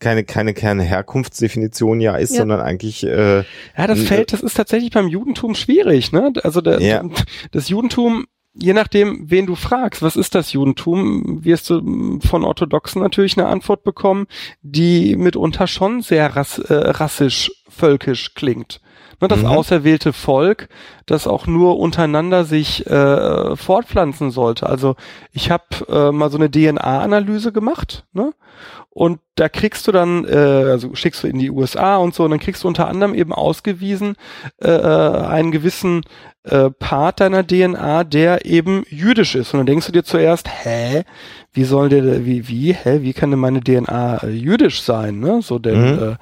keine, 0.00 0.24
keine, 0.24 0.52
keine 0.52 0.82
Herkunftsdefinition 0.82 2.00
ja 2.00 2.16
ist, 2.16 2.32
Ja. 2.32 2.38
sondern 2.38 2.60
eigentlich 2.60 3.04
äh, 3.04 3.44
Ja, 3.76 3.86
das 3.86 4.00
fällt, 4.02 4.32
das 4.32 4.40
ist 4.42 4.54
tatsächlich 4.56 4.90
beim 4.90 5.06
Judentum 5.06 5.54
schwierig, 5.54 6.10
ne? 6.10 6.32
Also 6.42 6.60
der, 6.60 6.80
Ja. 6.80 7.04
das 7.52 7.68
Judentum, 7.68 8.26
je 8.54 8.72
nachdem, 8.72 9.30
wen 9.30 9.46
du 9.46 9.54
fragst, 9.54 10.02
was 10.02 10.16
ist 10.16 10.34
das 10.34 10.52
Judentum, 10.52 11.44
wirst 11.44 11.70
du 11.70 11.80
mm, 11.80 12.20
von 12.20 12.44
Orthodoxen 12.44 13.02
natürlich 13.02 13.38
eine 13.38 13.48
Antwort 13.48 13.82
bekommen, 13.84 14.26
die 14.62 15.16
mitunter 15.16 15.66
schon 15.66 16.02
sehr 16.02 16.36
rass, 16.36 16.58
äh, 16.58 16.74
rassisch, 16.74 17.50
völkisch 17.68 18.34
klingt. 18.34 18.80
Ne, 19.22 19.28
das 19.28 19.40
Mhm. 19.42 19.46
auserwählte 19.46 20.12
Volk, 20.12 20.68
das 21.06 21.26
auch 21.28 21.46
nur 21.46 21.78
untereinander 21.78 22.44
sich 22.44 22.86
äh, 22.88 23.56
fortpflanzen 23.56 24.32
sollte. 24.32 24.68
Also 24.68 24.96
ich 25.32 25.50
habe 25.50 25.64
äh, 25.88 26.10
mal 26.12 26.28
so 26.30 26.36
eine 26.38 26.50
DNA-Analyse 26.50 27.52
gemacht, 27.52 28.04
ne? 28.12 28.32
Und 28.90 29.20
da 29.36 29.48
kriegst 29.48 29.86
du 29.86 29.92
dann, 29.92 30.26
äh, 30.26 30.36
also 30.36 30.94
schickst 30.94 31.22
du 31.22 31.26
in 31.28 31.38
die 31.38 31.50
USA 31.50 31.96
und 31.96 32.14
so, 32.14 32.24
und 32.24 32.30
dann 32.32 32.40
kriegst 32.40 32.62
du 32.64 32.68
unter 32.68 32.88
anderem 32.88 33.14
eben 33.14 33.32
ausgewiesen 33.32 34.16
äh, 34.60 34.68
äh, 34.68 35.16
einen 35.26 35.50
gewissen 35.50 36.02
äh, 36.44 36.68
Part 36.70 37.20
deiner 37.20 37.46
DNA, 37.46 38.04
der 38.04 38.44
eben 38.44 38.84
jüdisch 38.90 39.34
ist. 39.34 39.54
Und 39.54 39.60
dann 39.60 39.66
denkst 39.66 39.86
du 39.86 39.92
dir 39.92 40.02
zuerst, 40.04 40.48
hä, 40.64 41.04
wie 41.54 41.64
soll 41.64 41.88
der, 41.88 42.26
wie, 42.26 42.48
wie, 42.48 42.74
hä, 42.74 42.98
wie 43.02 43.14
kann 43.14 43.30
denn 43.30 43.40
meine 43.40 43.60
DNA 43.60 44.24
äh, 44.24 44.28
jüdisch 44.30 44.82
sein? 44.82 45.20
Ne? 45.20 45.40
So 45.40 45.58
denn 45.58 45.92
Mhm. 45.96 46.02
äh, 46.02 46.16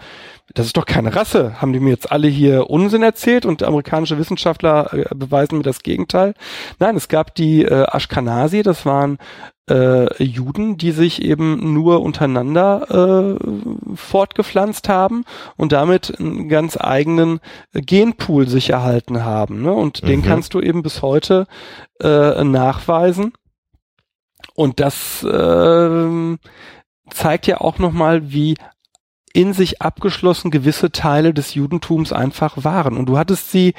das 0.54 0.66
ist 0.66 0.76
doch 0.76 0.86
keine 0.86 1.14
Rasse. 1.14 1.60
Haben 1.60 1.72
die 1.72 1.80
mir 1.80 1.90
jetzt 1.90 2.10
alle 2.10 2.28
hier 2.28 2.70
Unsinn 2.70 3.02
erzählt 3.02 3.46
und 3.46 3.62
amerikanische 3.62 4.18
Wissenschaftler 4.18 4.92
äh, 4.92 5.14
beweisen 5.14 5.58
mir 5.58 5.64
das 5.64 5.82
Gegenteil? 5.82 6.34
Nein, 6.78 6.96
es 6.96 7.08
gab 7.08 7.34
die 7.34 7.62
äh, 7.64 7.86
Ashkenazi, 7.90 8.62
das 8.62 8.84
waren 8.84 9.18
äh, 9.68 10.22
Juden, 10.22 10.76
die 10.76 10.90
sich 10.90 11.22
eben 11.22 11.72
nur 11.72 12.02
untereinander 12.02 13.38
äh, 13.38 13.94
fortgepflanzt 13.94 14.88
haben 14.88 15.24
und 15.56 15.72
damit 15.72 16.18
einen 16.18 16.48
ganz 16.48 16.76
eigenen 16.76 17.40
Genpool 17.72 18.48
sich 18.48 18.70
erhalten 18.70 19.24
haben. 19.24 19.62
Ne? 19.62 19.72
Und 19.72 20.02
mhm. 20.02 20.06
den 20.08 20.22
kannst 20.22 20.54
du 20.54 20.60
eben 20.60 20.82
bis 20.82 21.02
heute 21.02 21.46
äh, 22.00 22.42
nachweisen. 22.42 23.32
Und 24.54 24.80
das 24.80 25.22
äh, 25.22 26.36
zeigt 27.10 27.46
ja 27.46 27.60
auch 27.60 27.78
nochmal, 27.78 28.32
wie 28.32 28.56
in 29.32 29.52
sich 29.52 29.80
abgeschlossen 29.80 30.50
gewisse 30.50 30.90
Teile 30.90 31.32
des 31.32 31.54
Judentums 31.54 32.12
einfach 32.12 32.64
waren. 32.64 32.96
Und 32.96 33.06
du 33.06 33.18
hattest 33.18 33.50
sie, 33.50 33.74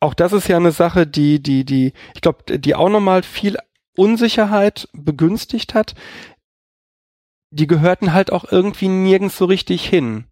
auch 0.00 0.14
das 0.14 0.32
ist 0.32 0.48
ja 0.48 0.56
eine 0.56 0.72
Sache, 0.72 1.06
die, 1.06 1.42
die, 1.42 1.64
die, 1.64 1.92
ich 2.14 2.20
glaube, 2.20 2.58
die 2.58 2.74
auch 2.74 2.88
nochmal 2.88 3.22
viel 3.22 3.56
Unsicherheit 3.96 4.88
begünstigt 4.92 5.74
hat. 5.74 5.94
Die 7.50 7.66
gehörten 7.66 8.12
halt 8.12 8.32
auch 8.32 8.44
irgendwie 8.50 8.88
nirgends 8.88 9.38
so 9.38 9.46
richtig 9.46 9.88
hin. 9.88 10.26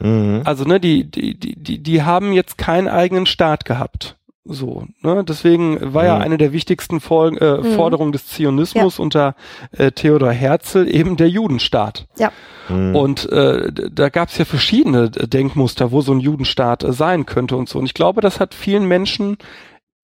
Mhm. 0.00 0.42
Also, 0.44 0.64
ne, 0.64 0.78
die, 0.78 1.10
die, 1.10 1.38
die, 1.38 1.82
die 1.82 2.02
haben 2.02 2.32
jetzt 2.32 2.58
keinen 2.58 2.88
eigenen 2.88 3.26
Staat 3.26 3.64
gehabt. 3.64 4.17
So, 4.50 4.86
ne? 5.02 5.24
Deswegen 5.24 5.92
war 5.92 6.02
mhm. 6.02 6.08
ja 6.08 6.16
eine 6.16 6.38
der 6.38 6.52
wichtigsten 6.52 7.00
Fol 7.00 7.36
äh, 7.36 7.58
mhm. 7.58 7.74
Forderungen 7.74 8.12
des 8.12 8.26
Zionismus 8.28 8.96
ja. 8.96 9.02
unter 9.02 9.34
äh, 9.72 9.92
Theodor 9.92 10.32
Herzl 10.32 10.88
eben 10.88 11.18
der 11.18 11.28
Judenstaat. 11.28 12.06
Ja. 12.16 12.32
Mhm. 12.70 12.96
Und 12.96 13.30
äh, 13.30 13.70
da 13.70 14.08
gab 14.08 14.30
es 14.30 14.38
ja 14.38 14.46
verschiedene 14.46 15.10
Denkmuster, 15.10 15.92
wo 15.92 16.00
so 16.00 16.12
ein 16.12 16.20
Judenstaat 16.20 16.82
äh, 16.82 16.94
sein 16.94 17.26
könnte 17.26 17.56
und 17.56 17.68
so. 17.68 17.78
Und 17.78 17.84
ich 17.84 17.94
glaube, 17.94 18.22
das 18.22 18.40
hat 18.40 18.54
vielen 18.54 18.86
Menschen 18.86 19.36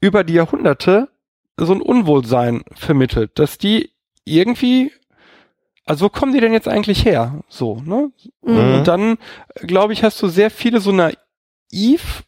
über 0.00 0.24
die 0.24 0.34
Jahrhunderte 0.34 1.08
so 1.56 1.72
ein 1.72 1.80
Unwohlsein 1.80 2.64
vermittelt, 2.74 3.38
dass 3.38 3.56
die 3.56 3.90
irgendwie 4.26 4.92
also 5.86 6.06
wo 6.06 6.08
kommen 6.08 6.32
die 6.32 6.40
denn 6.40 6.54
jetzt 6.54 6.68
eigentlich 6.68 7.04
her? 7.04 7.40
So, 7.48 7.82
ne? 7.84 8.10
Mhm. 8.42 8.56
Und 8.56 8.88
dann, 8.88 9.18
glaube 9.56 9.92
ich, 9.92 10.02
hast 10.02 10.20
du 10.22 10.28
sehr 10.28 10.50
viele 10.50 10.80
so 10.80 10.92
naiv 10.92 12.24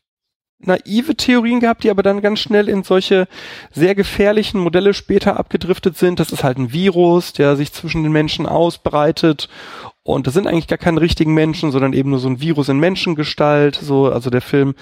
naive 0.59 1.15
Theorien 1.17 1.61
gehabt, 1.61 1.85
die 1.85 1.91
aber 1.91 2.03
dann 2.03 2.23
ganz 2.23 2.41
schnell 2.41 2.69
in 2.69 2.83
solche 2.83 3.29
sehr 3.73 3.95
gefährlichen 3.95 4.61
Modelle 4.61 4.95
später 4.95 5.39
abgedriftet 5.39 5.97
sind. 5.97 6.19
Das 6.19 6.33
ist 6.33 6.45
halt 6.45 6.59
ein 6.59 6.73
Virus, 6.73 7.33
der 7.33 7.57
sich 7.57 7.73
zwischen 7.73 8.03
den 8.03 8.13
Menschen 8.13 8.47
ausbreitet. 8.47 9.49
Und 10.03 10.27
das 10.27 10.35
sind 10.35 10.47
eigentlich 10.47 10.69
gar 10.69 10.79
keine 10.79 11.01
richtigen 11.01 11.35
Menschen, 11.35 11.73
sondern 11.73 11.93
eben 11.93 12.11
nur 12.11 12.21
so 12.21 12.29
ein 12.29 12.41
Virus 12.41 12.69
in 12.69 12.79
Menschengestalt. 12.79 13.75
So, 13.75 14.07
also 14.07 14.31
der 14.31 14.41
Film 14.41 14.75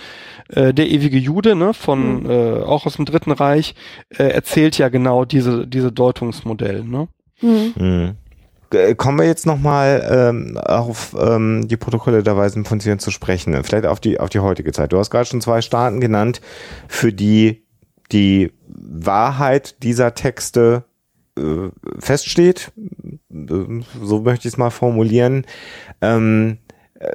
äh, 0.48 0.74
Der 0.74 0.90
ewige 0.90 1.18
Jude, 1.18 1.54
ne, 1.54 1.72
von 1.74 2.24
mhm. 2.24 2.30
äh, 2.30 2.62
auch 2.62 2.86
aus 2.86 2.96
dem 2.96 3.06
Dritten 3.06 3.32
Reich, 3.32 3.74
äh, 4.10 4.24
erzählt 4.24 4.78
ja 4.78 4.88
genau 4.90 5.24
diese 5.24 5.66
diese 5.66 5.90
Deutungsmodell. 5.90 6.84
Ne? 6.84 7.08
Mhm. 7.40 7.72
Mhm. 7.76 8.16
Äh, 8.72 8.94
kommen 8.94 9.18
wir 9.18 9.26
jetzt 9.26 9.46
nochmal 9.46 10.06
ähm, 10.10 10.58
auf 10.58 11.14
ähm, 11.18 11.68
die 11.68 11.76
Protokolle 11.76 12.22
der 12.22 12.36
Weisen 12.36 12.64
von 12.64 12.80
Zion 12.80 12.98
zu 12.98 13.10
sprechen. 13.10 13.62
Vielleicht 13.64 13.86
auf 13.86 14.00
die, 14.00 14.20
auf 14.20 14.30
die 14.30 14.40
heutige 14.40 14.72
Zeit. 14.72 14.92
Du 14.92 14.98
hast 14.98 15.10
gerade 15.10 15.26
schon 15.26 15.40
zwei 15.40 15.60
Staaten 15.60 16.00
genannt, 16.00 16.40
für 16.88 17.12
die 17.12 17.64
die 18.12 18.52
Wahrheit 18.68 19.82
dieser 19.82 20.14
Texte 20.14 20.84
äh, 21.38 21.70
feststeht. 21.98 22.72
So 23.28 24.20
möchte 24.20 24.48
ich 24.48 24.54
es 24.54 24.58
mal 24.58 24.70
formulieren. 24.70 25.46
Ähm, 26.00 26.58
äh, 26.58 26.63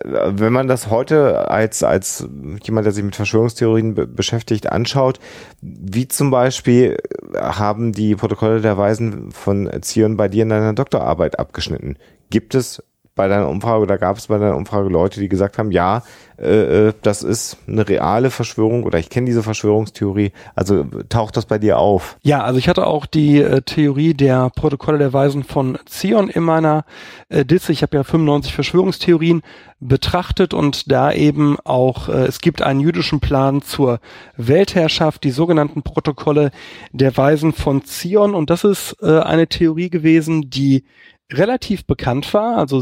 wenn 0.03 0.53
man 0.53 0.67
das 0.67 0.89
heute 0.89 1.49
als, 1.49 1.83
als 1.83 2.27
jemand, 2.63 2.85
der 2.85 2.93
sich 2.93 3.03
mit 3.03 3.15
Verschwörungstheorien 3.15 3.95
be 3.95 4.07
beschäftigt, 4.07 4.71
anschaut, 4.71 5.19
wie 5.61 6.07
zum 6.07 6.31
Beispiel 6.31 6.97
haben 7.35 7.91
die 7.91 8.15
Protokolle 8.15 8.61
der 8.61 8.77
Weisen 8.77 9.31
von 9.31 9.69
Zion 9.81 10.17
bei 10.17 10.27
dir 10.27 10.43
in 10.43 10.49
deiner 10.49 10.73
Doktorarbeit 10.73 11.39
abgeschnitten? 11.39 11.97
Gibt 12.29 12.55
es 12.55 12.83
bei 13.15 13.27
deiner 13.27 13.49
Umfrage 13.49 13.81
oder 13.81 13.97
gab 13.97 14.17
es 14.17 14.27
bei 14.27 14.37
deiner 14.37 14.55
Umfrage 14.55 14.87
Leute, 14.87 15.19
die 15.19 15.27
gesagt 15.27 15.57
haben, 15.57 15.71
ja, 15.71 16.03
äh, 16.41 16.87
äh, 16.87 16.93
das 17.01 17.23
ist 17.23 17.57
eine 17.67 17.87
reale 17.87 18.31
Verschwörung 18.31 18.83
oder 18.83 18.99
ich 18.99 19.09
kenne 19.09 19.25
diese 19.25 19.43
Verschwörungstheorie. 19.43 20.31
Also 20.55 20.85
taucht 21.09 21.37
das 21.37 21.45
bei 21.45 21.57
dir 21.57 21.77
auf? 21.79 22.17
Ja, 22.21 22.43
also 22.43 22.59
ich 22.59 22.69
hatte 22.69 22.87
auch 22.87 23.05
die 23.05 23.39
äh, 23.39 23.61
Theorie 23.61 24.13
der 24.13 24.49
Protokolle 24.49 24.97
der 24.99 25.13
Weisen 25.13 25.43
von 25.43 25.77
Zion 25.85 26.29
in 26.29 26.43
meiner 26.43 26.85
äh, 27.29 27.43
Disse. 27.43 27.71
Ich 27.71 27.81
habe 27.81 27.97
ja 27.97 28.03
95 28.03 28.53
Verschwörungstheorien 28.53 29.41
betrachtet 29.79 30.53
und 30.53 30.91
da 30.91 31.11
eben 31.11 31.57
auch, 31.63 32.09
äh, 32.09 32.25
es 32.25 32.39
gibt 32.39 32.61
einen 32.61 32.79
jüdischen 32.79 33.19
Plan 33.19 33.61
zur 33.61 33.99
Weltherrschaft, 34.37 35.23
die 35.23 35.31
sogenannten 35.31 35.83
Protokolle 35.83 36.51
der 36.91 37.15
Weisen 37.17 37.53
von 37.53 37.83
Zion 37.83 38.33
und 38.33 38.49
das 38.49 38.63
ist 38.63 38.95
äh, 39.01 39.19
eine 39.19 39.47
Theorie 39.47 39.89
gewesen, 39.89 40.49
die 40.49 40.83
relativ 41.31 41.85
bekannt 41.85 42.33
war, 42.33 42.57
also 42.57 42.81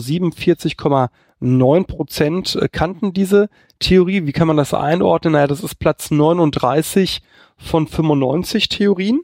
47,9 1.42 1.88
Prozent 1.88 2.56
äh, 2.56 2.68
kannten 2.70 3.14
diese 3.14 3.50
Theorie. 3.80 4.26
Wie 4.26 4.32
kann 4.32 4.48
man 4.48 4.58
das 4.58 4.74
einordnen? 4.74 5.34
Naja, 5.34 5.48
das 5.48 5.64
ist 5.64 5.76
Platz 5.76 6.12
39 6.12 7.22
von 7.58 7.88
95 7.88 8.70
Theorien. 8.70 9.22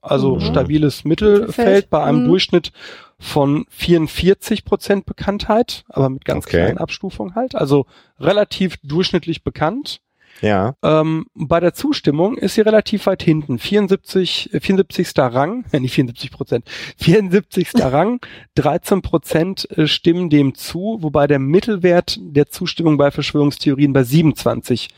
Also 0.00 0.36
mhm. 0.36 0.40
stabiles 0.40 1.04
Mittelfeld 1.04 1.88
bei 1.88 2.02
einem 2.02 2.24
mhm. 2.24 2.28
Durchschnitt 2.28 2.72
von 3.18 3.64
44 3.70 4.64
Prozent 4.64 5.06
Bekanntheit, 5.06 5.84
aber 5.88 6.10
mit 6.10 6.24
ganz 6.26 6.46
okay. 6.46 6.58
kleinen 6.58 6.78
Abstufungen 6.78 7.34
halt. 7.34 7.54
Also 7.54 7.86
relativ 8.20 8.76
durchschnittlich 8.82 9.44
bekannt. 9.44 10.00
Ja. 10.40 10.74
Ähm, 10.82 11.26
bei 11.34 11.60
der 11.60 11.74
Zustimmung 11.74 12.36
ist 12.36 12.54
sie 12.54 12.60
relativ 12.60 13.06
weit 13.06 13.22
hinten. 13.22 13.58
74, 13.58 14.50
74. 14.52 15.16
Äh, 15.16 15.20
Rang, 15.22 15.64
äh, 15.72 15.80
nicht 15.80 15.94
74 15.94 16.30
Prozent, 16.30 16.64
74. 16.98 17.70
Rang, 17.76 18.20
13 18.56 19.02
Prozent 19.02 19.70
äh, 19.70 19.86
stimmen 19.86 20.30
dem 20.30 20.54
zu, 20.54 20.98
wobei 21.00 21.26
der 21.26 21.38
Mittelwert 21.38 22.18
der 22.20 22.48
Zustimmung 22.48 22.96
bei 22.96 23.10
Verschwörungstheorien 23.10 23.92
bei 23.92 24.02
27 24.02 24.88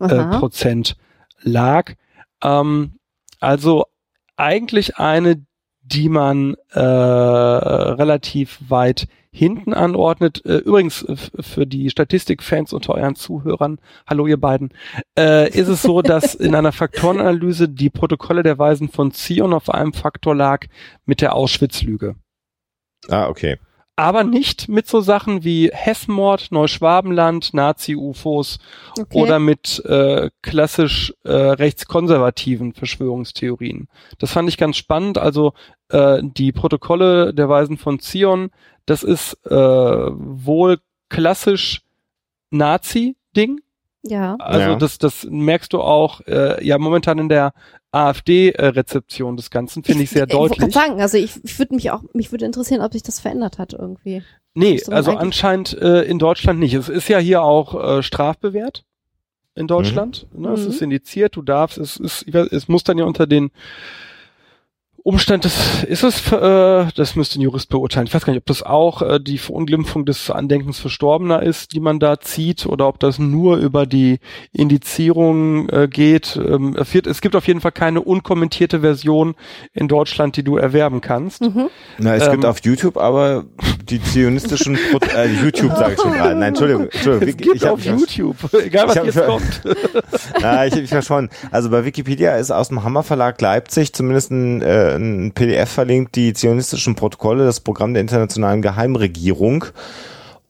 äh, 0.00 0.06
Prozent 0.06 0.96
lag. 1.42 1.92
Ähm, 2.42 2.98
also 3.40 3.84
eigentlich 4.36 4.96
eine, 4.96 5.44
die 5.82 6.08
man 6.08 6.56
äh, 6.72 6.80
relativ 6.80 8.58
weit 8.68 9.06
hinten 9.36 9.74
anordnet. 9.74 10.44
Äh, 10.46 10.56
übrigens 10.56 11.06
für 11.38 11.66
die 11.66 11.90
Statistikfans 11.90 12.72
unter 12.72 12.94
euren 12.94 13.16
Zuhörern, 13.16 13.78
hallo 14.06 14.26
ihr 14.26 14.40
beiden, 14.40 14.70
äh, 15.18 15.50
ist 15.50 15.68
es 15.68 15.82
so, 15.82 16.00
dass 16.00 16.34
in 16.34 16.54
einer 16.54 16.72
Faktorenanalyse 16.72 17.68
die 17.68 17.90
Protokolle 17.90 18.42
der 18.42 18.58
Weisen 18.58 18.88
von 18.88 19.12
Zion 19.12 19.52
auf 19.52 19.68
einem 19.68 19.92
Faktor 19.92 20.34
lag 20.34 20.66
mit 21.04 21.20
der 21.20 21.34
Auschwitz-Lüge. 21.34 22.16
Ah, 23.08 23.28
okay 23.28 23.58
aber 23.96 24.24
nicht 24.24 24.68
mit 24.68 24.86
so 24.86 25.00
Sachen 25.00 25.42
wie 25.42 25.70
Hessmord, 25.72 26.52
Neuschwabenland, 26.52 27.54
Nazi-UFOs 27.54 28.58
okay. 28.98 29.18
oder 29.18 29.38
mit 29.38 29.82
äh, 29.86 30.28
klassisch 30.42 31.14
äh, 31.24 31.32
rechtskonservativen 31.32 32.74
Verschwörungstheorien. 32.74 33.88
Das 34.18 34.32
fand 34.32 34.50
ich 34.50 34.58
ganz 34.58 34.76
spannend. 34.76 35.16
Also 35.16 35.54
äh, 35.88 36.20
die 36.22 36.52
Protokolle 36.52 37.34
der 37.34 37.48
Weisen 37.48 37.76
von 37.76 37.98
Zion, 37.98 38.50
das 38.86 39.02
ist 39.02 39.34
äh, 39.46 39.50
wohl 39.50 40.78
klassisch 41.08 41.82
Nazi-Ding. 42.50 43.60
Ja. 44.02 44.36
Also 44.36 44.70
ja. 44.70 44.76
das, 44.76 44.98
das 44.98 45.26
merkst 45.28 45.72
du 45.72 45.80
auch 45.80 46.20
äh, 46.26 46.64
ja 46.64 46.78
momentan 46.78 47.18
in 47.18 47.28
der 47.28 47.52
AfD-Rezeption 47.90 49.36
des 49.36 49.50
Ganzen, 49.50 49.82
finde 49.82 50.04
ich, 50.04 50.10
sehr 50.10 50.24
ich, 50.24 50.32
deutlich. 50.32 50.68
Ich 50.68 50.74
sagen, 50.74 51.00
also 51.00 51.18
ich, 51.18 51.42
ich 51.42 51.58
würde 51.58 51.74
mich 51.74 51.90
auch, 51.90 52.02
mich 52.12 52.30
würde 52.30 52.44
interessieren, 52.44 52.82
ob 52.82 52.92
sich 52.92 53.02
das 53.02 53.20
verändert 53.20 53.58
hat 53.58 53.72
irgendwie. 53.72 54.22
Nee, 54.54 54.80
also 54.88 55.12
anscheinend 55.12 55.76
äh, 55.78 56.02
in 56.02 56.18
Deutschland 56.18 56.60
nicht. 56.60 56.74
Es 56.74 56.88
ist 56.88 57.08
ja 57.08 57.18
hier 57.18 57.42
auch 57.42 57.98
äh, 57.98 58.02
strafbewehrt 58.02 58.84
in 59.54 59.66
Deutschland. 59.66 60.26
Mhm. 60.32 60.42
Ne? 60.42 60.48
Es 60.50 60.64
ist 60.64 60.80
mhm. 60.80 60.84
indiziert, 60.84 61.36
du 61.36 61.42
darfst, 61.42 61.78
es 61.78 61.96
ist, 61.96 62.26
es 62.28 62.68
muss 62.68 62.84
dann 62.84 62.98
ja 62.98 63.04
unter 63.04 63.26
den 63.26 63.50
Umstand 65.06 65.44
des, 65.44 65.84
ist 65.84 66.02
es, 66.02 66.32
äh, 66.32 66.86
das 66.96 67.14
müsste 67.14 67.38
ein 67.38 67.42
Jurist 67.42 67.68
beurteilen. 67.68 68.08
Ich 68.08 68.14
weiß 68.14 68.24
gar 68.24 68.32
nicht, 68.32 68.40
ob 68.40 68.46
das 68.46 68.64
auch 68.64 69.02
äh, 69.02 69.20
die 69.20 69.38
Verunglimpfung 69.38 70.04
des 70.04 70.32
Andenkens 70.32 70.80
Verstorbener 70.80 71.44
ist, 71.44 71.74
die 71.74 71.78
man 71.78 72.00
da 72.00 72.18
zieht, 72.18 72.66
oder 72.66 72.88
ob 72.88 72.98
das 72.98 73.20
nur 73.20 73.58
über 73.58 73.86
die 73.86 74.18
Indizierung 74.52 75.68
äh, 75.68 75.86
geht. 75.86 76.34
Ähm, 76.34 76.74
es, 76.76 76.92
wird, 76.92 77.06
es 77.06 77.20
gibt 77.20 77.36
auf 77.36 77.46
jeden 77.46 77.60
Fall 77.60 77.70
keine 77.70 78.00
unkommentierte 78.00 78.80
Version 78.80 79.36
in 79.74 79.86
Deutschland, 79.86 80.36
die 80.36 80.42
du 80.42 80.56
erwerben 80.56 81.00
kannst. 81.00 81.40
Mhm. 81.40 81.68
Na, 81.98 82.16
es 82.16 82.24
ähm, 82.24 82.32
gibt 82.32 82.44
auf 82.44 82.58
YouTube 82.64 82.96
aber 82.96 83.44
die 83.88 84.02
zionistischen 84.02 84.76
Pro 84.90 84.98
äh, 85.16 85.28
YouTube 85.28 85.76
sage 85.76 85.92
ich 85.94 86.00
schon 86.00 86.14
gerade. 86.14 86.34
Nein, 86.34 86.48
Entschuldigung, 86.48 86.88
Entschuldigung. 86.90 87.28
Es 87.28 87.36
gibt 87.36 87.54
ich 87.54 87.64
auf 87.64 87.84
YouTube, 87.84 88.36
egal 88.54 88.88
was 88.88 88.96
jetzt 88.96 89.24
kommt. 89.24 89.62
Na, 90.40 90.66
ich, 90.66 90.74
ich 90.74 91.04
schon. 91.04 91.28
Also 91.52 91.70
bei 91.70 91.84
Wikipedia 91.84 92.34
ist 92.34 92.50
aus 92.50 92.70
dem 92.70 92.82
Hammer 92.82 93.04
Verlag 93.04 93.40
Leipzig 93.40 93.92
zumindest 93.92 94.32
ein 94.32 94.62
äh, 94.62 94.95
ein 94.96 95.32
PDF 95.32 95.70
verlinkt, 95.70 96.16
die 96.16 96.32
zionistischen 96.32 96.94
Protokolle, 96.94 97.44
das 97.44 97.60
Programm 97.60 97.94
der 97.94 98.00
internationalen 98.00 98.62
Geheimregierung. 98.62 99.66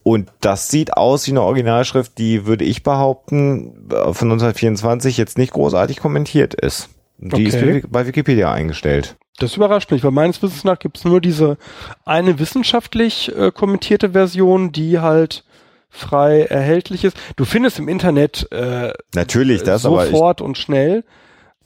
Und 0.03 0.31
das 0.41 0.69
sieht 0.69 0.97
aus 0.97 1.27
wie 1.27 1.33
eine 1.33 1.43
Originalschrift, 1.43 2.17
die, 2.19 2.47
würde 2.47 2.65
ich 2.65 2.83
behaupten, 2.85 3.89
von 3.89 4.31
1924 4.31 5.17
jetzt 5.17 5.37
nicht 5.37 5.53
großartig 5.53 5.99
kommentiert 5.99 6.55
ist. 6.55 6.89
Die 7.19 7.47
Okay. 7.49 7.79
ist 7.79 7.91
bei 7.91 8.07
Wikipedia 8.07 8.53
eingestellt. 8.53 9.17
Das 9.39 9.57
überrascht 9.57 9.91
mich, 9.91 10.05
weil 10.05 10.13
meines 10.13 10.43
Wissens 10.43 10.65
nach 10.65 10.79
gibt 10.79 10.99
es 10.99 11.05
nur 11.05 11.21
diese 11.21 11.59
eine 12.05 12.39
wissenschaftlich 12.39 13.35
äh, 13.37 13.51
kommentierte 13.51 14.11
Version, 14.11 14.73
die 14.73 15.01
halt 15.01 15.45
frei 15.91 16.43
erhältlich 16.43 17.05
ist. 17.05 17.17
Du 17.37 17.45
findest 17.45 17.79
im 17.79 17.89
Internet 17.89 18.51
äh, 18.53 18.93
Natürlich 19.15 19.63
das, 19.63 19.85
aber, 19.85 20.05
ich, 20.05 20.11
sofort 20.11 20.41
und 20.41 20.57
schnell. 20.59 21.05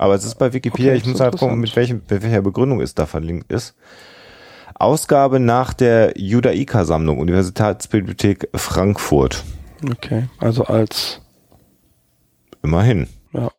Aber 0.01 0.14
es 0.14 0.24
ist 0.24 0.36
bei 0.36 0.55
Wikipedia, 0.55 0.92
Okay, 0.92 0.96
ich 0.98 1.07
muss 1.07 1.20
halt 1.20 1.36
gucken, 1.36 1.61
mit, 1.61 1.76
welchem, 1.76 2.01
mit 2.09 2.22
welcher 2.22 2.40
Begründung 2.40 2.80
es 2.80 2.94
da 2.94 3.05
verlinkt 3.05 3.53
ist. 3.53 3.74
Ausgabe 4.74 5.38
nach 5.40 5.74
der 5.74 6.14
Judaika-Sammlung, 6.16 7.18
Universitätsbibliothek 7.18 8.48
Frankfurt. 8.55 9.44
Okay, 9.84 10.30
also 10.38 10.64
als 10.64 11.20
Immerhin. 12.62 13.09
ja. 13.34 13.51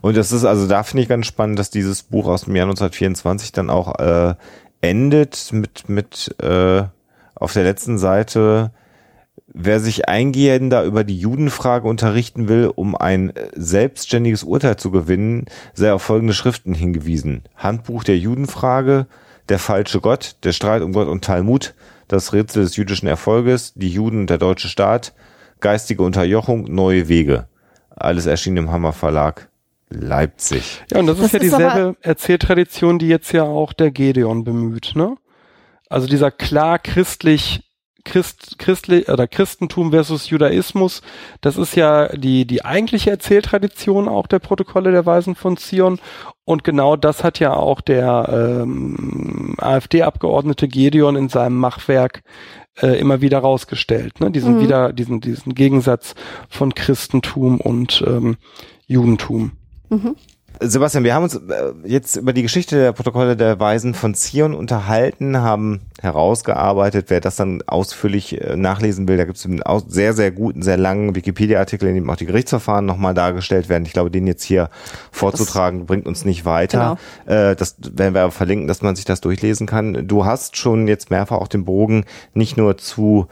Und 0.00 0.16
das 0.16 0.32
ist, 0.32 0.46
also 0.46 0.66
da 0.66 0.82
finde 0.84 1.02
ich 1.02 1.08
ganz 1.10 1.26
spannend, 1.26 1.58
dass 1.58 1.68
dieses 1.68 2.02
Buch 2.02 2.28
aus 2.28 2.44
dem 2.44 2.56
Jahr 2.56 2.64
1924 2.64 3.52
dann 3.52 3.68
auch 3.68 3.98
äh, 3.98 4.36
endet 4.80 5.52
mit, 5.52 5.90
mit 5.90 6.34
äh, 6.40 6.84
auf 7.34 7.52
der 7.52 7.64
letzten 7.64 7.98
Seite, 7.98 8.70
wer 9.58 9.80
sich 9.80 10.08
eingehender 10.08 10.84
über 10.84 11.02
die 11.02 11.18
Judenfrage 11.18 11.88
unterrichten 11.88 12.46
will, 12.48 12.70
um 12.74 12.94
ein 12.94 13.34
äh, 13.34 13.48
selbstständiges 13.54 14.44
Urteil 14.44 14.76
zu 14.76 14.90
gewinnen, 14.90 15.46
sei 15.72 15.92
auf 15.92 16.02
folgende 16.02 16.34
Schriften 16.34 16.74
hingewiesen. 16.74 17.42
Handbuch 17.56 18.04
der 18.04 18.18
Judenfrage, 18.18 19.06
der 19.48 19.58
falsche 19.58 20.00
Gott, 20.00 20.36
der 20.44 20.52
Streit 20.52 20.82
um 20.82 20.92
Gott 20.92 21.08
und 21.08 21.24
Talmud, 21.24 21.74
das 22.06 22.34
Rätsel 22.34 22.64
des 22.64 22.76
jüdischen 22.76 23.08
Erfolges, 23.08 23.72
die 23.74 23.88
Juden 23.88 24.20
und 24.20 24.30
der 24.30 24.38
deutsche 24.38 24.68
Staat, 24.68 25.14
geistige 25.60 26.02
Unterjochung, 26.02 26.72
neue 26.72 27.08
Wege. 27.08 27.48
Alles 27.90 28.26
erschien 28.26 28.58
im 28.58 28.70
Hammer 28.70 28.92
Verlag 28.92 29.48
Leipzig. 29.88 30.84
Ja, 30.90 30.98
und 30.98 31.06
das, 31.06 31.16
Das 31.16 31.26
ist 31.26 31.32
ja 31.32 31.38
ist 31.38 31.44
dieselbe 31.44 31.96
Erzähltradition, 32.02 32.98
die 32.98 33.08
jetzt 33.08 33.32
ja 33.32 33.44
auch 33.44 33.72
der 33.72 33.90
Gedeon 33.90 34.44
bemüht, 34.44 34.92
ne? 34.96 35.16
Also 35.88 36.08
dieser 36.08 36.32
klar 36.32 36.80
christlich 36.80 37.65
Christ, 38.06 38.58
christlich 38.58 39.08
oder 39.08 39.26
Christentum 39.26 39.90
versus 39.90 40.30
Judaismus, 40.30 41.02
das 41.42 41.58
ist 41.58 41.76
ja 41.76 42.08
die 42.16 42.46
die 42.46 42.64
eigentliche 42.64 43.10
Erzähltradition 43.10 44.08
auch 44.08 44.26
der 44.28 44.38
Protokolle 44.38 44.92
der 44.92 45.04
Weisen 45.04 45.34
von 45.34 45.56
Zion 45.58 45.98
und 46.44 46.64
genau 46.64 46.96
das 46.96 47.24
hat 47.24 47.40
ja 47.40 47.52
auch 47.54 47.80
der 47.82 48.62
ähm, 48.62 49.56
AfD-Abgeordnete 49.58 50.68
Gedeon 50.68 51.16
in 51.16 51.28
seinem 51.28 51.58
Machwerk 51.58 52.22
äh, 52.80 52.98
immer 52.98 53.20
wieder 53.20 53.40
rausgestellt, 53.40 54.20
ne? 54.20 54.30
Diesen 54.30 54.56
Mhm. 54.56 54.60
wieder 54.62 54.92
diesen 54.92 55.20
diesen 55.20 55.54
Gegensatz 55.54 56.14
von 56.48 56.74
Christentum 56.74 57.60
und 57.60 58.02
ähm, 58.06 58.36
Judentum. 58.86 59.52
Mhm. 59.90 60.16
Sebastian, 60.60 61.04
wir 61.04 61.14
haben 61.14 61.24
uns 61.24 61.34
äh, 61.34 61.72
jetzt 61.84 62.16
über 62.16 62.32
die 62.32 62.42
Geschichte 62.42 62.76
der 62.76 62.92
Protokolle 62.92 63.36
der 63.36 63.60
Weisen 63.60 63.94
von 63.94 64.14
Zion 64.14 64.54
unterhalten, 64.54 65.38
haben 65.38 65.82
herausgearbeitet, 66.00 67.06
wer 67.08 67.20
das 67.20 67.36
dann 67.36 67.62
ausführlich 67.66 68.40
äh, 68.40 68.56
nachlesen 68.56 69.06
will, 69.06 69.18
da 69.18 69.24
gibt 69.24 69.36
es 69.36 69.44
einen 69.44 69.60
sehr, 69.86 70.14
sehr 70.14 70.30
guten, 70.30 70.62
sehr 70.62 70.78
langen 70.78 71.14
Wikipedia-Artikel, 71.14 71.88
in 71.88 71.94
dem 71.94 72.08
auch 72.08 72.16
die 72.16 72.26
Gerichtsverfahren 72.26 72.86
nochmal 72.86 73.12
dargestellt 73.12 73.68
werden. 73.68 73.84
Ich 73.84 73.92
glaube, 73.92 74.10
den 74.10 74.26
jetzt 74.26 74.44
hier 74.44 74.70
vorzutragen, 75.10 75.84
bringt 75.84 76.06
uns 76.06 76.24
nicht 76.24 76.44
weiter. 76.44 76.96
Äh, 77.26 77.54
das 77.54 77.76
werden 77.92 78.14
wir 78.14 78.22
aber 78.22 78.32
verlinken, 78.32 78.66
dass 78.66 78.82
man 78.82 78.96
sich 78.96 79.04
das 79.04 79.20
durchlesen 79.20 79.66
kann. 79.66 80.06
Du 80.08 80.24
hast 80.24 80.56
schon 80.56 80.88
jetzt 80.88 81.10
mehrfach 81.10 81.36
auch 81.36 81.48
den 81.48 81.64
Bogen 81.64 82.04
nicht 82.34 82.56
nur 82.56 82.76
zu 82.78 83.26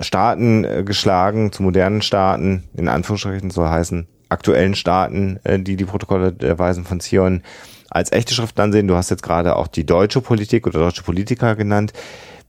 Staaten 0.00 0.86
geschlagen, 0.86 1.52
zu 1.52 1.62
modernen 1.62 2.00
Staaten, 2.00 2.64
in 2.74 2.88
Anführungsstrichen 2.88 3.50
soll 3.50 3.68
heißen, 3.68 4.06
aktuellen 4.32 4.74
Staaten, 4.74 5.38
äh, 5.44 5.58
die 5.58 5.76
die 5.76 5.84
Protokolle 5.84 6.32
der 6.32 6.58
Weisen 6.58 6.84
von 6.84 7.00
Zion 7.00 7.42
als 7.90 8.10
echte 8.10 8.34
Schriften 8.34 8.60
ansehen. 8.60 8.88
Du 8.88 8.96
hast 8.96 9.10
jetzt 9.10 9.22
gerade 9.22 9.56
auch 9.56 9.68
die 9.68 9.86
deutsche 9.86 10.20
Politik 10.20 10.66
oder 10.66 10.80
deutsche 10.80 11.02
Politiker 11.02 11.54
genannt. 11.54 11.92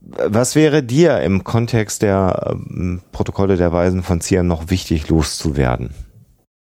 Was 0.00 0.54
wäre 0.54 0.82
dir 0.82 1.20
im 1.20 1.44
Kontext 1.44 2.02
der 2.02 2.50
ähm, 2.50 3.02
Protokolle 3.12 3.56
der 3.56 3.72
Weisen 3.72 4.02
von 4.02 4.20
Zion 4.20 4.46
noch 4.46 4.70
wichtig 4.70 5.08
loszuwerden? 5.08 5.94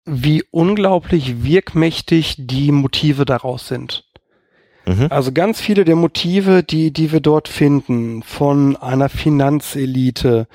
wie 0.08 0.44
unglaublich 0.52 1.44
wirkmächtig 1.44 2.36
die 2.40 2.72
Motive 2.72 3.26
daraus 3.26 3.68
sind. 3.68 4.06
Mhm. 4.86 5.08
Also 5.10 5.34
ganz 5.34 5.60
viele 5.60 5.84
der 5.84 5.98
Motive, 5.98 6.64
die, 6.64 6.94
die 6.94 7.12
wir 7.12 7.20
dort 7.20 7.50
finden, 7.50 8.24
von 8.24 8.78
einer 8.78 9.10
Finanzelite, 9.10 10.48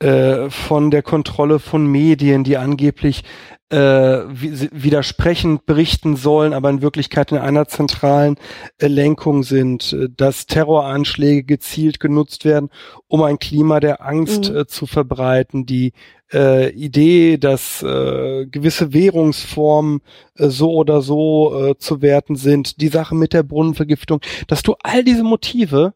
äh, 0.00 0.50
von 0.50 0.90
der 0.90 1.02
Kontrolle 1.02 1.58
von 1.58 1.86
Medien, 1.86 2.44
die 2.44 2.56
angeblich 2.56 3.22
äh, 3.70 3.76
wi- 3.76 4.68
widersprechend 4.72 5.66
berichten 5.66 6.14
sollen, 6.16 6.52
aber 6.52 6.70
in 6.70 6.82
Wirklichkeit 6.82 7.32
in 7.32 7.38
einer 7.38 7.66
zentralen 7.66 8.36
äh, 8.78 8.86
Lenkung 8.86 9.42
sind, 9.42 9.92
äh, 9.92 10.08
dass 10.14 10.46
Terroranschläge 10.46 11.42
gezielt 11.44 11.98
genutzt 11.98 12.44
werden, 12.44 12.70
um 13.08 13.22
ein 13.22 13.38
Klima 13.40 13.80
der 13.80 14.04
Angst 14.06 14.50
Mhm. 14.50 14.56
äh, 14.56 14.66
zu 14.66 14.86
verbreiten, 14.86 15.66
die 15.66 15.94
äh, 16.32 16.70
Idee, 16.74 17.38
dass 17.38 17.82
äh, 17.82 18.46
gewisse 18.46 18.92
Währungsformen 18.92 20.00
äh, 20.36 20.48
so 20.48 20.72
oder 20.72 21.00
so 21.02 21.70
äh, 21.70 21.78
zu 21.78 22.02
werten 22.02 22.36
sind, 22.36 22.80
die 22.80 22.88
Sache 22.88 23.14
mit 23.16 23.32
der 23.32 23.42
Brunnenvergiftung, 23.42 24.20
dass 24.46 24.62
du 24.62 24.74
all 24.82 25.02
diese 25.02 25.24
Motive 25.24 25.94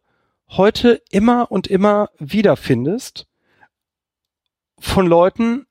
heute 0.49 1.01
immer 1.11 1.53
und 1.53 1.69
immer 1.69 2.09
wieder 2.19 2.57
findest 2.57 3.27
von 4.81 5.07
Leuten, 5.07 5.67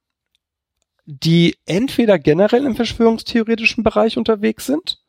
die 1.06 1.58
entweder 1.66 2.20
generell 2.20 2.66
im 2.66 2.76
verschwörungstheoretischen 2.76 3.84
Bereich 3.84 4.18
unterwegs 4.18 4.66
sind, 4.68 5.00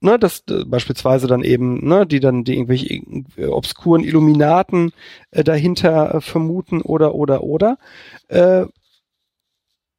ne, 0.00 0.18
das 0.18 0.44
äh, 0.50 0.64
beispielsweise 0.66 1.26
dann 1.26 1.42
eben, 1.42 1.86
ne, 1.86 2.06
die 2.06 2.20
dann 2.20 2.44
die 2.44 2.54
irgendwelche 2.54 2.94
äh, 3.36 3.46
obskuren 3.46 4.04
Illuminaten 4.04 4.92
äh, 5.30 5.42
dahinter 5.42 6.16
äh, 6.16 6.20
vermuten 6.20 6.82
oder 6.82 7.14
oder 7.14 7.42
oder, 7.42 7.78
äh, 8.28 8.66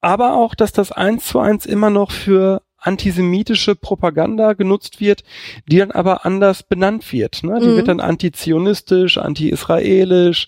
aber 0.01 0.35
auch, 0.35 0.53
dass 0.53 0.71
das 0.71 0.91
eins 0.91 1.25
zu 1.25 1.39
eins 1.39 1.65
immer 1.65 1.89
noch 1.89 2.11
für 2.11 2.61
antisemitische 2.77 3.75
Propaganda 3.75 4.53
genutzt 4.53 5.01
wird, 5.01 5.23
die 5.67 5.77
dann 5.77 5.91
aber 5.91 6.25
anders 6.25 6.61
benannt 6.61 7.11
wird. 7.11 7.43
Ne? 7.43 7.59
Die 7.59 7.69
Mhm. 7.69 7.75
wird 7.75 7.87
dann 7.87 7.99
antizionistisch, 7.99 9.17
anti-israelisch, 9.17 10.47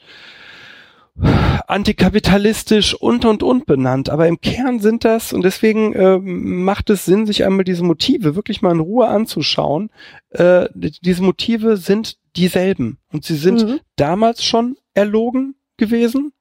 antikapitalistisch 1.67 2.95
und 2.95 3.25
und 3.25 3.43
und 3.43 3.65
benannt. 3.65 4.09
Aber 4.09 4.27
im 4.27 4.41
Kern 4.41 4.79
sind 4.79 5.05
das, 5.05 5.33
und 5.33 5.43
deswegen 5.43 5.93
äh, 5.93 6.17
macht 6.19 6.89
es 6.89 7.05
Sinn, 7.05 7.25
sich 7.25 7.45
einmal 7.45 7.63
diese 7.63 7.83
Motive 7.83 8.35
wirklich 8.35 8.61
mal 8.61 8.71
in 8.71 8.79
Ruhe 8.79 9.07
anzuschauen. 9.07 9.89
Äh, 10.31 10.67
die- 10.73 10.99
diese 11.01 11.23
Motive 11.23 11.77
sind 11.77 12.17
dieselben. 12.35 12.97
Und 13.11 13.25
sie 13.25 13.35
sind 13.35 13.65
Mhm. 13.67 13.79
damals 13.95 14.43
schon 14.43 14.77
erlogen 14.93 15.55
gewesen 15.77 16.31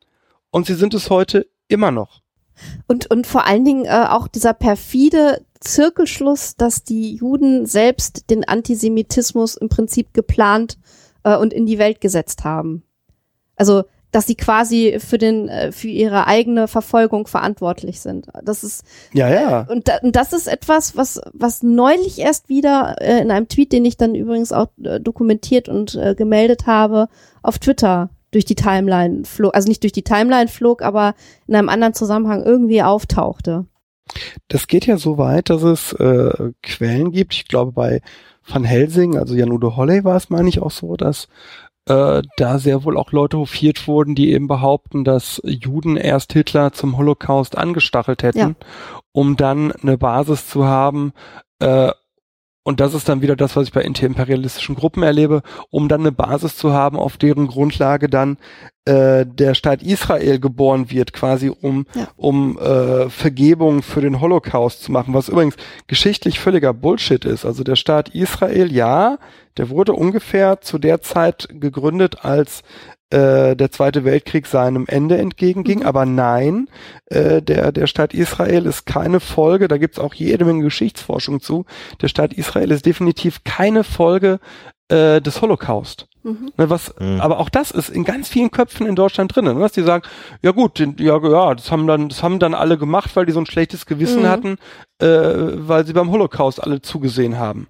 und 0.51 0.67
sie 0.67 0.75
sind 0.75 0.95
es 0.95 1.11
heute 1.11 1.47
immer 1.69 1.91
noch. 1.91 2.21
Und, 2.87 3.11
und 3.11 3.27
vor 3.27 3.47
allen 3.47 3.65
Dingen 3.65 3.85
äh, 3.85 4.07
auch 4.09 4.27
dieser 4.29 4.53
perfide 4.53 5.45
Zirkelschluss, 5.61 6.57
dass 6.57 6.83
die 6.83 7.15
Juden 7.15 7.67
selbst 7.67 8.31
den 8.31 8.47
Antisemitismus 8.47 9.57
im 9.57 9.69
Prinzip 9.69 10.13
geplant 10.13 10.79
äh, 11.23 11.37
und 11.37 11.53
in 11.53 11.67
die 11.67 11.79
Welt 11.79 12.01
gesetzt 12.01 12.45
haben. 12.45 12.83
Also, 13.57 13.85
dass 14.11 14.27
sie 14.27 14.37
quasi 14.37 14.99
für 15.01 15.19
den, 15.19 15.49
äh, 15.49 15.73
für 15.73 15.89
ihre 15.89 16.27
eigene 16.27 16.69
Verfolgung 16.69 17.27
verantwortlich 17.27 18.01
sind. 18.01 18.27
Das 18.43 18.65
ist, 18.65 18.85
Ja, 19.13 19.29
ja. 19.29 19.67
und, 19.69 19.89
da, 19.89 19.99
und 20.03 20.17
das 20.17 20.33
ist 20.33 20.49
etwas, 20.49 20.97
was, 20.97 21.21
was 21.33 21.63
neulich 21.63 22.19
erst 22.19 22.49
wieder 22.49 22.97
äh, 23.01 23.21
in 23.21 23.31
einem 23.31 23.49
Tweet, 23.49 23.73
den 23.73 23.85
ich 23.85 23.97
dann 23.97 24.15
übrigens 24.15 24.53
auch 24.53 24.69
äh, 24.83 25.01
dokumentiert 25.01 25.69
und 25.69 25.95
äh, 25.95 26.15
gemeldet 26.15 26.67
habe, 26.67 27.09
auf 27.43 27.59
Twitter 27.59 28.11
durch 28.31 28.45
die 28.45 28.55
Timeline 28.55 29.25
flog, 29.25 29.55
also 29.55 29.69
nicht 29.69 29.83
durch 29.83 29.93
die 29.93 30.03
Timeline 30.05 30.49
flog, 30.49 30.83
aber 30.83 31.15
in 31.47 31.55
einem 31.55 31.69
anderen 31.69 31.95
Zusammenhang 31.95 32.45
irgendwie 32.45 32.83
auftauchte. 32.83 33.67
Das 34.49 34.67
geht 34.67 34.87
ja 34.87 34.97
so 34.97 35.19
weit, 35.19 35.51
dass 35.51 35.63
es 35.63 35.93
äh, 35.95 36.53
Quellen 36.63 37.13
gibt. 37.13 37.35
Ich 37.35 37.47
glaube, 37.47 37.73
bei 37.73 38.01
Van 38.47 38.65
Helsing, 38.65 39.19
also 39.19 39.35
Jan-Udo 39.35 39.77
Holley 39.77 40.05
war 40.05 40.17
es, 40.17 40.31
meine 40.31 40.49
ich, 40.49 40.61
auch 40.61 40.71
so, 40.71 40.97
dass 40.97 41.29
äh, 41.89 42.23
da 42.37 42.59
sehr 42.59 42.85
wohl 42.85 42.97
auch 42.97 43.13
Leute 43.13 43.39
hofiert 43.39 43.87
wurden, 43.89 44.15
die 44.15 44.33
eben 44.33 44.47
behaupten, 44.49 45.05
dass 45.05 45.41
Juden 45.45 45.97
erst 45.97 46.33
Hitler 46.33 46.73
zum 46.73 46.97
Holocaust 46.97 47.57
angestachelt 47.57 48.23
hätten, 48.23 48.39
Ja. 48.39 48.55
um 49.13 49.37
dann 49.37 49.73
eine 49.73 49.99
Basis 49.99 50.47
zu 50.49 50.65
haben, 50.67 51.13
äh, 51.61 51.91
und 52.65 52.81
das 52.81 52.93
ist 52.93 53.09
dann 53.09 53.23
wieder 53.23 53.35
das, 53.35 53.57
was 53.57 53.69
ich 53.69 53.73
bei 53.73 53.83
antiimperialistischen 53.83 54.75
Gruppen 54.75 55.03
erlebe, 55.03 55.41
um 55.71 55.89
dann 55.89 56.01
eine 56.03 56.13
Basis 56.13 56.55
zu 56.55 56.71
haben, 56.75 56.99
auf 56.99 57.17
deren 57.17 57.47
Grundlage 57.47 58.11
dann 58.11 58.37
äh, 58.85 59.25
der 59.25 59.55
Staat 59.55 59.83
Israel 59.83 60.39
geboren 60.39 60.91
wird, 60.91 61.15
quasi 61.15 61.49
um, 61.49 61.87
Ja. 61.95 62.09
um 62.17 62.59
äh, 62.59 63.09
Vergebung 63.09 63.81
für 63.83 64.03
den 64.03 64.21
Holocaust 64.21 64.83
zu 64.83 64.93
machen, 64.93 65.15
was 65.15 65.31
übrigens 65.31 65.57
geschichtlich 65.87 66.41
völliger 66.41 66.75
Bullshit 66.75 67.25
ist. 67.25 67.47
Also 67.47 67.65
der 67.65 67.77
Staat 67.77 68.11
Israel, 68.11 68.71
ja, 68.71 69.17
der 69.59 69.71
wurde 69.71 69.93
ungefähr 69.93 70.61
zu 70.61 70.79
der 70.79 71.01
Zeit 71.01 71.49
gegründet, 71.51 72.25
als 72.25 72.63
äh, 73.11 73.57
der 73.57 73.71
Zweite 73.71 74.05
Weltkrieg 74.05 74.47
seinem 74.47 74.85
Ende 74.87 75.19
entgegenging. 75.19 75.81
Mhm. 75.81 75.87
Aber 75.87 76.07
nein, 76.07 76.69
äh, 77.07 77.43
der, 77.43 77.73
der 77.73 77.87
Staat 77.87 78.15
Israel 78.15 78.67
ist 78.67 78.87
keine 78.87 79.21
Folge, 79.21 79.69
da 79.69 79.79
gibt's 79.79 79.99
auch 79.99 80.15
jede 80.15 80.45
Menge 80.45 80.63
Geschichtsforschung 80.63 81.41
zu, 81.41 81.65
der 82.01 82.09
Staat 82.09 82.35
Israel 82.35 82.71
ist 82.71 82.87
definitiv 82.87 83.45
keine 83.45 83.85
Folge 83.85 84.41
äh, 84.89 85.21
des 85.21 85.41
Holocaust. 85.41 86.07
Mhm. 86.23 86.53
Ne, 86.57 86.69
was, 86.69 86.95
mhm. 86.99 87.21
aber 87.21 87.39
auch 87.39 87.49
das 87.49 87.71
ist 87.71 87.89
in 87.89 88.05
ganz 88.05 88.29
vielen 88.29 88.51
Köpfen 88.51 88.87
in 88.87 88.97
Deutschland 88.97 89.35
drin, 89.35 89.47
ne, 89.47 89.55
dass 89.55 89.73
die 89.73 89.83
sagen, 89.83 90.05
ja 90.43 90.51
gut, 90.51 90.79
ja, 90.79 91.19
ja, 91.19 91.55
das 91.55 91.71
haben 91.71 91.87
dann, 91.87 92.09
das 92.11 92.23
haben 92.23 92.39
dann 92.39 92.55
alle 92.55 92.77
gemacht, 92.77 93.15
weil 93.15 93.25
die 93.25 93.33
so 93.33 93.41
ein 93.41 93.47
schlechtes 93.47 93.87
Gewissen 93.87 94.23
mhm. 94.23 94.29
hatten, 94.29 94.57
äh, 95.01 95.07
weil 95.07 95.87
sie 95.87 95.95
beim 95.95 96.11
Holocaust 96.11 96.63
alle 96.63 96.83
zugesehen 96.83 97.39
haben. 97.39 97.69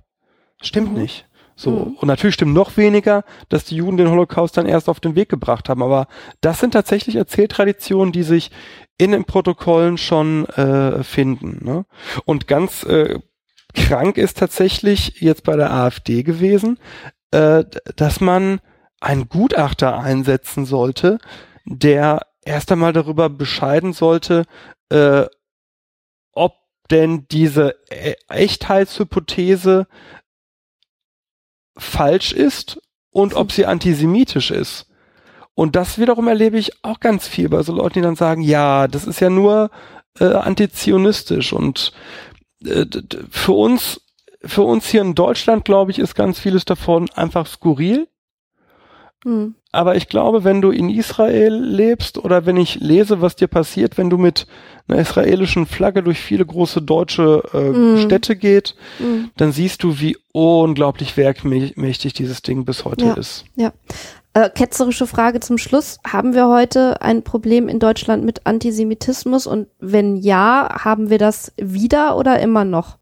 Stimmt 0.61 0.95
mhm. 0.95 1.03
nicht. 1.03 1.28
So. 1.59 1.71
Mhm. 1.71 1.97
Und 1.97 2.07
natürlich 2.07 2.35
stimmt 2.35 2.55
noch 2.55 2.77
weniger, 2.77 3.25
dass 3.49 3.65
die 3.65 3.77
Juden 3.77 3.97
den 3.97 4.11
Holocaust 4.11 4.57
dann 4.57 4.67
erst 4.67 4.89
auf 4.89 5.01
den 5.01 5.17
Weg 5.17 5.29
gebracht 5.29 5.69
haben. 5.69 5.83
Aber 5.83 6.07
das 6.41 6.61
sind 6.61 6.71
tatsächlich 6.71 7.17
Erzähltraditionen, 7.17 8.13
die 8.13 8.23
sich 8.23 8.53
in 8.97 9.11
den 9.11 9.25
Protokollen 9.25 9.99
schon 9.99 10.47
äh, 10.47 11.03
finden. 11.03 11.59
Ne? 11.65 11.85
Und 12.25 12.47
ganz 12.47 12.85
äh, 12.85 13.19
krank 13.75 14.19
ist 14.19 14.39
tatsächlich 14.39 15.21
jetzt 15.21 15.43
bei 15.43 15.57
der 15.57 15.73
AfD 15.73 16.23
gewesen, 16.23 16.79
äh, 17.33 17.65
dass 17.97 18.21
man 18.21 18.61
einen 19.01 19.29
Gutachter 19.29 19.99
einsetzen 19.99 20.65
sollte, 20.65 21.19
der 21.65 22.23
erst 22.45 22.71
einmal 22.71 22.93
darüber 22.93 23.29
bescheiden 23.29 23.93
sollte, 23.93 24.45
äh, 24.91 25.27
ob 26.33 26.55
denn 26.93 27.27
diese 27.31 27.75
e 27.91 28.15
Echtheitshypothese 28.29 29.89
falsch 31.79 32.33
ist 32.33 32.81
und 33.11 33.35
ob 33.35 33.53
sie 33.53 33.67
antisemitisch 33.67 34.51
ist. 34.51 34.87
Und 35.55 35.75
das 35.75 35.99
wiederum 35.99 36.29
erlebe 36.29 36.59
ich 36.59 36.85
auch 36.85 37.01
ganz 37.01 37.27
viel 37.27 37.49
bei 37.49 37.63
so 37.63 37.75
Leuten, 37.75 37.95
die 37.95 38.03
dann 38.03 38.17
sagen, 38.17 38.43
ja, 38.43 38.87
das 38.87 39.07
ist 39.07 39.21
ja 39.21 39.31
nur 39.31 39.71
äh, 40.21 40.27
antizionistisch 40.27 41.53
und 41.53 41.93
äh, 42.65 42.87
für 43.31 43.53
uns, 43.53 44.01
für 44.45 44.63
uns 44.63 44.87
hier 44.87 45.01
in 45.03 45.15
Deutschland, 45.15 45.65
glaube 45.65 45.91
ich, 45.91 45.99
ist 45.99 46.15
ganz 46.15 46.39
vieles 46.39 46.65
davon 46.65 47.11
einfach 47.11 47.47
skurril. 47.47 48.09
Mhm. 49.25 49.57
Aber 49.79 49.95
ich 49.95 50.09
glaube, 50.09 50.43
wenn 50.43 50.61
du 50.61 50.73
in 50.73 50.91
Israel 50.91 51.55
lebst 51.55 52.19
oder 52.19 52.47
wenn 52.47 52.57
ich 52.57 52.81
lese, 52.81 53.21
was 53.21 53.37
dir 53.37 53.47
passiert, 53.47 53.97
wenn 53.97 54.11
du 54.11 54.19
mit 54.19 54.49
einer 54.89 54.99
israelischen 54.99 55.67
Flagge 55.67 56.03
durch 56.03 56.19
viele 56.19 56.45
große 56.45 56.83
deutsche 56.83 57.45
äh, 57.55 57.71
mm. 57.71 57.99
Städte 57.99 58.35
geht, 58.35 58.75
mm. 58.99 59.27
dann 59.37 59.53
siehst 59.53 59.85
du, 59.85 60.01
wie 60.01 60.17
unglaublich 60.33 61.17
werkmächtig 61.17 62.13
dieses 62.13 62.43
Ding 62.43 62.65
bis 62.65 62.85
heute 62.85 63.05
ja. 63.05 63.15
ist. 63.15 63.45
Ja. 63.55 63.73
Äh, 64.35 64.51
ketzerische 64.51 65.07
Frage 65.07 65.39
zum 65.39 65.59
Schluss. 65.59 66.01
Haben 66.05 66.35
wir 66.35 66.49
heute 66.49 67.01
ein 67.01 67.23
Problem 67.23 67.69
in 67.69 67.79
Deutschland 67.79 68.25
mit 68.25 68.49
Antisemitismus? 68.49 69.47
Und 69.47 69.69
wenn 69.79 70.17
ja, 70.17 70.69
haben 70.85 71.09
wir 71.09 71.19
das 71.19 71.53
wieder 71.57 72.17
oder 72.17 72.41
immer 72.41 72.65
noch? 72.65 72.99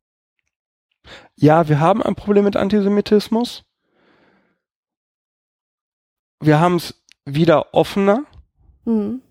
Ja, 1.37 1.71
wir 1.71 1.81
haben 1.81 2.03
ein 2.03 2.17
Problem 2.17 2.45
mit 2.45 2.55
Antisemitismus. 2.55 3.65
Wir 6.41 6.61
haben 6.61 6.77
es 6.77 7.03
wieder 7.25 7.75
offener. 7.75 8.25
Mhm. 8.85 9.23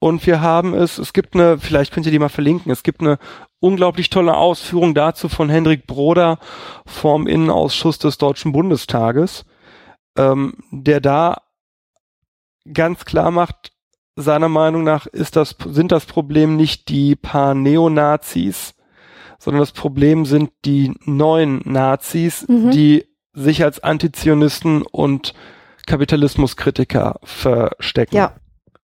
Und 0.00 0.26
wir 0.26 0.40
haben 0.40 0.74
es, 0.74 0.98
es 0.98 1.12
gibt 1.12 1.34
eine, 1.34 1.58
vielleicht 1.58 1.92
könnt 1.92 2.06
ihr 2.06 2.12
die 2.12 2.20
mal 2.20 2.28
verlinken, 2.28 2.70
es 2.70 2.84
gibt 2.84 3.00
eine 3.00 3.18
unglaublich 3.58 4.10
tolle 4.10 4.36
Ausführung 4.36 4.94
dazu 4.94 5.28
von 5.28 5.48
Hendrik 5.48 5.88
Broder 5.88 6.38
vom 6.86 7.26
Innenausschuss 7.26 7.98
des 7.98 8.16
Deutschen 8.16 8.52
Bundestages, 8.52 9.44
ähm, 10.16 10.54
der 10.70 11.00
da 11.00 11.42
ganz 12.72 13.04
klar 13.04 13.32
macht, 13.32 13.72
seiner 14.14 14.48
Meinung 14.48 14.84
nach 14.84 15.06
ist 15.06 15.36
das, 15.36 15.56
sind 15.66 15.90
das 15.90 16.06
Problem 16.06 16.56
nicht 16.56 16.88
die 16.88 17.16
paar 17.16 17.54
Neonazis, 17.54 18.74
sondern 19.38 19.60
das 19.60 19.72
Problem 19.72 20.26
sind 20.26 20.50
die 20.64 20.92
neuen 21.04 21.60
Nazis, 21.64 22.46
mhm. 22.48 22.70
die 22.70 23.04
sich 23.32 23.62
als 23.62 23.82
Antizionisten 23.82 24.82
und 24.82 25.34
Kapitalismuskritiker 25.88 27.18
verstecken. 27.24 28.14
Ja, 28.14 28.34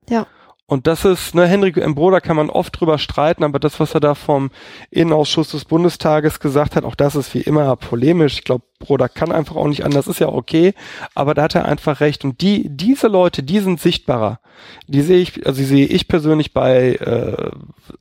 ja. 0.09 0.27
Und 0.67 0.87
das 0.87 1.05
ist, 1.05 1.35
ne, 1.35 1.47
Henrik 1.47 1.77
M. 1.77 1.95
Broder 1.95 2.23
kann 2.23 2.37
man 2.37 2.49
oft 2.49 2.81
drüber 2.81 2.97
streiten, 2.97 3.45
aber 3.45 3.59
das, 3.59 3.81
was 3.81 3.93
er 3.93 4.01
da 4.01 4.15
vom 4.15 4.51
Innenausschuss 4.91 5.51
des 5.51 5.67
Bundestages 5.67 6.41
gesagt 6.41 6.75
hat, 6.75 6.85
auch 6.85 6.95
das 6.95 7.17
ist 7.17 7.35
wie 7.35 7.43
immer 7.43 7.77
polemisch. 7.77 8.39
Ich 8.39 8.45
glaube, 8.45 8.65
Broder 8.79 9.11
kann 9.11 9.31
einfach 9.31 9.57
auch 9.57 9.69
nicht 9.69 9.85
anders, 9.85 10.07
ist 10.07 10.21
ja 10.21 10.29
okay, 10.29 10.73
aber 11.15 11.35
da 11.35 11.43
hat 11.43 11.55
er 11.55 11.67
einfach 11.67 12.01
recht. 12.01 12.25
Und 12.25 12.41
die, 12.41 12.67
diese 12.71 13.09
Leute, 13.09 13.43
die 13.43 13.61
sind 13.61 13.79
sichtbarer. 13.79 14.41
Die 14.87 15.03
sehe 15.03 15.21
ich, 15.21 15.47
also 15.47 15.61
die 15.61 15.67
sehe 15.67 15.87
ich 15.87 16.09
persönlich 16.09 16.55
bei 16.55 16.95
äh, 16.95 17.51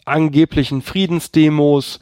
angeblichen 0.05 0.81
Friedensdemos, 0.81 1.99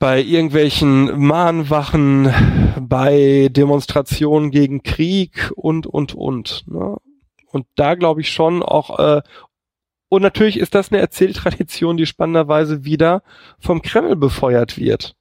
bei 0.00 0.22
irgendwelchen 0.22 1.20
Mahnwachen, 1.20 2.32
bei 2.80 3.48
Demonstrationen 3.52 4.50
gegen 4.50 4.82
Krieg 4.82 5.52
und, 5.54 5.86
und, 5.86 6.14
und. 6.14 6.64
Ne? 6.66 6.96
Und 7.52 7.66
da 7.76 7.94
glaube 7.94 8.22
ich 8.22 8.30
schon 8.30 8.62
auch, 8.62 8.98
äh, 8.98 9.22
und 10.08 10.22
natürlich 10.22 10.58
ist 10.58 10.74
das 10.74 10.90
eine 10.90 11.00
Erzähltradition, 11.02 11.98
die 11.98 12.06
spannenderweise 12.06 12.84
wieder 12.84 13.22
vom 13.60 13.82
Kreml 13.82 14.16
befeuert 14.16 14.78
wird. 14.78 15.16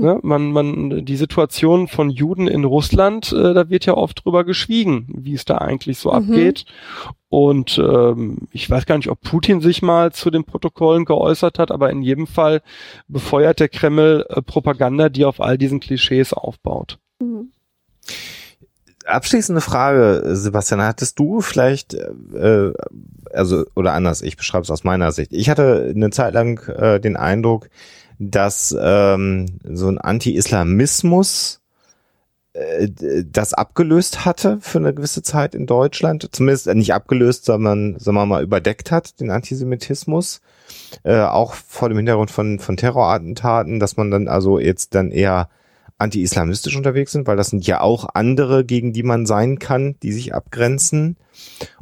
Ne? 0.00 0.18
Man, 0.22 0.52
man, 0.52 1.04
die 1.04 1.16
Situation 1.16 1.86
von 1.86 2.08
Juden 2.08 2.48
in 2.48 2.64
Russland, 2.64 3.32
äh, 3.32 3.52
da 3.52 3.68
wird 3.68 3.84
ja 3.84 3.94
oft 3.94 4.24
drüber 4.24 4.44
geschwiegen, 4.44 5.06
wie 5.14 5.34
es 5.34 5.44
da 5.44 5.58
eigentlich 5.58 5.98
so 5.98 6.10
mhm. 6.10 6.16
abgeht. 6.16 6.64
Und 7.28 7.78
ähm, 7.78 8.48
ich 8.50 8.68
weiß 8.68 8.86
gar 8.86 8.96
nicht, 8.96 9.10
ob 9.10 9.20
Putin 9.20 9.60
sich 9.60 9.82
mal 9.82 10.10
zu 10.12 10.30
den 10.30 10.44
Protokollen 10.44 11.04
geäußert 11.04 11.58
hat, 11.58 11.70
aber 11.70 11.90
in 11.90 12.00
jedem 12.00 12.26
Fall 12.26 12.62
befeuert 13.08 13.60
der 13.60 13.68
Kreml 13.68 14.24
äh, 14.30 14.40
Propaganda, 14.40 15.10
die 15.10 15.26
auf 15.26 15.40
all 15.40 15.58
diesen 15.58 15.80
Klischees 15.80 16.32
aufbaut. 16.32 16.98
Mhm. 17.20 17.50
Abschließende 19.04 19.60
Frage, 19.60 20.22
Sebastian, 20.34 20.82
hattest 20.82 21.18
du 21.18 21.40
vielleicht, 21.42 21.94
äh, 21.94 22.72
also 23.32 23.64
oder 23.74 23.92
anders, 23.92 24.22
ich 24.22 24.36
beschreibe 24.36 24.62
es 24.62 24.70
aus 24.70 24.84
meiner 24.84 25.12
Sicht. 25.12 25.32
Ich 25.32 25.50
hatte 25.50 25.92
eine 25.94 26.10
Zeit 26.10 26.32
lang 26.32 26.66
äh, 26.68 27.00
den 27.00 27.16
Eindruck, 27.16 27.68
dass 28.20 28.76
ähm, 28.78 29.46
so 29.64 29.88
ein 29.88 29.96
Anti-Islamismus 29.96 31.62
äh, 32.52 32.88
das 33.24 33.54
abgelöst 33.54 34.26
hatte 34.26 34.58
für 34.60 34.78
eine 34.78 34.92
gewisse 34.92 35.22
Zeit 35.22 35.54
in 35.54 35.66
Deutschland. 35.66 36.28
Zumindest 36.30 36.66
nicht 36.66 36.92
abgelöst, 36.92 37.46
sondern 37.46 37.98
sagen 37.98 38.16
wir 38.16 38.26
mal 38.26 38.42
überdeckt 38.42 38.90
hat, 38.90 39.18
den 39.20 39.30
Antisemitismus. 39.30 40.42
Äh, 41.02 41.22
auch 41.22 41.54
vor 41.54 41.88
dem 41.88 41.96
Hintergrund 41.96 42.30
von, 42.30 42.58
von 42.58 42.76
Terrorattentaten, 42.76 43.80
dass 43.80 43.96
man 43.96 44.10
dann 44.10 44.28
also 44.28 44.58
jetzt 44.58 44.94
dann 44.94 45.10
eher 45.10 45.48
anti-islamistisch 45.96 46.76
unterwegs 46.76 47.12
sind, 47.12 47.26
weil 47.26 47.36
das 47.36 47.48
sind 47.48 47.66
ja 47.66 47.80
auch 47.80 48.06
andere, 48.14 48.64
gegen 48.64 48.92
die 48.92 49.02
man 49.02 49.26
sein 49.26 49.58
kann, 49.58 49.96
die 50.02 50.12
sich 50.12 50.34
abgrenzen. 50.34 51.16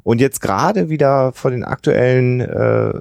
Und 0.02 0.20
jetzt 0.20 0.40
gerade 0.40 0.88
wieder 0.88 1.32
vor 1.32 1.50
den 1.50 1.64
aktuellen 1.64 2.40
äh, 2.40 2.92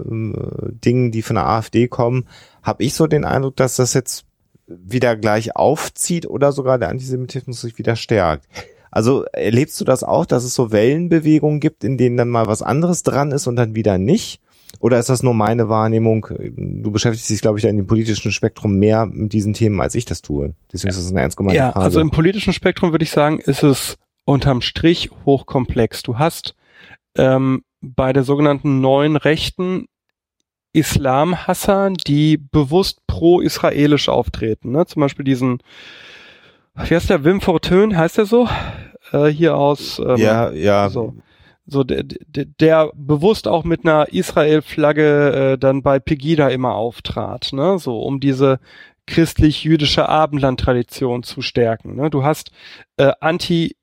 Dingen, 0.83 1.11
die 1.11 1.21
von 1.21 1.35
der 1.35 1.47
AfD 1.47 1.87
kommen, 1.87 2.25
habe 2.67 2.83
ich 2.83 2.93
so 2.93 3.07
den 3.07 3.25
Eindruck, 3.25 3.55
dass 3.55 3.77
das 3.77 3.93
jetzt 3.93 4.25
wieder 4.67 5.15
gleich 5.15 5.55
aufzieht 5.55 6.27
oder 6.27 6.51
sogar 6.51 6.77
der 6.77 6.89
Antisemitismus 6.89 7.61
sich 7.61 7.77
wieder 7.77 7.95
stärkt. 7.95 8.45
Also 8.91 9.23
erlebst 9.31 9.79
du 9.79 9.85
das 9.85 10.03
auch, 10.03 10.25
dass 10.25 10.43
es 10.43 10.53
so 10.53 10.71
Wellenbewegungen 10.71 11.59
gibt, 11.59 11.83
in 11.83 11.97
denen 11.97 12.17
dann 12.17 12.29
mal 12.29 12.47
was 12.47 12.61
anderes 12.61 13.03
dran 13.03 13.31
ist 13.31 13.47
und 13.47 13.55
dann 13.55 13.75
wieder 13.75 13.97
nicht? 13.97 14.41
Oder 14.79 14.99
ist 14.99 15.09
das 15.09 15.23
nur 15.23 15.33
meine 15.33 15.69
Wahrnehmung? 15.69 16.27
Du 16.55 16.91
beschäftigst 16.91 17.29
dich, 17.29 17.41
glaube 17.41 17.57
ich, 17.57 17.65
in 17.65 17.77
dem 17.77 17.87
politischen 17.87 18.31
Spektrum 18.31 18.75
mehr 18.75 19.05
mit 19.05 19.31
diesen 19.31 19.53
Themen, 19.53 19.79
als 19.79 19.95
ich 19.95 20.05
das 20.05 20.21
tue. 20.21 20.53
Deswegen 20.71 20.89
ist 20.89 20.99
das 20.99 21.09
eine 21.09 21.21
ernst 21.21 21.37
gemeinte 21.37 21.57
ja, 21.57 21.71
Frage. 21.71 21.85
Also 21.85 22.01
im 22.01 22.11
politischen 22.11 22.53
Spektrum 22.53 22.91
würde 22.91 23.03
ich 23.03 23.11
sagen, 23.11 23.39
ist 23.39 23.63
es 23.63 23.97
unterm 24.25 24.61
Strich 24.61 25.09
hochkomplex. 25.25 26.03
Du 26.03 26.19
hast 26.19 26.55
ähm, 27.15 27.63
bei 27.81 28.11
der 28.11 28.23
sogenannten 28.23 28.81
neuen 28.81 29.15
Rechten 29.15 29.85
Islamhassern, 30.77 31.95
die 32.05 32.37
bewusst 32.37 33.05
pro-israelisch 33.07 34.09
auftreten. 34.09 34.71
Ne? 34.71 34.85
Zum 34.85 35.01
Beispiel 35.01 35.25
diesen, 35.25 35.59
wie 36.75 36.95
heißt 36.95 37.09
der, 37.09 37.23
Wim 37.23 37.41
Fortun, 37.41 37.97
heißt 37.97 38.19
der 38.19 38.25
so? 38.25 38.47
Äh, 39.11 39.27
hier 39.27 39.55
aus. 39.57 39.99
Ähm, 39.99 40.17
ja, 40.17 40.51
ja. 40.51 40.89
So, 40.89 41.15
so 41.65 41.83
der, 41.83 42.03
der, 42.03 42.45
der 42.45 42.91
bewusst 42.95 43.47
auch 43.47 43.63
mit 43.63 43.85
einer 43.85 44.07
Israel-Flagge 44.13 45.53
äh, 45.53 45.57
dann 45.57 45.81
bei 45.81 45.99
Pegida 45.99 46.49
immer 46.49 46.75
auftrat, 46.75 47.49
ne? 47.53 47.79
So 47.79 47.99
um 47.99 48.19
diese 48.19 48.59
christlich-jüdische 49.07 50.07
Abendland-Tradition 50.07 51.23
zu 51.23 51.41
stärken. 51.41 51.95
Ne? 51.95 52.09
Du 52.09 52.23
hast 52.23 52.51
äh, 52.97 53.13
anti 53.21 53.77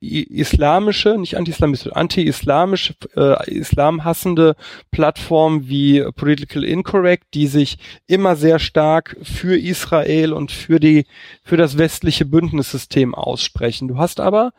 islamische, 0.00 1.16
nicht 1.18 1.36
anti-islamische, 1.36 1.94
anti-islamische, 1.94 2.94
äh, 3.16 3.50
islamhassende 3.50 4.56
Plattformen 4.90 5.68
wie 5.68 6.04
Political 6.14 6.64
Incorrect, 6.64 7.24
die 7.34 7.46
sich 7.46 7.78
immer 8.06 8.36
sehr 8.36 8.58
stark 8.58 9.16
für 9.22 9.58
Israel 9.58 10.32
und 10.32 10.50
für 10.50 10.80
die, 10.80 11.06
für 11.42 11.56
das 11.56 11.78
westliche 11.78 12.24
Bündnissystem 12.24 13.14
aussprechen. 13.14 13.88
Du 13.88 13.98
hast 13.98 14.20
aber 14.20 14.52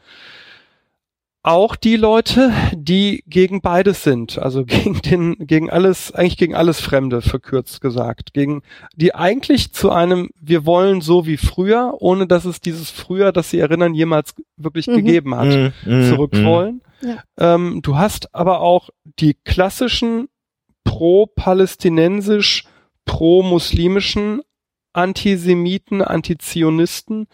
auch 1.41 1.75
die 1.77 1.95
Leute, 1.95 2.51
die 2.73 3.23
gegen 3.27 3.61
beides 3.61 4.03
sind, 4.03 4.37
also 4.37 4.65
gegen 4.65 5.01
den, 5.01 5.35
gegen 5.39 5.69
alles, 5.69 6.11
eigentlich 6.11 6.37
gegen 6.37 6.53
alles 6.55 6.81
Fremde, 6.81 7.21
verkürzt 7.21 7.79
gesagt, 7.81 8.33
gegen, 8.33 8.61
die 8.95 9.15
eigentlich 9.15 9.71
zu 9.71 9.89
einem, 9.91 10.29
wir 10.39 10.65
wollen 10.65 11.01
so 11.01 11.25
wie 11.25 11.37
früher, 11.37 11.95
ohne 11.99 12.27
dass 12.27 12.45
es 12.45 12.59
dieses 12.59 12.89
früher, 12.91 13.31
das 13.31 13.49
sie 13.49 13.59
erinnern, 13.59 13.93
jemals 13.93 14.35
wirklich 14.57 14.87
Mhm. 14.87 14.95
gegeben 14.95 15.35
hat, 15.35 15.47
Mm, 15.85 15.89
mm, 15.89 16.09
zurück 16.09 16.33
mm. 16.33 16.45
wollen. 16.45 16.81
Ja. 17.01 17.23
Ähm, 17.55 17.81
du 17.81 17.97
hast 17.97 18.35
aber 18.35 18.59
auch 18.59 18.89
die 19.19 19.33
klassischen 19.33 20.27
pro-palästinensisch, 20.83 22.65
pro-muslimischen 23.05 24.41
Antisemiten, 24.93 26.01
Antizionisten. 26.01 27.27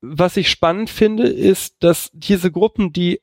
Was 0.00 0.36
ich 0.36 0.50
spannend 0.50 0.90
finde, 0.90 1.26
ist, 1.28 1.76
dass 1.80 2.10
diese 2.12 2.52
Gruppen, 2.52 2.92
die 2.92 3.20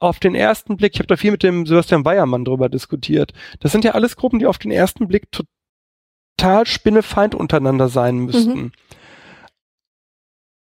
auf 0.00 0.20
den 0.20 0.34
ersten 0.34 0.76
Blick, 0.76 0.94
ich 0.94 1.00
habe 1.00 1.08
da 1.08 1.16
viel 1.16 1.32
mit 1.32 1.42
dem 1.42 1.66
Sebastian 1.66 2.04
Weiermann 2.04 2.44
drüber 2.44 2.68
diskutiert, 2.68 3.32
das 3.60 3.72
sind 3.72 3.84
ja 3.84 3.92
alles 3.92 4.16
Gruppen, 4.16 4.38
die 4.38 4.46
auf 4.46 4.58
den 4.58 4.70
ersten 4.70 5.08
Blick 5.08 5.28
total 5.32 6.66
spinnefeind 6.66 7.34
untereinander 7.34 7.88
sein 7.88 8.18
müssten. 8.18 8.72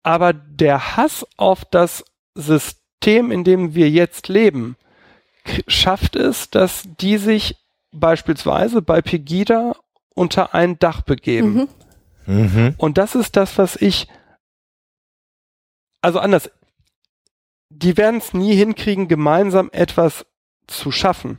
Aber 0.03 0.33
der 0.33 0.97
Hass 0.97 1.27
auf 1.37 1.65
das 1.65 2.05
System, 2.35 3.31
in 3.31 3.45
dem 3.45 3.75
wir 3.75 3.89
jetzt 3.89 4.29
leben, 4.29 4.77
schafft 5.67 6.17
es, 6.17 6.51
dass 6.51 6.85
die 7.01 7.17
sich 7.17 7.57
beispielsweise 7.93 8.83
bei 8.83 9.03
Pegida 9.03 9.77
unter 10.15 10.55
ein 10.55 10.79
Dach 10.79 11.03
begeben. 11.03 11.69
Mhm. 12.27 12.35
Mhm. 12.35 12.75
Und 12.77 12.99
das 12.99 13.15
ist 13.15 13.37
das, 13.37 13.59
was 13.59 13.77
ich, 13.77 14.09
also 16.03 16.19
anders, 16.19 16.51
die 17.71 17.97
werden 17.97 18.19
es 18.19 18.35
nie 18.35 18.55
hinkriegen, 18.55 19.09
gemeinsam 19.09 19.71
etwas 19.73 20.27
zu 20.67 20.91
schaffen. 20.91 21.39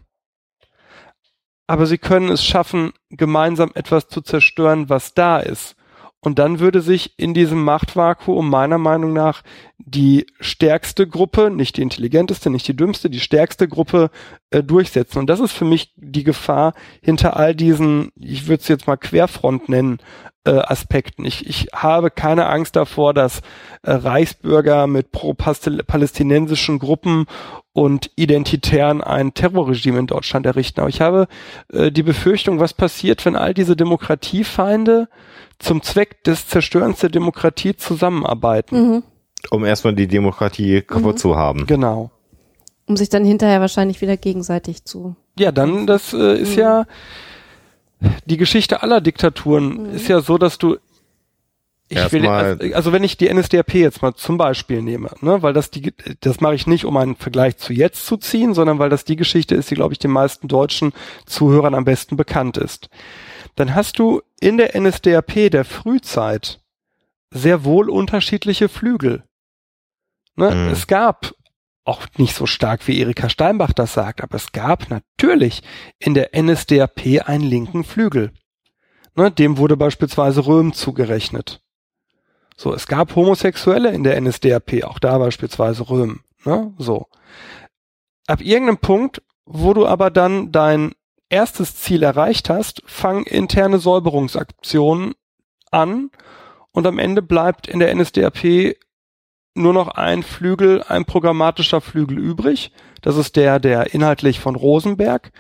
Aber 1.68 1.86
sie 1.86 1.98
können 1.98 2.30
es 2.30 2.44
schaffen, 2.44 2.94
gemeinsam 3.10 3.72
etwas 3.76 4.08
zu 4.08 4.22
zerstören, 4.22 4.90
was 4.90 5.14
da 5.14 5.40
ist. 5.40 5.76
Und 6.20 6.40
dann 6.40 6.60
würde 6.60 6.82
sich 6.82 7.20
in 7.20 7.34
diesem 7.34 7.64
Machtvakuum 7.64 8.50
meiner 8.50 8.78
Meinung 8.78 9.12
nach 9.12 9.44
die 9.78 10.26
stärkste 10.40 11.06
Gruppe, 11.06 11.50
nicht 11.52 11.76
die 11.76 11.82
intelligenteste, 11.82 12.50
nicht 12.50 12.66
die 12.68 12.76
dümmste, 12.76 13.10
die 13.10 13.20
stärkste 13.20 13.68
Gruppe 13.68 14.10
äh, 14.50 14.64
durchsetzen. 14.64 15.20
Und 15.20 15.28
das 15.28 15.42
ist 15.42 15.52
für 15.52 15.66
mich 15.66 15.94
die 15.98 16.24
Gefahr 16.24 16.74
hinter 17.02 17.36
all 17.36 17.54
diesen, 17.54 18.12
ich 18.16 18.48
würde 18.48 18.62
es 18.62 18.70
jetzt 18.70 18.88
mal 18.88 18.96
Querfront 18.96 19.68
nennen, 19.68 20.00
äh, 20.46 20.52
Aspekten. 20.52 21.26
Ich, 21.26 21.48
ich 21.48 21.68
habe 21.74 22.12
keine 22.12 22.48
Angst 22.48 22.76
davor, 22.76 23.14
dass 23.14 23.40
äh, 23.84 23.92
Reichsbürger 23.92 24.88
mit 24.88 25.12
pro-palästinensischen 25.12 26.80
Gruppen 26.80 27.26
und 27.74 28.12
Identitären 28.16 29.02
ein 29.02 29.34
Terrorregime 29.34 30.00
in 30.00 30.08
Deutschland 30.08 30.46
errichten. 30.46 30.82
Aber 30.82 30.90
ich 30.90 31.02
habe 31.02 31.28
äh, 31.72 31.92
die 31.92 32.04
Befürchtung, 32.04 32.60
was 32.60 32.74
passiert, 32.74 33.26
wenn 33.26 33.36
all 33.36 33.54
diese 33.54 33.76
Demokratiefeinde 33.76 35.08
zum 35.60 35.82
Zweck 35.82 36.24
des 36.24 36.48
Zerstörens 36.48 37.00
der 37.00 37.10
Demokratie 37.10 37.76
zusammenarbeiten. 37.76 38.90
Mhm. 38.90 39.04
Um 39.50 39.66
erstmal 39.66 39.94
die 39.96 40.08
Demokratie 40.08 40.82
kaputt 40.82 41.16
Mhm. 41.16 41.18
zu 41.20 41.36
haben. 41.36 41.66
Genau. 41.68 42.12
Um 42.86 42.98
sich 42.98 43.10
dann 43.10 43.24
hinterher 43.26 43.62
wahrscheinlich 43.62 44.02
wieder 44.02 44.18
gegenseitig 44.18 44.84
zu. 44.86 45.16
Ja, 45.40 45.52
dann, 45.52 45.88
das 45.88 46.14
äh, 46.14 46.38
ist 46.38 46.54
Mhm. 46.56 46.60
ja 46.60 46.86
die 48.26 48.38
Geschichte 48.38 48.84
aller 48.84 49.02
Diktaturen 49.02 49.90
Mhm. 49.90 49.96
ist 49.96 50.08
ja 50.08 50.22
so, 50.22 50.38
dass 50.38 50.58
du 50.58 50.78
ich 51.90 52.12
will, 52.12 52.26
also, 52.26 52.74
also 52.74 52.92
wenn 52.92 53.04
ich 53.04 53.18
die 53.18 53.32
NSDAP 53.32 53.76
jetzt 53.76 54.02
mal 54.02 54.16
zum 54.16 54.38
Beispiel 54.38 54.82
nehme, 54.82 55.12
ne, 55.22 55.44
weil 55.44 55.54
das 55.54 55.70
die, 55.70 55.94
das 56.22 56.42
mache 56.42 56.56
ich 56.56 56.66
nicht, 56.66 56.86
um 56.86 56.98
einen 56.98 57.16
Vergleich 57.16 57.58
zu 57.58 57.72
jetzt 57.72 58.06
zu 58.08 58.18
ziehen, 58.18 58.54
sondern 58.54 58.80
weil 58.80 58.90
das 58.90 59.06
die 59.06 59.16
Geschichte 59.18 59.54
ist, 59.54 59.70
die, 59.70 59.76
glaube 59.76 59.94
ich, 59.94 60.00
den 60.00 60.10
meisten 60.10 60.48
deutschen 60.48 60.94
Zuhörern 61.26 61.76
am 61.76 61.86
besten 61.86 62.18
bekannt 62.18 62.58
ist. 62.58 62.90
Dann 63.56 63.76
hast 63.76 64.00
du 64.00 64.22
in 64.40 64.58
der 64.58 64.76
NSDAP 64.80 65.52
der 65.52 65.66
Frühzeit 65.66 66.62
sehr 67.30 67.64
wohl 67.64 67.90
unterschiedliche 67.90 68.70
Flügel. 68.70 69.24
Ne? 70.36 70.50
Mhm. 70.50 70.70
Es 70.70 70.88
gab 70.88 71.34
auch 71.86 72.08
nicht 72.18 72.36
so 72.36 72.46
stark 72.46 72.88
wie 72.88 73.00
Erika 73.00 73.30
Steinbach 73.30 73.74
das 73.74 73.94
sagt, 73.94 74.22
aber 74.22 74.36
es 74.36 74.52
gab 74.52 74.90
natürlich 74.90 75.62
in 76.00 76.14
der 76.14 76.30
NSDAP 76.34 77.26
einen 77.26 77.44
linken 77.44 77.84
Flügel. 77.84 78.32
Ne, 79.16 79.30
dem 79.30 79.58
wurde 79.58 79.78
beispielsweise 79.78 80.46
Röhm 80.48 80.74
zugerechnet. 80.74 81.62
So, 82.56 82.74
es 82.74 82.88
gab 82.88 83.16
Homosexuelle 83.16 83.92
in 83.92 84.04
der 84.04 84.20
NSDAP, 84.20 84.84
auch 84.84 85.00
da 85.00 85.18
beispielsweise 85.18 85.90
Röhm. 85.90 86.22
Ne, 86.46 86.74
so. 86.78 87.08
Ab 88.28 88.42
irgendeinem 88.42 88.78
Punkt, 88.78 89.22
wo 89.46 89.74
du 89.74 89.86
aber 89.86 90.10
dann 90.10 90.52
dein 90.52 90.94
erstes 91.30 91.76
Ziel 91.76 92.04
erreicht 92.04 92.50
hast, 92.50 92.82
fangen 92.86 93.26
interne 93.26 93.80
Säuberungsaktionen 93.80 95.14
an 95.72 96.12
und 96.72 96.88
am 96.88 97.00
Ende 97.00 97.22
bleibt 97.22 97.68
in 97.68 97.80
der 97.80 97.94
NSDAP 97.94 98.76
nur 99.56 99.74
noch 99.74 99.90
ein 99.90 100.24
Flügel, 100.24 100.84
ein 100.84 101.06
programmatischer 101.06 101.82
Flügel 101.82 102.18
übrig. 102.18 102.72
Das 103.02 103.18
ist 103.18 103.36
der, 103.36 103.60
der 103.60 103.94
inhaltlich 103.94 104.40
von 104.40 104.56
Rosenberg 104.56 105.32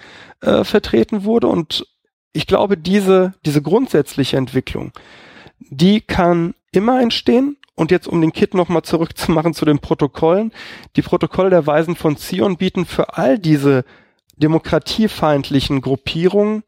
äh, 0.42 0.64
vertreten 0.64 1.24
wurde. 1.24 1.48
Und 1.48 1.88
ich 2.32 2.48
glaube, 2.48 2.78
diese, 2.78 3.34
diese 3.46 3.62
grundsätzliche 3.62 4.38
Entwicklung, 4.38 4.92
die 5.60 6.02
kann 6.02 6.54
immer 6.72 7.02
entstehen. 7.02 7.58
Und 7.76 7.90
jetzt, 7.90 8.08
um 8.08 8.22
den 8.22 8.34
Kit 8.34 8.54
nochmal 8.54 8.84
zurückzumachen 8.84 9.56
zu 9.56 9.66
den 9.66 9.80
Protokollen. 9.80 10.52
Die 10.96 11.02
Protokolle 11.02 11.50
der 11.50 11.66
Weisen 11.66 11.96
von 11.96 12.18
Zion 12.18 12.58
bieten 12.58 12.86
für 12.86 13.18
all 13.18 13.40
diese 13.40 13.84
demokratiefeindlichen 14.38 15.82
Gruppierungen 15.82 16.64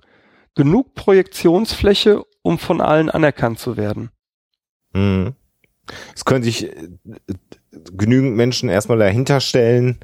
genug 0.55 0.95
Projektionsfläche, 0.95 2.23
um 2.41 2.57
von 2.57 2.81
allen 2.81 3.11
anerkannt 3.11 3.59
zu 3.59 3.77
werden. 3.77 4.09
Mhm. 4.93 5.35
Es 6.15 6.25
können 6.25 6.43
sich 6.43 6.65
äh, 6.71 6.89
genügend 7.95 8.35
Menschen 8.35 8.69
erstmal 8.69 8.97
dahinter 8.97 9.39
stellen, 9.39 9.99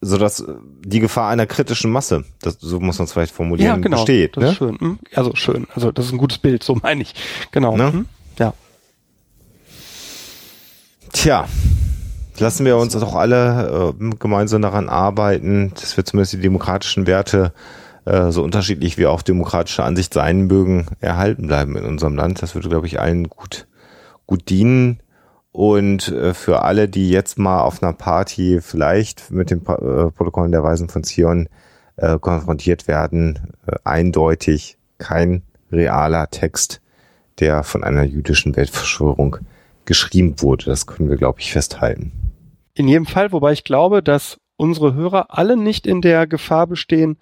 sodass 0.00 0.40
äh, 0.40 0.54
die 0.84 1.00
Gefahr 1.00 1.30
einer 1.30 1.46
kritischen 1.46 1.90
Masse, 1.90 2.24
das, 2.42 2.58
so 2.60 2.80
muss 2.80 2.98
man 2.98 3.06
es 3.06 3.12
vielleicht 3.12 3.34
formulieren, 3.34 3.80
besteht. 3.80 4.36
Das 4.36 4.42
Ne? 4.44 4.50
ist 4.50 4.56
schön. 4.56 4.78
Hm? 4.80 4.98
Also 5.14 5.34
schön. 5.34 5.66
Also 5.74 5.92
das 5.92 6.06
ist 6.06 6.12
ein 6.12 6.18
gutes 6.18 6.38
Bild, 6.38 6.62
so 6.62 6.74
meine 6.82 7.02
ich. 7.02 7.14
Genau. 7.52 7.76
Ne? 7.76 7.92
Hm? 7.92 8.06
Ja. 8.38 8.52
Tja, 11.12 11.46
lassen 12.38 12.66
wir 12.66 12.76
uns 12.76 12.92
doch 12.94 13.14
alle 13.14 13.94
äh, 14.00 14.10
gemeinsam 14.18 14.62
daran 14.62 14.88
arbeiten, 14.88 15.72
dass 15.74 15.96
wir 15.96 16.04
zumindest 16.04 16.32
die 16.34 16.40
demokratischen 16.40 17.06
Werte, 17.06 17.52
äh, 18.04 18.30
so 18.30 18.42
unterschiedlich 18.42 18.98
wie 18.98 19.06
auch 19.06 19.22
demokratische 19.22 19.84
Ansicht 19.84 20.12
sein 20.12 20.42
mögen, 20.48 20.86
erhalten 21.00 21.46
bleiben 21.46 21.76
in 21.76 21.84
unserem 21.84 22.16
Land. 22.16 22.42
Das 22.42 22.54
würde, 22.54 22.68
glaube 22.68 22.86
ich, 22.88 23.00
allen 23.00 23.28
gut, 23.28 23.66
gut 24.26 24.48
dienen. 24.50 25.00
Und 25.52 26.08
äh, 26.08 26.34
für 26.34 26.62
alle, 26.62 26.88
die 26.88 27.10
jetzt 27.10 27.38
mal 27.38 27.60
auf 27.60 27.82
einer 27.82 27.92
Party 27.92 28.60
vielleicht 28.60 29.30
mit 29.30 29.50
den 29.50 29.58
äh, 29.60 30.10
Protokollen 30.10 30.50
der 30.50 30.64
Weisen 30.64 30.88
von 30.88 31.04
Zion 31.04 31.48
äh, 31.96 32.18
konfrontiert 32.18 32.88
werden, 32.88 33.54
äh, 33.66 33.76
eindeutig 33.84 34.78
kein 34.98 35.42
realer 35.70 36.28
Text, 36.30 36.80
der 37.38 37.62
von 37.62 37.84
einer 37.84 38.02
jüdischen 38.02 38.56
Weltverschwörung 38.56 39.36
geschrieben 39.84 40.34
wurde. 40.38 40.66
Das 40.66 40.86
können 40.86 41.08
wir, 41.08 41.16
glaube 41.16 41.40
ich, 41.40 41.52
festhalten. 41.52 42.12
In 42.74 42.88
jedem 42.88 43.06
Fall, 43.06 43.30
wobei 43.30 43.52
ich 43.52 43.62
glaube, 43.62 44.02
dass 44.02 44.38
unsere 44.56 44.94
Hörer 44.94 45.26
alle 45.28 45.56
nicht 45.56 45.86
in 45.86 46.00
der 46.00 46.26
Gefahr 46.26 46.66
bestehen, 46.66 47.16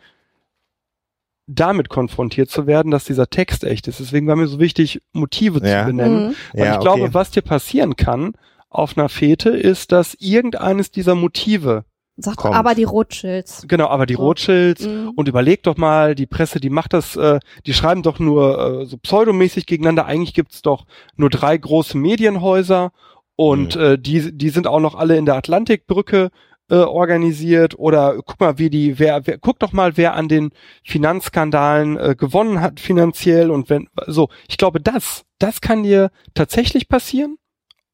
damit 1.55 1.89
konfrontiert 1.89 2.51
zu 2.51 2.67
werden, 2.67 2.91
dass 2.91 3.05
dieser 3.05 3.29
Text 3.29 3.65
echt 3.65 3.89
ist. 3.89 4.01
Deswegen 4.01 4.27
war 4.27 4.37
mir 4.37 4.47
so 4.47 4.59
wichtig, 4.59 5.01
Motive 5.13 5.61
Ja. 5.67 5.81
zu 5.83 5.87
benennen. 5.89 6.29
Mhm. 6.29 6.35
Weil 6.55 6.65
Ja, 6.67 6.75
ich 6.75 6.81
glaube, 6.81 7.03
okay. 7.05 7.15
was 7.15 7.31
dir 7.31 7.43
passieren 7.43 7.97
kann 7.97 8.33
auf 8.71 8.97
einer 8.97 9.09
Fete, 9.09 9.51
ist, 9.51 9.93
dass 9.93 10.15
irgendeines 10.19 10.91
dieser 10.91 11.15
Motive, 11.15 11.85
Sagt 12.17 12.37
Kommt. 12.39 12.55
aber 12.55 12.75
die 12.75 12.85
Rothschilds. 12.85 13.65
genau, 13.69 13.87
aber 13.89 14.05
die 14.07 14.15
So. 14.15 14.21
Rothschilds 14.21 14.87
Mhm. 14.87 15.13
und 15.17 15.29
überleg 15.29 15.63
doch 15.63 15.77
mal, 15.79 16.15
die 16.15 16.27
Presse, 16.27 16.61
die 16.61 16.69
macht 16.71 16.93
das, 16.93 17.17
äh, 17.17 17.41
die 17.67 17.73
schreiben 17.75 18.03
doch 18.03 18.19
nur 18.19 18.83
äh, 18.83 18.87
so 18.87 18.99
pseudomäßig 18.99 19.65
gegeneinander. 19.67 20.07
Eigentlich 20.07 20.35
gibt's 20.35 20.61
doch 20.63 20.85
nur 21.17 21.31
drei 21.31 21.57
große 21.57 21.97
Medienhäuser 21.97 22.93
und 23.37 23.77
Mhm. 23.77 23.83
äh, 23.83 23.99
die, 23.99 24.37
die 24.37 24.51
sind 24.51 24.67
auch 24.67 24.81
noch 24.81 24.95
alle 24.95 25.17
in 25.17 25.25
der 25.27 25.37
Atlantikbrücke 25.37 26.31
äh, 26.73 26.77
organisiert. 26.77 27.79
Oder 27.79 28.17
guck 28.25 28.41
mal, 28.41 28.57
wie 28.57 28.71
die, 28.71 28.99
wer, 28.99 29.27
wer, 29.27 29.37
guck 29.37 29.59
doch 29.59 29.73
mal, 29.73 29.99
wer 29.99 30.15
an 30.15 30.29
den 30.29 30.53
Finanzskandalen 30.83 31.99
äh, 31.99 32.17
gewonnen 32.19 32.63
hat 32.63 32.81
finanziell 32.81 33.51
und 33.51 33.69
wenn, 33.69 33.91
so, 34.07 34.31
ich 34.49 34.57
glaube, 34.57 34.81
das, 34.81 35.27
das 35.39 35.61
kann 35.61 35.83
dir 35.83 36.11
tatsächlich 36.33 36.89
passieren, 36.89 37.37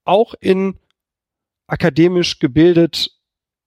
auch 0.04 0.34
in 0.38 0.78
akademisch 1.66 2.38
gebildet, 2.38 3.10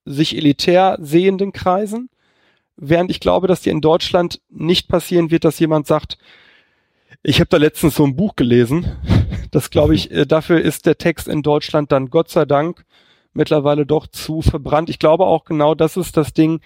sich 0.06 0.34
elitär 0.34 0.96
sehenden 0.98 1.52
Kreisen. 1.52 2.08
Während 2.76 3.10
ich 3.10 3.20
glaube, 3.20 3.46
dass 3.46 3.60
dir 3.60 3.72
in 3.72 3.82
Deutschland 3.82 4.40
nicht 4.48 4.88
passieren 4.88 5.30
wird, 5.30 5.44
dass 5.44 5.58
jemand 5.58 5.86
sagt, 5.86 6.16
ich 7.22 7.38
habe 7.38 7.50
da 7.50 7.58
letztens 7.58 7.96
so 7.96 8.04
ein 8.04 8.16
Buch 8.16 8.34
gelesen. 8.34 8.96
Das 9.50 9.68
glaube 9.68 9.94
ich, 9.94 10.10
äh, 10.10 10.24
dafür 10.24 10.62
ist 10.62 10.86
der 10.86 10.96
Text 10.96 11.28
in 11.28 11.42
Deutschland 11.42 11.92
dann 11.92 12.08
Gott 12.08 12.30
sei 12.30 12.46
Dank 12.46 12.86
mittlerweile 13.34 13.86
doch 13.86 14.06
zu 14.06 14.42
verbrannt. 14.42 14.90
Ich 14.90 14.98
glaube 14.98 15.26
auch 15.26 15.44
genau 15.44 15.74
das 15.74 15.96
ist 15.96 16.16
das 16.16 16.32
Ding, 16.32 16.60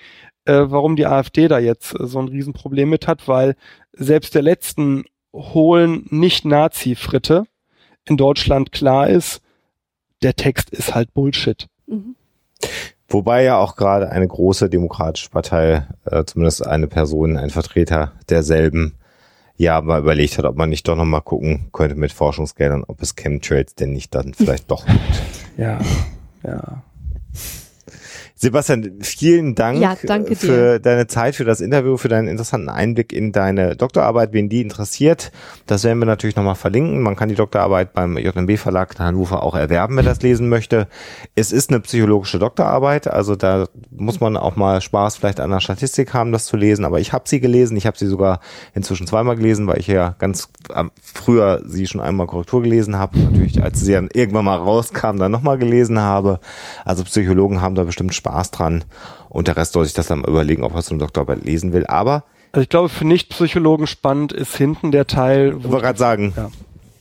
äh, 0.45 0.65
warum 0.67 0.97
die 0.97 1.07
AfD 1.07 1.49
da 1.49 1.59
jetzt 1.59 1.99
äh, 1.99 2.07
so 2.07 2.19
ein 2.19 2.29
Riesenproblem 2.29 2.89
mit 2.89 3.07
hat, 3.07 3.29
weil 3.29 3.57
selbst 3.93 4.35
der 4.35 4.43
letzten 4.43 5.05
hohlen 5.33 6.07
Nicht-Nazi-Fritte 6.11 7.45
in 8.05 8.17
Deutschland 8.17 8.73
klar 8.73 9.09
ist, 9.09 9.43
der 10.23 10.35
Text 10.35 10.71
ist 10.71 10.95
halt 10.95 11.13
Bullshit. 11.13 11.67
Mhm. 11.87 12.17
Wobei 13.09 13.45
ja 13.45 13.59
auch 13.59 13.77
gerade 13.77 14.11
eine 14.11 14.27
große 14.27 14.69
demokratische 14.69 15.31
Partei, 15.31 15.87
äh, 16.05 16.25
zumindest 16.25 16.67
eine 16.67 16.89
Person, 16.89 17.37
ein 17.37 17.51
Vertreter 17.51 18.13
derselben, 18.29 18.99
ja 19.57 19.81
mal 19.81 20.01
überlegt 20.01 20.39
hat, 20.39 20.45
ob 20.45 20.57
man 20.57 20.69
nicht 20.69 20.87
doch 20.87 20.97
nochmal 20.97 21.23
gucken 21.23 21.69
könnte 21.73 21.95
mit 21.95 22.13
Forschungsgeldern, 22.13 22.85
ob 22.87 23.01
es 23.03 23.15
Chemtrails 23.17 23.75
denn 23.75 23.93
nicht 23.93 24.15
dann 24.15 24.35
vielleicht 24.35 24.71
doch 24.71 24.85
gibt. 24.85 25.23
Ja, 25.57 25.79
ja. 26.47 26.83
Sebastian, 28.39 28.99
vielen 29.01 29.55
Dank 29.55 29.79
ja, 29.79 29.97
für 29.97 30.79
deine 30.79 31.07
Zeit, 31.07 31.37
für 31.37 31.47
das 31.47 31.63
Interview, 31.63 31.97
für 31.97 32.09
deinen 32.09 32.29
interessanten 32.29 32.69
Einblick 32.69 33.15
in 33.15 33.33
deine 33.33 33.77
Doktorarbeit. 33.77 34.35
Wen 34.35 34.51
die 34.51 34.61
interessiert, 34.61 35.33
das 35.65 35.85
werden 35.85 36.01
wir 36.01 36.05
natürlich 36.05 36.37
nochmal 36.37 36.55
verlinken. 36.55 37.01
Man 37.01 37.17
kann 37.17 37.31
die 37.31 37.35
Doktorarbeit 37.35 37.95
beim 37.95 38.19
JMB 38.19 38.59
Verlag 38.59 38.95
in 38.99 39.07
Hannover 39.07 39.43
auch 39.43 39.55
erwerben, 39.55 39.97
wer 39.97 40.03
das 40.03 40.21
lesen 40.21 40.51
möchte. 40.51 40.87
Es 41.35 41.51
ist 41.51 41.71
eine 41.71 41.81
psychologische 41.81 42.39
Doktorarbeit, 42.39 43.09
also 43.09 43.37
da 43.37 43.69
muss 43.91 44.21
man 44.21 44.37
auch 44.37 44.55
mal 44.55 44.83
Spaß 44.83 45.17
vielleicht 45.17 45.41
an 45.41 45.51
der 45.51 45.61
Statistik 45.61 46.13
haben, 46.13 46.31
das 46.31 46.45
zu 46.45 46.59
lesen. 46.59 46.85
Aber 46.85 47.01
ich 47.01 47.15
habe 47.15 47.25
sie 47.27 47.41
gelesen, 47.41 47.75
ich 47.79 47.87
habe 47.87 47.97
sie 47.97 48.07
sogar 48.07 48.41
inzwischen 48.75 49.07
zweimal 49.07 49.37
gelesen, 49.37 49.67
weil 49.67 49.81
ich 49.81 49.87
ja 49.87 50.15
ganz 50.19 50.51
früher 51.03 51.63
sie 51.65 51.87
schon 51.87 52.03
einmal 52.03 52.27
Korrektur 52.27 52.63
gelesen 52.63 52.99
habe. 52.99 53.19
Natürlich, 53.19 53.63
als 53.63 53.81
sie 53.81 53.93
dann 53.93 54.11
irgendwann 54.13 54.45
mal 54.45 54.57
rauskam, 54.57 55.17
dann 55.17 55.33
nochmal 55.33 55.57
gelesen 55.57 55.99
habe. 55.99 56.39
Also 56.85 57.03
Psychologen 57.05 57.63
haben 57.63 57.75
da 57.75 57.85
bestimmt 57.85 58.15
Spaß 58.15 58.26
Spaß 58.27 58.51
dran 58.51 58.85
und 59.29 59.49
der 59.49 59.57
Rest 59.57 59.73
soll 59.73 59.85
sich 59.85 59.95
das 59.95 60.09
dann 60.09 60.21
mal 60.21 60.31
überlegen, 60.31 60.65
ob 60.65 60.75
er 60.75 60.83
so 60.83 60.91
eine 60.91 61.01
Doktorarbeit 61.01 61.45
lesen 61.45 61.73
will. 61.73 61.87
Aber 61.87 62.25
also 62.53 62.63
ich 62.63 62.69
glaube, 62.69 62.89
für 62.89 63.07
Nicht-Psychologen 63.07 63.87
spannend 63.87 64.33
ist 64.33 64.57
hinten 64.57 64.91
der 64.91 65.07
Teil. 65.07 65.55
Wo 65.55 65.59
ich 65.59 65.71
wollte 65.73 65.85
gerade 65.85 65.99
sagen, 65.99 66.33
ja. 66.37 66.51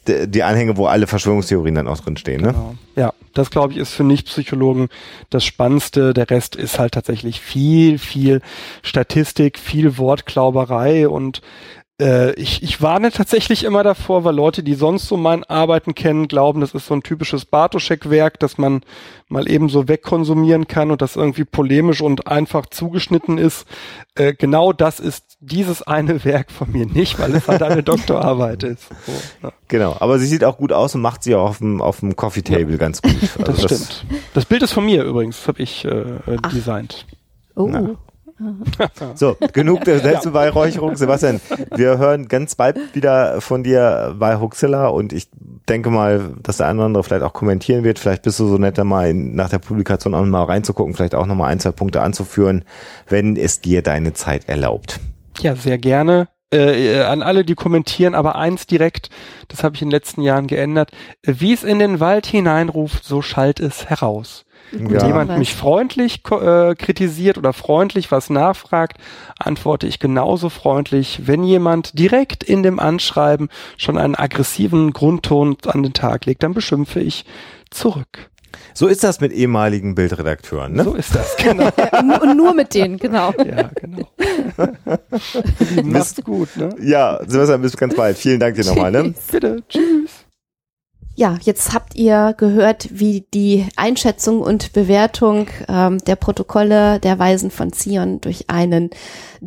die, 0.07 0.29
die, 0.29 0.43
Anhänge, 0.43 0.75
wo 0.75 0.87
alle 0.87 1.07
Verschwörungstheorien 1.07 1.75
dann 1.75 1.87
auch 1.87 1.99
drin 1.99 2.17
stehen. 2.17 2.41
Ne? 2.41 2.49
Genau. 2.49 2.75
Ja, 2.95 3.13
das 3.33 3.51
glaube 3.51 3.73
ich 3.73 3.79
ist 3.79 3.93
für 3.93 4.03
Nicht-Psychologen 4.03 4.89
das 5.29 5.45
Spannendste. 5.45 6.13
Der 6.13 6.29
Rest 6.29 6.55
ist 6.55 6.77
halt 6.77 6.93
tatsächlich 6.93 7.39
viel, 7.39 7.99
viel 7.99 8.41
Statistik, 8.83 9.57
viel 9.57 9.97
Wortklauberei 9.97 11.07
und 11.07 11.41
äh, 12.01 12.33
ich, 12.33 12.61
ich 12.61 12.81
warne 12.81 13.11
tatsächlich 13.11 13.63
immer 13.63 13.81
davor, 13.81 14.25
weil 14.25 14.35
Leute, 14.35 14.63
die 14.63 14.73
sonst 14.73 15.07
so 15.07 15.15
mein 15.15 15.45
Arbeiten 15.45 15.95
kennen, 15.95 16.27
glauben, 16.27 16.59
das 16.59 16.73
ist 16.73 16.87
so 16.87 16.93
ein 16.93 17.03
typisches 17.03 17.45
Bartoschek-Werk, 17.45 18.37
das 18.39 18.57
man 18.57 18.81
mal 19.29 19.49
eben 19.49 19.69
so 19.69 19.87
wegkonsumieren 19.87 20.67
kann 20.67 20.91
und 20.91 21.01
das 21.01 21.15
irgendwie 21.15 21.45
polemisch 21.45 22.01
und 22.01 22.27
einfach 22.27 22.65
zugeschnitten 22.65 23.37
ist. 23.37 23.65
Äh, 24.15 24.33
genau 24.33 24.73
das 24.73 24.99
ist 24.99 25.37
dieses 25.39 25.83
eine 25.83 26.25
Werk 26.25 26.51
von 26.51 26.69
mir 26.69 26.85
nicht, 26.85 27.17
weil 27.17 27.33
es 27.33 27.47
halt 27.47 27.63
eine 27.63 27.83
Doktorarbeit 27.83 28.63
ist. 28.63 28.89
So, 29.05 29.11
ja. 29.43 29.53
Genau, 29.69 29.95
aber 29.99 30.19
sie 30.19 30.27
sieht 30.27 30.43
auch 30.43 30.57
gut 30.57 30.73
aus 30.73 30.95
und 30.95 31.01
macht 31.01 31.23
sie 31.23 31.33
auch 31.33 31.49
auf 31.49 31.57
dem, 31.59 31.81
auf 31.81 32.01
dem 32.01 32.17
Coffee 32.17 32.43
Table 32.43 32.71
ja, 32.71 32.77
ganz 32.77 33.01
gut. 33.01 33.15
Also 33.21 33.43
das, 33.43 33.61
das 33.61 33.63
stimmt. 33.63 34.05
Das 34.33 34.45
Bild 34.45 34.63
ist 34.63 34.73
von 34.73 34.85
mir 34.85 35.03
übrigens, 35.03 35.37
das 35.37 35.47
habe 35.47 35.63
ich 35.63 35.85
äh, 35.85 36.19
designt. 36.51 37.05
Oh. 37.55 37.69
Ja. 37.69 37.95
So, 39.15 39.37
genug 39.53 39.85
der 39.85 39.99
Selbstbeweihräucherung. 39.99 40.95
Sebastian, 40.95 41.39
wir 41.73 41.97
hören 41.97 42.27
ganz 42.27 42.55
bald 42.55 42.77
wieder 42.93 43.39
von 43.41 43.63
dir 43.63 44.15
bei 44.19 44.39
Huxilla 44.39 44.87
und 44.87 45.13
ich 45.13 45.29
denke 45.69 45.89
mal, 45.89 46.33
dass 46.41 46.57
der 46.57 46.67
eine 46.67 46.79
oder 46.79 46.85
andere 46.87 47.03
vielleicht 47.03 47.23
auch 47.23 47.33
kommentieren 47.33 47.83
wird. 47.83 47.99
Vielleicht 47.99 48.23
bist 48.23 48.39
du 48.39 48.47
so 48.47 48.57
nett, 48.57 48.77
da 48.77 48.83
mal 48.83 49.13
nach 49.13 49.49
der 49.49 49.59
Publikation 49.59 50.13
auch 50.13 50.25
mal 50.25 50.43
reinzugucken, 50.43 50.93
vielleicht 50.93 51.15
auch 51.15 51.25
nochmal 51.25 51.51
ein, 51.51 51.59
zwei 51.59 51.71
Punkte 51.71 52.01
anzuführen, 52.01 52.65
wenn 53.07 53.37
es 53.37 53.61
dir 53.61 53.81
deine 53.81 54.13
Zeit 54.13 54.49
erlaubt. 54.49 54.99
Ja, 55.39 55.55
sehr 55.55 55.77
gerne. 55.77 56.27
Äh, 56.51 57.01
an 57.01 57.23
alle, 57.23 57.43
die 57.43 57.55
kommentieren, 57.55 58.15
aber 58.15 58.35
eins 58.35 58.67
direkt, 58.67 59.09
das 59.47 59.63
habe 59.63 59.75
ich 59.75 59.81
in 59.81 59.87
den 59.87 59.93
letzten 59.93 60.21
Jahren 60.21 60.47
geändert. 60.47 60.91
Wie 61.23 61.53
es 61.53 61.63
in 61.63 61.79
den 61.79 61.99
Wald 61.99 62.25
hineinruft, 62.27 63.03
so 63.03 63.21
schallt 63.21 63.59
es 63.59 63.89
heraus. 63.89 64.44
Wenn 64.71 64.89
ja. 64.89 65.05
jemand 65.05 65.37
mich 65.37 65.53
freundlich 65.53 66.21
äh, 66.31 66.75
kritisiert 66.75 67.37
oder 67.37 67.53
freundlich 67.53 68.11
was 68.11 68.29
nachfragt, 68.29 68.97
antworte 69.39 69.87
ich 69.87 69.99
genauso 69.99 70.49
freundlich. 70.49 71.21
Wenn 71.25 71.43
jemand 71.43 71.97
direkt 71.97 72.43
in 72.43 72.63
dem 72.63 72.79
Anschreiben 72.79 73.49
schon 73.77 73.97
einen 73.97 74.15
aggressiven 74.15 74.93
Grundton 74.93 75.57
an 75.65 75.83
den 75.83 75.93
Tag 75.93 76.25
legt, 76.25 76.43
dann 76.43 76.53
beschimpfe 76.53 76.99
ich 76.99 77.25
zurück. 77.69 78.29
So 78.73 78.87
ist 78.87 79.03
das 79.03 79.21
mit 79.21 79.31
ehemaligen 79.31 79.95
Bildredakteuren, 79.95 80.73
ne? 80.73 80.83
So 80.83 80.95
ist 80.95 81.15
das, 81.15 81.35
genau. 81.37 81.69
und 82.21 82.37
nur 82.37 82.53
mit 82.53 82.73
denen, 82.73 82.97
genau. 82.97 83.33
Ja, 83.37 83.69
genau. 83.73 84.09
Mach's 85.83 86.15
gut, 86.23 86.55
ne? 86.57 86.69
Ja, 86.81 87.19
Sebastian, 87.25 87.61
bis 87.61 87.77
ganz 87.77 87.95
bald. 87.95 88.17
Vielen 88.17 88.39
Dank 88.39 88.55
dir 88.55 88.65
nochmal, 88.65 88.91
ne? 88.91 89.13
Bitte, 89.31 89.63
tschüss. 89.69 90.24
Ja, 91.17 91.37
jetzt 91.41 91.73
habt 91.73 91.95
ihr 91.95 92.35
gehört, 92.37 92.89
wie 92.91 93.25
die 93.33 93.65
Einschätzung 93.77 94.41
und 94.41 94.73
Bewertung 94.73 95.47
ähm, 95.69 95.97
der 95.99 96.17
Protokolle 96.17 96.99
der 96.99 97.17
Weisen 97.17 97.51
von 97.51 97.71
Zion 97.71 98.19
durch 98.19 98.49
einen 98.49 98.89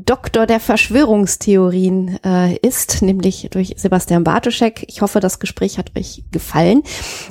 Doktor 0.05 0.47
der 0.47 0.61
Verschwörungstheorien 0.61 2.19
äh, 2.25 2.57
ist, 2.57 3.03
nämlich 3.03 3.49
durch 3.51 3.75
Sebastian 3.77 4.25
Bartoschek. 4.25 4.85
Ich 4.89 5.03
hoffe, 5.03 5.21
das 5.21 5.39
Gespräch 5.41 5.79
hat 5.79 5.97
euch 5.97 6.25
gefallen. 6.31 6.83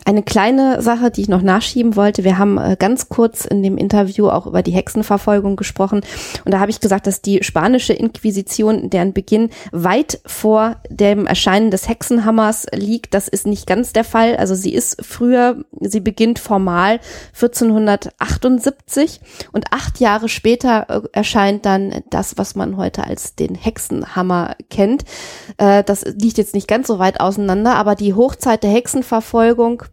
Eine 0.06 0.24
kleine 0.24 0.82
Sache, 0.82 1.12
die 1.12 1.22
ich 1.22 1.30
noch 1.30 1.42
nachschieben 1.42 1.96
wollte. 1.96 2.24
Wir 2.24 2.38
haben 2.38 2.58
äh, 2.58 2.76
ganz 2.78 3.10
kurz 3.10 3.46
in 3.46 3.64
dem 3.64 3.78
Interview 3.78 4.30
auch 4.30 4.48
über 4.48 4.64
die 4.64 4.72
Hexenverfolgung 4.72 5.56
gesprochen. 5.56 6.02
Und 6.46 6.54
da 6.54 6.60
habe 6.60 6.72
ich 6.72 6.80
gesagt, 6.80 7.08
dass 7.08 7.22
die 7.22 7.44
spanische 7.44 7.94
Inquisition, 7.94 8.90
deren 8.90 9.14
Beginn 9.14 9.50
weit 9.72 10.20
vor 10.26 10.78
dem 10.90 11.26
Erscheinen 11.26 11.72
des 11.72 11.88
Hexenhammers 11.88 12.66
liegt. 12.74 13.14
Das 13.14 13.28
ist 13.28 13.48
nicht 13.48 13.68
ganz 13.68 13.94
der 13.94 14.04
Fall. 14.04 14.36
Also 14.36 14.56
sie 14.56 14.74
ist 14.74 15.06
früher, 15.06 15.64
sie 15.80 16.02
beginnt 16.02 16.40
formal 16.40 17.00
1478 17.34 19.22
und 19.52 19.72
acht 19.72 20.00
Jahre 20.00 20.28
später 20.28 20.86
äh, 20.90 21.02
erscheint 21.14 21.66
dann 21.66 22.04
das, 22.10 22.38
was 22.38 22.57
man 22.58 22.78
heute 22.78 23.04
als 23.06 23.36
den 23.36 23.56
Hexenhammer 23.56 24.56
kennt. 24.70 25.06
Äh, 25.58 25.84
das 25.84 26.04
liegt 26.04 26.38
jetzt 26.38 26.54
nicht 26.54 26.68
ganz 26.68 26.88
so 26.88 27.00
weit 27.00 27.20
auseinander, 27.20 27.76
aber 27.76 27.96
die 27.96 28.14
Hochzeit 28.14 28.64
der 28.64 28.72
Hexenverfolgung 28.72 29.84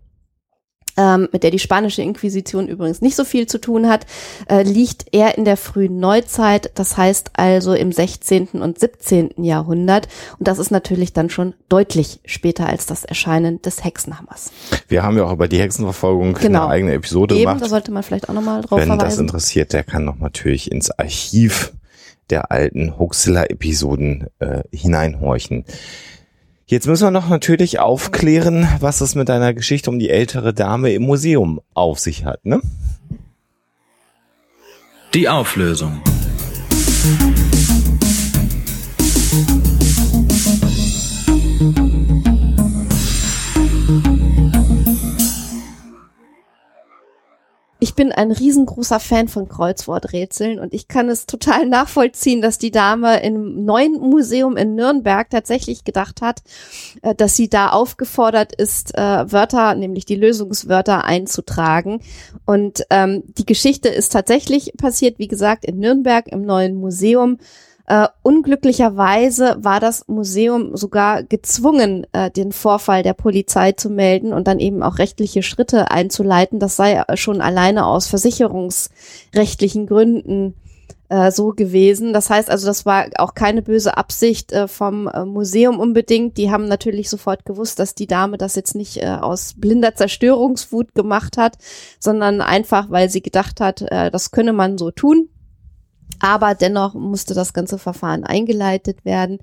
ähm, 0.97 1.29
mit 1.33 1.43
der 1.43 1.51
die 1.51 1.59
spanische 1.59 2.03
Inquisition 2.03 2.69
übrigens 2.69 3.01
nicht 3.01 3.17
so 3.17 3.25
viel 3.25 3.47
zu 3.47 3.61
tun 3.61 3.89
hat, 3.89 4.07
äh, 4.49 4.63
liegt 4.63 5.07
eher 5.13 5.37
in 5.37 5.45
der 5.45 5.57
frühen 5.57 5.99
Neuzeit, 5.99 6.71
das 6.75 6.97
heißt 6.97 7.31
also 7.35 7.75
im 7.75 7.93
16. 7.93 8.49
und 8.61 8.79
17. 8.79 9.31
Jahrhundert. 9.39 10.09
Und 10.39 10.49
das 10.49 10.59
ist 10.59 10.71
natürlich 10.71 11.13
dann 11.13 11.31
schon 11.31 11.55
deutlich 11.69 12.21
später 12.25 12.67
als 12.67 12.87
das 12.87 13.05
Erscheinen 13.05 13.61
des 13.63 13.85
Hexenhammers. 13.85 14.53
Wir 14.89 15.03
haben 15.03 15.17
ja 15.17 15.25
auch 15.25 15.33
über 15.33 15.49
die 15.49 15.59
Hexenverfolgung 15.59 16.35
genau. 16.35 16.65
eine 16.65 16.71
eigene 16.71 16.93
Episode 16.95 17.35
Eben, 17.35 17.45
gemacht. 17.45 17.63
Da 17.63 17.69
sollte 17.69 17.91
man 17.91 18.03
vielleicht 18.03 18.29
auch 18.29 18.35
nochmal 18.35 18.63
drauf 18.63 18.79
Wenn 18.79 18.89
verweisen. 18.89 19.09
das 19.09 19.19
interessiert, 19.19 19.73
der 19.73 19.85
kann 19.85 20.05
noch 20.05 20.19
natürlich 20.19 20.71
ins 20.71 20.91
Archiv 20.91 21.73
der 22.31 22.51
alten 22.51 22.99
Huxilla-Episoden 22.99 24.27
äh, 24.39 24.63
hineinhorchen. 24.73 25.65
Jetzt 26.67 26.87
müssen 26.87 27.07
wir 27.07 27.11
noch 27.11 27.29
natürlich 27.29 27.79
aufklären, 27.79 28.67
was 28.81 29.01
es 29.03 29.15
mit 29.15 29.29
deiner 29.29 29.53
Geschichte 29.53 29.91
um 29.91 29.99
die 29.99 30.09
ältere 30.09 30.55
Dame 30.55 30.93
im 30.93 31.03
Museum 31.03 31.61
auf 31.75 31.99
sich 31.99 32.25
hat, 32.25 32.47
ne? 32.47 32.61
Die 35.13 35.29
Auflösung. 35.29 36.01
Ich 47.95 47.97
bin 47.97 48.11
ein 48.11 48.33
riesengroßer 48.33 48.99
Fan 48.99 49.29
von 49.29 49.49
Kreuzworträtseln 49.49 50.59
und 50.59 50.75
ich 50.75 50.89
kann 50.89 51.09
es 51.09 51.27
total 51.27 51.67
nachvollziehen, 51.67 52.43
dass 52.43 52.59
die 52.59 52.73
Dame 52.73 53.23
im 53.23 53.65
neuen 53.65 54.01
Museum 54.01 54.57
in 54.57 54.75
Nürnberg 54.75 55.31
tatsächlich 55.31 55.85
gedacht 55.85 56.21
hat, 56.21 56.43
äh, 57.03 57.15
dass 57.15 57.37
sie 57.37 57.49
da 57.49 57.69
aufgefordert 57.69 58.53
ist, 58.53 58.99
äh, 58.99 59.31
Wörter, 59.31 59.77
nämlich 59.77 60.07
die 60.07 60.17
Lösungswörter 60.17 61.05
einzutragen. 61.05 62.01
Und 62.45 62.85
ähm, 62.91 63.23
die 63.39 63.47
Geschichte 63.47 63.91
ist 63.91 64.13
tatsächlich 64.13 64.73
passiert, 64.77 65.21
wie 65.21 65.29
gesagt, 65.29 65.65
in 65.65 65.79
Nürnberg 65.79 66.27
im 66.27 66.43
neuen 66.43 66.75
Museum. 66.75 67.39
Äh, 67.87 68.09
unglücklicherweise 68.23 69.57
war 69.61 69.79
das 69.79 70.09
Museum 70.09 70.75
sogar 70.77 71.23
gezwungen, 71.23 72.07
äh, 72.13 72.31
den 72.31 72.53
Vorfall 72.53 73.03
der 73.03 73.13
Polizei 73.13 73.73
zu 73.73 73.91
melden 73.91 74.33
und 74.33 74.49
dann 74.49 74.59
eben 74.59 74.83
auch 74.83 74.99
rechtliche 74.99 75.43
Schritte 75.43 75.91
einzuleiten. 75.91 76.59
Das 76.61 76.77
sei 76.77 77.03
schon 77.15 77.43
alleine 77.43 77.85
aus 77.87 78.07
versicherungsrechtlichen 78.07 79.87
Gründen 79.87 80.55
äh, 81.11 81.31
so 81.31 81.49
gewesen. 81.51 82.15
Das 82.15 82.31
heißt 82.31 82.51
also, 82.51 82.67
das 82.67 82.87
war 82.87 83.07
auch 83.19 83.35
keine 83.35 83.61
böse 83.61 83.99
Absicht 83.99 84.53
äh, 84.53 84.67
vom 84.67 85.07
äh, 85.07 85.27
Museum 85.27 85.79
unbedingt. 85.79 86.39
Die 86.39 86.51
haben 86.51 86.67
natürlich 86.67 87.11
sofort 87.11 87.45
gewusst, 87.45 87.79
dass 87.79 87.95
die 87.95 88.07
Dame 88.07 88.39
das 88.39 88.55
jetzt 88.57 88.75
nicht 88.75 89.05
aus 89.05 89.55
blinder 89.57 89.95
Zerstörungswut 89.95 90.95
gemacht 90.95 91.37
hat, 91.37 91.59
sondern 92.01 92.41
einfach, 92.41 92.91
weil 92.91 93.11
sie 93.11 93.21
gedacht 93.21 93.61
hat, 93.61 93.83
das 93.91 94.31
könne 94.31 94.53
man 94.53 94.79
so 94.79 94.91
tun. 94.91 95.29
Aber 96.25 96.55
dennoch 96.55 96.95
musste 96.95 97.35
das 97.35 97.53
ganze 97.53 97.77
Verfahren 97.77 98.25
eingeleitet 98.25 99.05
werden. 99.05 99.41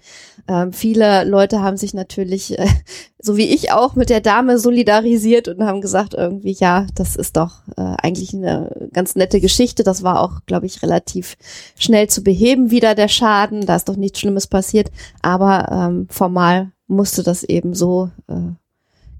Ähm, 0.48 0.74
viele 0.74 1.26
Leute 1.26 1.62
haben 1.62 1.78
sich 1.78 1.94
natürlich, 1.94 2.58
äh, 2.58 2.66
so 3.20 3.38
wie 3.38 3.54
ich 3.54 3.72
auch, 3.72 3.94
mit 3.94 4.10
der 4.10 4.20
Dame 4.20 4.58
solidarisiert 4.58 5.48
und 5.48 5.64
haben 5.64 5.82
gesagt, 5.82 6.16
irgendwie, 6.16 6.54
ja, 6.54 6.88
das 6.96 7.16
ist 7.16 7.38
doch 7.38 7.62
äh, 7.78 7.94
eigentlich 8.02 8.34
eine 8.34 8.90
ganz 8.94 9.16
nette 9.16 9.40
Geschichte. 9.40 9.84
Das 9.84 10.02
war 10.02 10.22
auch, 10.22 10.44
glaube 10.48 10.66
ich, 10.66 10.82
relativ 10.82 11.38
schnell 11.78 12.10
zu 12.10 12.24
beheben, 12.24 12.72
wieder 12.72 12.96
der 12.96 13.10
Schaden. 13.10 13.68
Da 13.68 13.76
ist 13.76 13.88
doch 13.88 13.96
nichts 13.96 14.20
Schlimmes 14.20 14.48
passiert. 14.48 14.90
Aber 15.22 15.68
ähm, 15.72 16.08
formal 16.10 16.72
musste 16.88 17.22
das 17.22 17.44
eben 17.44 17.76
so 17.76 18.10
äh, 18.28 18.54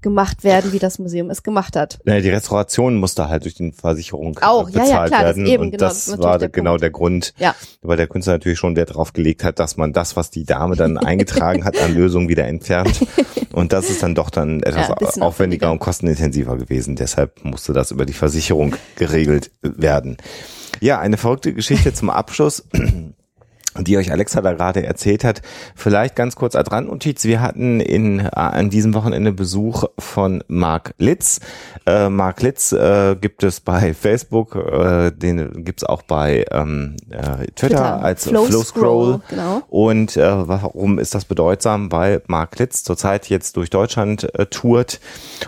gemacht 0.02 0.44
werden, 0.44 0.72
wie 0.72 0.78
das 0.78 0.98
Museum 0.98 1.30
es 1.30 1.42
gemacht 1.42 1.76
hat. 1.76 1.98
Naja, 2.04 2.20
die 2.20 2.30
Restauration 2.30 2.96
musste 2.96 3.28
halt 3.28 3.44
durch 3.44 3.54
die 3.54 3.72
Versicherung 3.72 4.38
Auch, 4.42 4.66
bezahlt 4.66 4.88
ja, 4.88 4.94
ja, 5.02 5.06
klar, 5.06 5.24
werden. 5.24 5.44
das 5.44 5.52
eben, 5.52 5.62
und 5.64 5.70
genau, 5.70 5.84
das, 5.86 6.04
das 6.06 6.18
war 6.18 6.38
der 6.38 6.48
genau 6.48 6.70
Punkt. 6.72 6.82
der 6.82 6.90
Grund, 6.90 7.34
Ja. 7.38 7.54
weil 7.80 7.96
der 7.96 8.06
Künstler 8.08 8.34
natürlich 8.34 8.58
schon 8.58 8.76
Wert 8.76 8.90
darauf 8.90 9.12
gelegt 9.12 9.44
hat, 9.44 9.58
dass 9.58 9.76
man 9.76 9.92
das, 9.92 10.16
was 10.16 10.30
die 10.30 10.44
Dame 10.44 10.76
dann 10.76 10.96
eingetragen 10.98 11.64
hat, 11.64 11.78
an 11.80 11.94
Lösung 11.94 12.28
wieder 12.28 12.46
entfernt. 12.46 13.06
Und 13.52 13.72
das 13.72 13.90
ist 13.90 14.02
dann 14.02 14.14
doch 14.14 14.30
dann 14.30 14.62
etwas 14.62 14.88
Ja, 14.88 14.94
aufwendiger 14.94 15.26
aufwendiger. 15.26 15.72
und 15.72 15.78
kostenintensiver 15.78 16.56
gewesen. 16.56 16.96
Deshalb 16.96 17.44
musste 17.44 17.74
das 17.74 17.90
über 17.90 18.06
die 18.06 18.14
Versicherung 18.14 18.74
geregelt 18.96 19.50
werden. 19.60 20.16
Ja, 20.80 20.98
eine 21.00 21.18
verrückte 21.18 21.52
Geschichte 21.52 21.92
zum 21.92 22.08
Abschluss. 22.08 22.64
Die 23.78 23.96
euch 23.96 24.12
Alexa 24.12 24.40
da 24.40 24.52
gerade 24.52 24.84
erzählt 24.84 25.24
hat. 25.24 25.42
Vielleicht 25.74 26.16
ganz 26.16 26.36
kurz 26.36 26.54
als 26.54 26.70
Randnotiz. 26.70 27.24
Wir 27.24 27.40
hatten 27.40 27.80
in, 27.80 28.20
äh, 28.20 28.28
an 28.34 28.70
diesem 28.70 28.94
Wochenende 28.94 29.32
Besuch 29.32 29.84
von 29.98 30.44
Mark 30.48 30.94
Litz. 30.98 31.40
Äh, 31.86 32.08
Mark 32.08 32.42
Litz 32.42 32.72
äh, 32.72 33.16
gibt 33.20 33.42
es 33.42 33.60
bei 33.60 33.94
Facebook, 33.94 34.56
äh, 34.56 35.10
den 35.10 35.64
gibt's 35.64 35.84
auch 35.84 36.02
bei 36.02 36.44
ähm, 36.50 36.96
äh, 37.10 37.20
Twitter, 37.20 37.52
Twitter. 37.54 38.02
als 38.02 38.28
Flow 38.28 38.44
Flow 38.44 38.62
Scroll. 38.62 39.14
Scroll, 39.14 39.20
genau. 39.30 39.62
Und 39.68 40.16
äh, 40.16 40.48
warum 40.48 40.98
ist 40.98 41.14
das 41.14 41.24
bedeutsam? 41.24 41.90
Weil 41.92 42.22
Mark 42.26 42.58
Litz 42.58 42.84
zurzeit 42.84 43.28
jetzt 43.28 43.56
durch 43.56 43.70
Deutschland 43.70 44.32
äh, 44.38 44.46
tourt, 44.46 45.00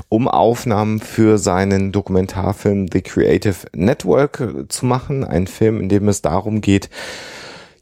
um 0.09 0.29
Aufnahmen 0.29 1.01
für 1.01 1.39
seinen 1.39 1.93
Dokumentarfilm 1.93 2.87
The 2.93 3.03
Creative 3.03 3.57
Network 3.75 4.41
äh, 4.41 4.68
zu 4.68 4.87
machen. 4.87 5.25
Ein 5.25 5.47
Film, 5.47 5.81
in 5.81 5.89
dem 5.89 6.09
es 6.09 6.22
darum 6.22 6.61
geht, 6.61 6.89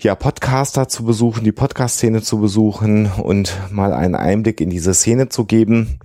ja, 0.03 0.15
Podcaster 0.15 0.89
zu 0.89 1.05
besuchen, 1.05 1.45
die 1.45 1.53
Podcast-Szene 1.53 2.23
zu 2.23 2.39
besuchen 2.39 3.11
und 3.23 3.57
mal 3.71 3.93
einen 3.93 4.15
Einblick 4.15 4.61
in 4.61 4.71
diese 4.71 4.95
Szene 4.95 5.29
zu 5.29 5.45
geben. 5.45 6.01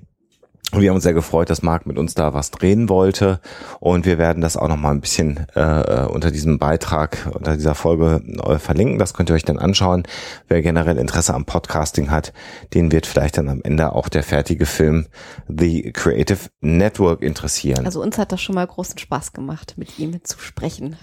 Und 0.73 0.81
wir 0.81 0.89
haben 0.89 0.95
uns 0.95 1.05
sehr 1.05 1.13
gefreut, 1.13 1.49
dass 1.49 1.61
Marc 1.61 1.85
mit 1.85 1.97
uns 1.97 2.13
da 2.13 2.33
was 2.33 2.51
drehen 2.51 2.89
wollte. 2.89 3.39
Und 3.79 4.05
wir 4.05 4.17
werden 4.17 4.41
das 4.41 4.57
auch 4.57 4.67
noch 4.67 4.75
mal 4.75 4.91
ein 4.91 4.99
bisschen 4.99 5.47
äh, 5.55 6.05
unter 6.07 6.29
diesem 6.29 6.59
Beitrag, 6.59 7.31
unter 7.33 7.55
dieser 7.55 7.73
Folge 7.73 8.21
äh, 8.45 8.59
verlinken. 8.59 8.99
Das 8.99 9.13
könnt 9.13 9.29
ihr 9.31 9.35
euch 9.35 9.45
dann 9.45 9.59
anschauen. 9.59 10.03
Wer 10.49 10.61
generell 10.61 10.97
Interesse 10.97 11.33
am 11.33 11.45
Podcasting 11.45 12.11
hat, 12.11 12.33
den 12.73 12.91
wird 12.91 13.05
vielleicht 13.05 13.37
dann 13.37 13.47
am 13.47 13.61
Ende 13.63 13.93
auch 13.93 14.09
der 14.09 14.23
fertige 14.23 14.65
Film 14.65 15.07
The 15.47 15.93
Creative 15.93 16.49
Network 16.59 17.21
interessieren. 17.21 17.85
Also 17.85 18.01
uns 18.01 18.17
hat 18.17 18.33
das 18.33 18.41
schon 18.41 18.55
mal 18.55 18.67
großen 18.67 18.97
Spaß 18.97 19.31
gemacht, 19.31 19.75
mit 19.77 19.97
ihm 19.97 20.21
zu 20.23 20.37
sprechen. 20.37 20.97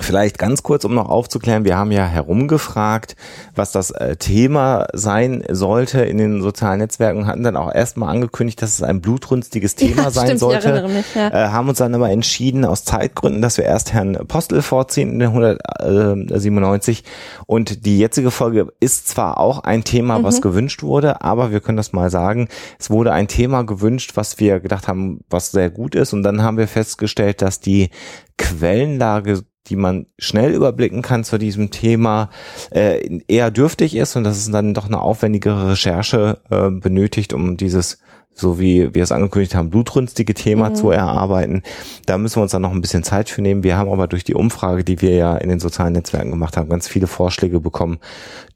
Vielleicht 0.00 0.38
ganz 0.38 0.62
kurz, 0.62 0.84
um 0.84 0.94
noch 0.94 1.08
aufzuklären, 1.08 1.64
wir 1.64 1.76
haben 1.76 1.90
ja 1.90 2.06
herumgefragt, 2.06 3.16
was 3.54 3.72
das 3.72 3.90
äh, 3.90 4.16
Thema 4.16 4.86
sein 4.92 5.42
sollte 5.50 6.00
in 6.02 6.18
den 6.18 6.40
sozialen 6.40 6.78
Netzwerken, 6.78 7.26
hatten 7.26 7.42
dann 7.42 7.56
auch 7.56 7.74
erstmal 7.74 8.10
angekündigt, 8.14 8.62
dass 8.62 8.74
es 8.74 8.82
ein 8.82 9.00
blutrünstiges 9.00 9.74
Thema 9.74 10.04
Ja, 10.04 10.10
sein 10.10 10.24
stimmt, 10.26 10.34
ich 10.36 10.40
sollte. 10.40 10.68
erinnere 10.68 10.88
mich, 10.92 11.14
ja. 11.14 11.28
äh, 11.28 11.48
haben 11.48 11.68
uns 11.68 11.78
dann 11.78 11.94
aber 11.94 12.10
entschieden, 12.10 12.64
aus 12.64 12.84
Zeitgründen, 12.84 13.42
dass 13.42 13.58
wir 13.58 13.64
erst 13.64 13.92
Herrn 13.92 14.16
Postel 14.28 14.62
vorziehen 14.62 15.10
in 15.12 15.18
der 15.18 15.28
197 15.28 17.04
und 17.46 17.84
die 17.86 17.98
jetzige 17.98 18.30
Folge 18.30 18.68
ist 18.80 19.08
zwar 19.08 19.38
auch 19.38 19.60
ein 19.60 19.84
Thema, 19.84 20.18
Mhm. 20.20 20.22
was 20.24 20.40
gewünscht 20.42 20.82
wurde, 20.82 21.22
aber 21.22 21.50
wir 21.50 21.60
können 21.60 21.76
das 21.76 21.92
mal 21.92 22.10
sagen, 22.10 22.48
es 22.78 22.88
wurde 22.90 23.12
ein 23.12 23.28
Thema 23.28 23.62
gewünscht, 23.62 24.12
was 24.14 24.38
wir 24.38 24.60
gedacht 24.60 24.86
haben, 24.88 25.24
was 25.28 25.50
sehr 25.50 25.70
gut 25.70 25.94
ist 25.94 26.12
und 26.12 26.22
dann 26.22 26.42
haben 26.42 26.56
wir 26.56 26.68
festgestellt, 26.68 27.42
dass 27.42 27.60
die 27.60 27.90
Quellenlage 28.36 29.42
die 29.68 29.76
man 29.76 30.06
schnell 30.18 30.52
überblicken 30.52 31.02
kann 31.02 31.24
zu 31.24 31.38
diesem 31.38 31.70
Thema, 31.70 32.30
äh, 32.70 33.20
eher 33.28 33.50
dürftig 33.50 33.94
ist 33.94 34.16
und 34.16 34.24
dass 34.24 34.36
es 34.36 34.50
dann 34.50 34.74
doch 34.74 34.86
eine 34.86 35.00
aufwendigere 35.00 35.70
Recherche 35.70 36.38
äh, 36.50 36.70
benötigt, 36.70 37.32
um 37.32 37.56
dieses 37.56 37.98
so 38.38 38.60
wie 38.60 38.94
wir 38.94 39.02
es 39.02 39.12
angekündigt 39.12 39.54
haben, 39.54 39.70
blutrünstige 39.70 40.34
Thema 40.34 40.74
zu 40.74 40.90
erarbeiten. 40.90 41.62
Da 42.06 42.18
müssen 42.18 42.36
wir 42.36 42.42
uns 42.42 42.52
dann 42.52 42.62
noch 42.62 42.72
ein 42.72 42.80
bisschen 42.80 43.02
Zeit 43.02 43.28
für 43.28 43.42
nehmen. 43.42 43.62
Wir 43.62 43.76
haben 43.76 43.90
aber 43.90 44.06
durch 44.06 44.24
die 44.24 44.34
Umfrage, 44.34 44.84
die 44.84 45.00
wir 45.00 45.14
ja 45.14 45.36
in 45.36 45.48
den 45.48 45.60
sozialen 45.60 45.92
Netzwerken 45.92 46.30
gemacht 46.30 46.56
haben, 46.56 46.68
ganz 46.68 46.88
viele 46.88 47.06
Vorschläge 47.06 47.60
bekommen, 47.60 47.98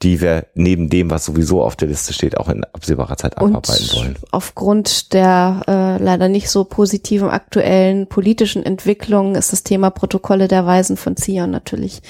die 0.03 0.21
wir 0.21 0.47
neben 0.55 0.89
dem, 0.89 1.11
was 1.11 1.25
sowieso 1.25 1.63
auf 1.63 1.77
der 1.77 1.89
Liste 1.89 2.13
steht, 2.13 2.39
auch 2.39 2.49
in 2.49 2.65
absehbarer 2.65 3.17
Zeit 3.17 3.39
abarbeiten 3.39 3.89
wollen. 3.95 4.09
Und 4.09 4.19
aufgrund 4.31 5.13
der 5.13 5.63
äh, 5.67 6.03
leider 6.03 6.29
nicht 6.29 6.49
so 6.49 6.65
positiven 6.65 7.29
aktuellen 7.29 8.07
politischen 8.07 8.65
Entwicklung 8.65 9.35
ist 9.35 9.53
das 9.53 9.65
Thema 9.65 9.91
Protokolle 9.91 10.49
der 10.49 10.67
Weisen 10.67 10.97
von 10.97 11.17
Zion 11.17 11.51
natürlich 11.51 12.03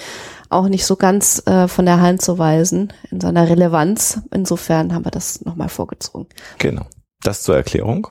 auch 0.52 0.68
nicht 0.68 0.84
so 0.84 0.96
ganz 0.96 1.42
äh, 1.46 1.66
von 1.66 1.86
der 1.86 2.00
Hand 2.00 2.22
zu 2.22 2.38
weisen 2.38 2.92
in 3.10 3.20
seiner 3.20 3.48
Relevanz. 3.48 4.20
Insofern 4.32 4.94
haben 4.94 5.04
wir 5.04 5.10
das 5.10 5.44
nochmal 5.44 5.68
vorgezogen. 5.68 6.26
Genau. 6.58 6.86
Das 7.22 7.42
zur 7.42 7.54
Erklärung. 7.54 8.08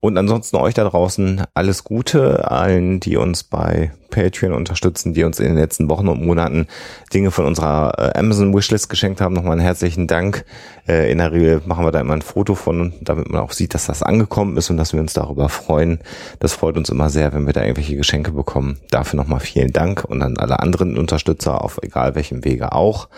Und 0.00 0.16
ansonsten 0.16 0.56
euch 0.56 0.72
da 0.72 0.84
draußen 0.84 1.42
alles 1.52 1.84
Gute, 1.84 2.50
allen, 2.50 2.98
die 2.98 3.16
uns 3.16 3.44
bei 3.44 3.92
Patreon 4.14 4.52
unterstützen, 4.52 5.12
die 5.12 5.24
uns 5.24 5.40
in 5.40 5.46
den 5.46 5.56
letzten 5.56 5.88
Wochen 5.88 6.08
und 6.08 6.24
Monaten 6.24 6.66
Dinge 7.12 7.30
von 7.30 7.46
unserer 7.46 7.92
äh, 7.98 8.18
Amazon 8.18 8.54
Wishlist 8.54 8.88
geschenkt 8.88 9.20
haben. 9.20 9.34
Nochmal 9.34 9.52
einen 9.52 9.60
herzlichen 9.60 10.06
Dank. 10.06 10.44
Äh, 10.86 11.10
in 11.10 11.18
der 11.18 11.32
Regel 11.32 11.62
machen 11.66 11.84
wir 11.84 11.90
da 11.90 12.00
immer 12.00 12.14
ein 12.14 12.22
Foto 12.22 12.54
von, 12.54 12.94
damit 13.00 13.28
man 13.28 13.40
auch 13.40 13.50
sieht, 13.50 13.74
dass 13.74 13.86
das 13.86 14.02
angekommen 14.02 14.56
ist 14.56 14.70
und 14.70 14.76
dass 14.76 14.92
wir 14.92 15.00
uns 15.00 15.14
darüber 15.14 15.48
freuen. 15.48 15.98
Das 16.38 16.52
freut 16.52 16.76
uns 16.76 16.88
immer 16.90 17.10
sehr, 17.10 17.34
wenn 17.34 17.46
wir 17.46 17.52
da 17.52 17.62
irgendwelche 17.62 17.96
Geschenke 17.96 18.30
bekommen. 18.30 18.78
Dafür 18.90 19.16
nochmal 19.16 19.40
vielen 19.40 19.72
Dank 19.72 20.04
und 20.04 20.22
an 20.22 20.38
alle 20.38 20.60
anderen 20.60 20.96
Unterstützer 20.96 21.62
auf 21.62 21.80
egal 21.82 22.14
welchem 22.14 22.44
Wege 22.44 22.72
auch. 22.72 23.08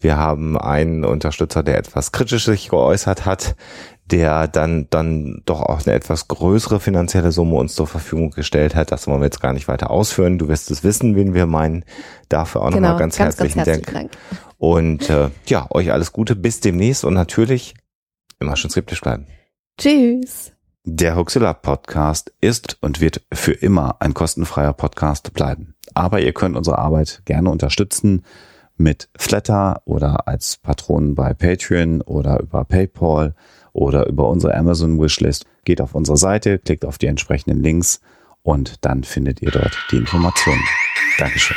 Wir 0.00 0.16
haben 0.16 0.56
einen 0.58 1.04
Unterstützer, 1.04 1.62
der 1.62 1.78
etwas 1.78 2.10
kritisch 2.10 2.46
sich 2.46 2.70
geäußert 2.70 3.26
hat, 3.26 3.54
der 4.10 4.48
dann, 4.48 4.86
dann 4.90 5.42
doch 5.44 5.60
auch 5.60 5.84
eine 5.86 5.94
etwas 5.94 6.28
größere 6.28 6.80
finanzielle 6.80 7.32
Summe 7.32 7.56
uns 7.56 7.74
zur 7.74 7.86
Verfügung 7.86 8.30
gestellt 8.30 8.74
hat. 8.74 8.90
Das 8.92 9.06
wollen 9.06 9.20
wir 9.20 9.26
jetzt 9.26 9.40
gar 9.40 9.52
nicht 9.52 9.68
weiter 9.68 9.90
ausführen. 9.90 10.38
Du 10.38 10.48
wirst 10.48 10.70
es 10.70 10.84
wissen, 10.84 11.16
wen 11.16 11.34
wir 11.34 11.46
meinen. 11.46 11.84
Dafür 12.28 12.62
auch 12.62 12.70
nochmal 12.70 12.96
ganz, 12.96 13.18
herzlichen 13.18 13.64
Dank. 13.64 14.10
Und 14.56 15.08
äh, 15.10 15.30
ja, 15.46 15.66
euch 15.70 15.92
alles 15.92 16.12
Gute, 16.12 16.36
bis 16.36 16.60
demnächst 16.60 17.04
und 17.04 17.14
natürlich 17.14 17.74
immer 18.40 18.56
schön 18.56 18.70
skeptisch 18.70 19.00
bleiben. 19.00 19.26
Tschüss. 19.78 20.52
Der 20.84 21.16
Huxilla 21.16 21.52
Podcast 21.52 22.32
ist 22.40 22.78
und 22.80 23.00
wird 23.00 23.22
für 23.32 23.52
immer 23.52 23.96
ein 24.00 24.14
kostenfreier 24.14 24.72
Podcast 24.72 25.34
bleiben. 25.34 25.74
Aber 25.94 26.20
ihr 26.20 26.32
könnt 26.32 26.56
unsere 26.56 26.78
Arbeit 26.78 27.22
gerne 27.26 27.50
unterstützen 27.50 28.24
mit 28.78 29.10
Flatter 29.16 29.82
oder 29.84 30.28
als 30.28 30.56
Patronen 30.56 31.14
bei 31.14 31.34
Patreon 31.34 32.00
oder 32.00 32.40
über 32.40 32.64
PayPal 32.64 33.34
oder 33.78 34.06
über 34.06 34.28
unsere 34.28 34.54
Amazon 34.54 35.00
Wishlist. 35.00 35.46
Geht 35.64 35.80
auf 35.80 35.94
unsere 35.94 36.16
Seite, 36.16 36.58
klickt 36.58 36.84
auf 36.84 36.98
die 36.98 37.06
entsprechenden 37.06 37.62
Links 37.62 38.00
und 38.42 38.84
dann 38.84 39.04
findet 39.04 39.40
ihr 39.42 39.50
dort 39.50 39.78
die 39.90 39.96
Informationen. 39.96 40.62
Dankeschön. 41.18 41.56